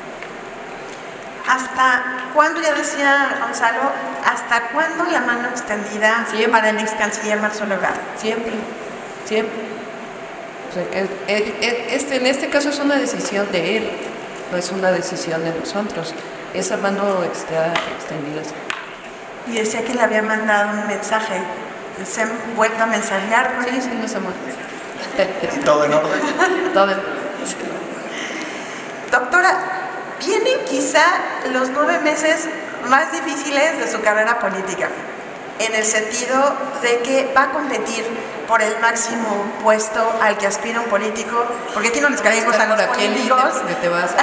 ¿Hasta 1.49 2.03
cuándo, 2.35 2.61
ya 2.61 2.73
decía 2.75 3.37
Gonzalo, 3.41 3.81
hasta 4.25 4.69
cuándo 4.69 5.05
la 5.11 5.21
mano 5.21 5.49
extendida 5.49 6.25
para 6.51 6.71
el 6.71 6.79
ex 6.79 6.93
canciller 6.93 7.41
Marcelo 7.41 7.75
Ebrard? 7.75 7.97
Siempre, 8.17 8.53
siempre. 9.25 9.61
este, 11.27 12.17
en 12.17 12.27
este 12.27 12.49
caso 12.49 12.71
es 12.71 12.79
una 12.79 12.97
decisión 12.97 13.51
de 13.51 13.79
él, 13.79 13.91
no 14.51 14.57
es 14.57 14.71
una 14.71 14.93
decisión 14.93 15.43
de 15.43 15.53
nosotros. 15.59 16.15
Esa 16.55 16.77
mano 16.77 17.25
está 17.25 17.73
extendida. 17.97 18.43
Y 19.49 19.55
decía 19.55 19.83
que 19.85 19.95
le 19.95 20.03
había 20.03 20.23
mandado 20.23 20.71
un 20.71 20.87
mensaje. 20.87 21.43
¿Se 22.05 22.23
han 22.23 22.31
vuelto 22.57 22.83
a 22.83 22.87
mensajear? 22.87 23.57
Sí, 23.69 23.81
sí, 23.81 23.91
nos 24.01 24.15
hemos. 24.15 24.33
¿Todo 25.65 25.85
en 25.85 25.93
orden? 25.93 26.21
Todo 26.73 26.91
en 26.91 26.99
Doctora, 29.11 29.82
vienen 30.25 30.65
quizá 30.69 31.05
los 31.53 31.71
nueve 31.71 31.99
meses 32.01 32.49
más 32.89 33.13
difíciles 33.13 33.79
de 33.79 33.91
su 33.91 34.01
carrera 34.01 34.39
política, 34.39 34.89
en 35.59 35.75
el 35.75 35.85
sentido 35.85 36.57
de 36.83 36.99
que 37.01 37.33
va 37.37 37.45
a 37.45 37.51
competir 37.51 38.05
por 38.49 38.63
el 38.63 38.79
máximo 38.81 39.45
puesto 39.63 40.19
al 40.21 40.37
que 40.37 40.47
aspira 40.47 40.81
un 40.81 40.87
político, 40.87 41.45
porque 41.73 41.89
aquí 41.89 42.01
no 42.01 42.09
les 42.09 42.21
creemos 42.21 42.55
a 42.57 42.67
los 42.67 42.83
políticos. 42.83 43.55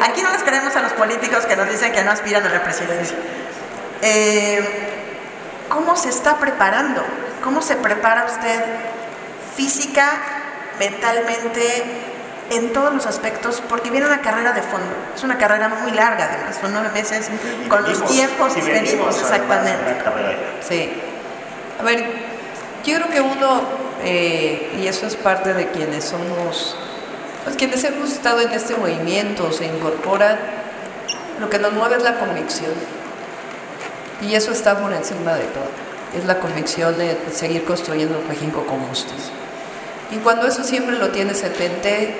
Aquí 0.00 0.22
no 0.22 0.30
les 0.30 0.42
creemos 0.42 0.74
a 0.76 0.82
los 0.82 0.92
políticos 0.92 1.44
que 1.46 1.56
nos 1.56 1.68
dicen 1.68 1.92
que 1.92 2.02
no 2.04 2.10
aspiran 2.10 2.46
a 2.46 2.48
la 2.48 2.62
presidencia. 2.62 3.16
Eh, 4.00 4.62
¿Cómo 5.68 5.96
se 5.96 6.08
está 6.08 6.38
preparando? 6.38 7.04
¿Cómo 7.42 7.60
se 7.62 7.76
prepara 7.76 8.24
usted 8.24 8.60
física, 9.56 10.10
mentalmente, 10.78 12.13
en 12.50 12.72
todos 12.72 12.92
los 12.92 13.06
aspectos, 13.06 13.62
porque 13.68 13.90
viene 13.90 14.06
una 14.06 14.20
carrera 14.20 14.52
de 14.52 14.62
fondo. 14.62 14.92
Es 15.14 15.22
una 15.22 15.38
carrera 15.38 15.68
muy 15.68 15.92
larga, 15.92 16.28
además, 16.30 16.58
son 16.60 16.72
nueve 16.72 16.90
meses 16.92 17.28
con 17.68 17.82
los 17.82 18.04
tiempos 18.04 18.56
y 18.56 18.60
venimos, 18.60 19.18
exactamente. 19.18 19.96
Sí. 20.66 20.92
A 21.80 21.82
ver, 21.82 22.04
yo 22.84 22.96
creo 22.96 23.08
que 23.10 23.20
uno, 23.20 23.62
eh, 24.02 24.76
y 24.78 24.86
eso 24.86 25.06
es 25.06 25.16
parte 25.16 25.54
de 25.54 25.68
quienes 25.68 26.04
somos 26.04 26.76
pues 27.44 27.56
quienes 27.56 27.84
hemos 27.84 28.10
estado 28.10 28.40
en 28.40 28.50
este 28.52 28.74
movimiento 28.74 29.52
se 29.52 29.66
incorporan, 29.66 30.38
lo 31.38 31.50
que 31.50 31.58
nos 31.58 31.74
mueve 31.74 31.96
es 31.96 32.02
la 32.02 32.18
convicción. 32.18 32.72
Y 34.22 34.34
eso 34.34 34.50
está 34.52 34.78
por 34.78 34.92
encima 34.92 35.34
de 35.34 35.44
todo. 35.44 35.68
Es 36.16 36.24
la 36.24 36.40
convicción 36.40 36.96
de 36.96 37.18
seguir 37.32 37.64
construyendo 37.64 38.22
México 38.28 38.64
con 38.66 38.80
justicia. 38.86 39.32
Y 40.10 40.16
cuando 40.18 40.46
eso 40.46 40.64
siempre 40.64 40.96
lo 40.96 41.10
tienes 41.10 41.42
en 41.44 41.52
mente, 41.58 42.16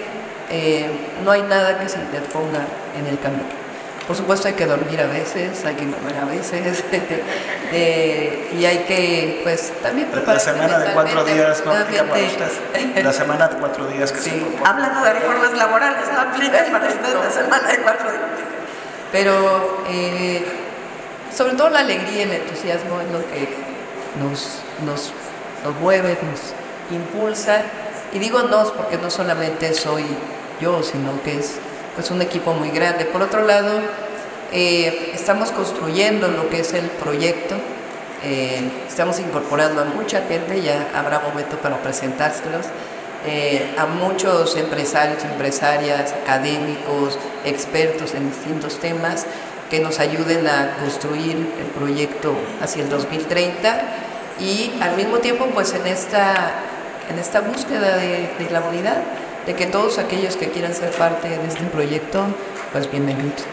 eh, 0.50 0.90
no 1.24 1.30
hay 1.30 1.42
nada 1.42 1.78
que 1.78 1.88
se 1.88 1.98
interponga 1.98 2.60
en 2.98 3.06
el 3.06 3.18
camino. 3.18 3.64
Por 4.06 4.14
supuesto 4.14 4.48
hay 4.48 4.54
que 4.54 4.66
dormir 4.66 5.00
a 5.00 5.06
veces, 5.06 5.64
hay 5.64 5.76
que 5.76 5.90
comer 5.90 6.16
a 6.20 6.26
veces 6.26 6.84
eh, 7.72 8.50
y 8.52 8.64
hay 8.66 8.78
que 8.80 9.40
pues 9.42 9.72
también 9.82 10.08
prepararse 10.08 10.52
La 10.52 10.58
semana 10.58 10.78
de 10.78 10.92
cuatro 10.92 11.24
días 11.24 11.62
no 11.64 11.72
aplica 11.72 12.04
para 12.04 12.22
usted. 12.22 13.02
La 13.02 13.12
semana 13.12 13.48
de 13.48 13.56
cuatro 13.56 13.86
días 13.86 14.12
que 14.12 14.20
sí. 14.20 14.46
Hablando 14.62 15.02
de 15.02 15.12
reformas 15.14 15.54
laborales, 15.54 16.12
no 16.12 16.20
aplica 16.20 16.64
para 16.70 16.88
usted 16.88 17.14
la 17.14 17.30
semana 17.30 17.68
de 17.68 17.78
cuatro 17.78 18.10
días. 18.10 18.22
Pero 19.10 19.84
eh, 19.88 20.44
sobre 21.34 21.54
todo 21.54 21.70
la 21.70 21.80
alegría 21.80 22.18
y 22.18 22.22
el 22.22 22.32
entusiasmo 22.32 23.00
es 23.00 23.10
lo 23.10 23.20
que 23.20 23.48
nos, 24.20 24.60
nos, 24.84 25.12
nos 25.64 25.74
mueve, 25.80 26.18
nos 26.30 26.94
impulsa. 26.94 27.62
Y 28.12 28.18
digo 28.18 28.42
nos 28.42 28.70
porque 28.70 28.98
no 28.98 29.10
solamente 29.10 29.72
soy 29.72 30.04
yo, 30.60 30.82
sino 30.82 31.22
que 31.22 31.38
es 31.38 31.56
pues 31.94 32.10
un 32.10 32.22
equipo 32.22 32.52
muy 32.54 32.70
grande. 32.70 33.04
Por 33.04 33.22
otro 33.22 33.44
lado, 33.44 33.80
eh, 34.52 35.10
estamos 35.14 35.50
construyendo 35.50 36.28
lo 36.28 36.48
que 36.48 36.60
es 36.60 36.74
el 36.74 36.86
proyecto, 36.86 37.56
eh, 38.22 38.62
estamos 38.86 39.18
incorporando 39.18 39.82
a 39.82 39.84
mucha 39.84 40.22
gente, 40.22 40.62
ya 40.62 40.90
habrá 40.94 41.20
momento 41.20 41.56
para 41.58 41.78
presentárselos, 41.78 42.66
eh, 43.26 43.74
a 43.78 43.86
muchos 43.86 44.56
empresarios, 44.56 45.24
empresarias, 45.24 46.12
académicos, 46.12 47.18
expertos 47.44 48.14
en 48.14 48.30
distintos 48.30 48.78
temas 48.78 49.26
que 49.70 49.80
nos 49.80 49.98
ayuden 49.98 50.46
a 50.46 50.76
construir 50.78 51.36
el 51.36 51.66
proyecto 51.74 52.34
hacia 52.62 52.82
el 52.82 52.90
2030 52.90 53.80
y 54.38 54.72
al 54.80 54.94
mismo 54.96 55.18
tiempo 55.18 55.46
pues 55.54 55.72
en 55.72 55.86
esta, 55.86 56.52
en 57.10 57.18
esta 57.18 57.40
búsqueda 57.40 57.96
de, 57.96 58.28
de 58.38 58.50
la 58.50 58.60
unidad 58.60 58.98
de 59.46 59.54
que 59.54 59.66
todos 59.66 59.98
aquellos 59.98 60.36
que 60.36 60.50
quieran 60.50 60.74
ser 60.74 60.90
parte 60.90 61.28
de 61.28 61.46
este 61.46 61.64
proyecto, 61.64 62.24
pues 62.72 62.90
bienvenidos. 62.90 63.44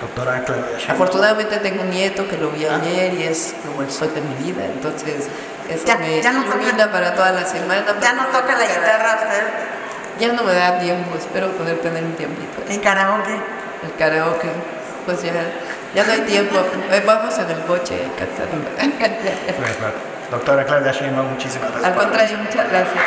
Doctora 0.00 0.42
Afortunadamente 0.88 1.58
tengo 1.58 1.82
un 1.82 1.90
nieto 1.90 2.26
que 2.26 2.38
lo 2.38 2.50
vi 2.50 2.64
ah. 2.64 2.80
ayer 2.80 3.12
y 3.14 3.24
es 3.24 3.54
como 3.66 3.82
el 3.82 3.90
sol 3.90 4.10
de 4.14 4.22
mi 4.22 4.34
vida, 4.46 4.64
entonces 4.64 5.28
eso 5.68 5.86
ya, 5.86 5.96
me 5.98 6.22
ya 6.22 6.32
no 6.32 6.42
ilumina 6.42 6.90
para 6.90 7.14
toda 7.14 7.32
la 7.32 7.44
semana. 7.44 7.84
Ya 8.00 8.14
no 8.14 8.26
toca 8.26 8.56
la 8.56 8.66
guitarra 8.66 9.18
usted. 9.22 9.42
Ya 10.18 10.32
no 10.32 10.42
me 10.42 10.54
da 10.54 10.78
tiempo, 10.78 11.16
espero 11.18 11.48
poder 11.52 11.78
tener 11.80 12.02
un 12.02 12.14
tiempito. 12.14 12.62
¿El 12.68 12.80
karaoke? 12.80 13.34
El 13.82 13.94
karaoke, 13.98 14.48
pues 15.04 15.22
ya, 15.22 15.32
ya 15.94 16.04
no 16.04 16.12
hay 16.12 16.20
tiempo. 16.22 16.56
Vamos 17.06 17.38
en 17.38 17.50
el 17.50 17.60
coche 17.64 17.98
cantando. 18.18 18.68
Doctora 20.30 20.64
Claudia 20.64 20.92
Sheinbaum, 20.92 21.30
muchísimas 21.30 21.70
gracias. 21.70 21.84
Al 21.84 21.94
contrario, 21.94 22.38
muchas 22.38 22.70
gracias. 22.70 23.04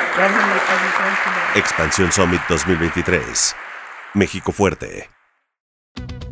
Expansión 1.55 2.11
Summit 2.11 2.41
2023. 2.47 3.55
México 4.13 4.51
Fuerte. 4.51 5.09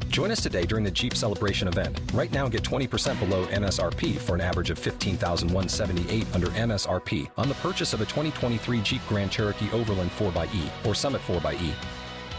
Join 0.10 0.30
us 0.30 0.44
today 0.44 0.66
during 0.66 0.84
the 0.84 0.92
Jeep 0.92 1.16
Celebration 1.16 1.70
event. 1.70 1.98
Right 2.14 2.32
now, 2.34 2.50
get 2.50 2.64
20% 2.64 3.18
below 3.18 3.46
MSRP 3.46 4.18
for 4.18 4.36
an 4.36 4.42
average 4.42 4.70
of 4.70 4.78
15178 4.78 6.36
under 6.36 6.48
MSRP 6.48 7.30
on 7.38 7.48
the 7.48 7.56
purchase 7.56 7.94
of 7.94 8.02
a 8.02 8.06
2023 8.06 8.82
Jeep 8.82 9.02
Grand 9.08 9.32
Cherokee 9.32 9.72
Overland 9.72 10.12
4xE 10.12 10.86
or 10.86 10.94
Summit 10.94 11.22
4xE. 11.26 11.72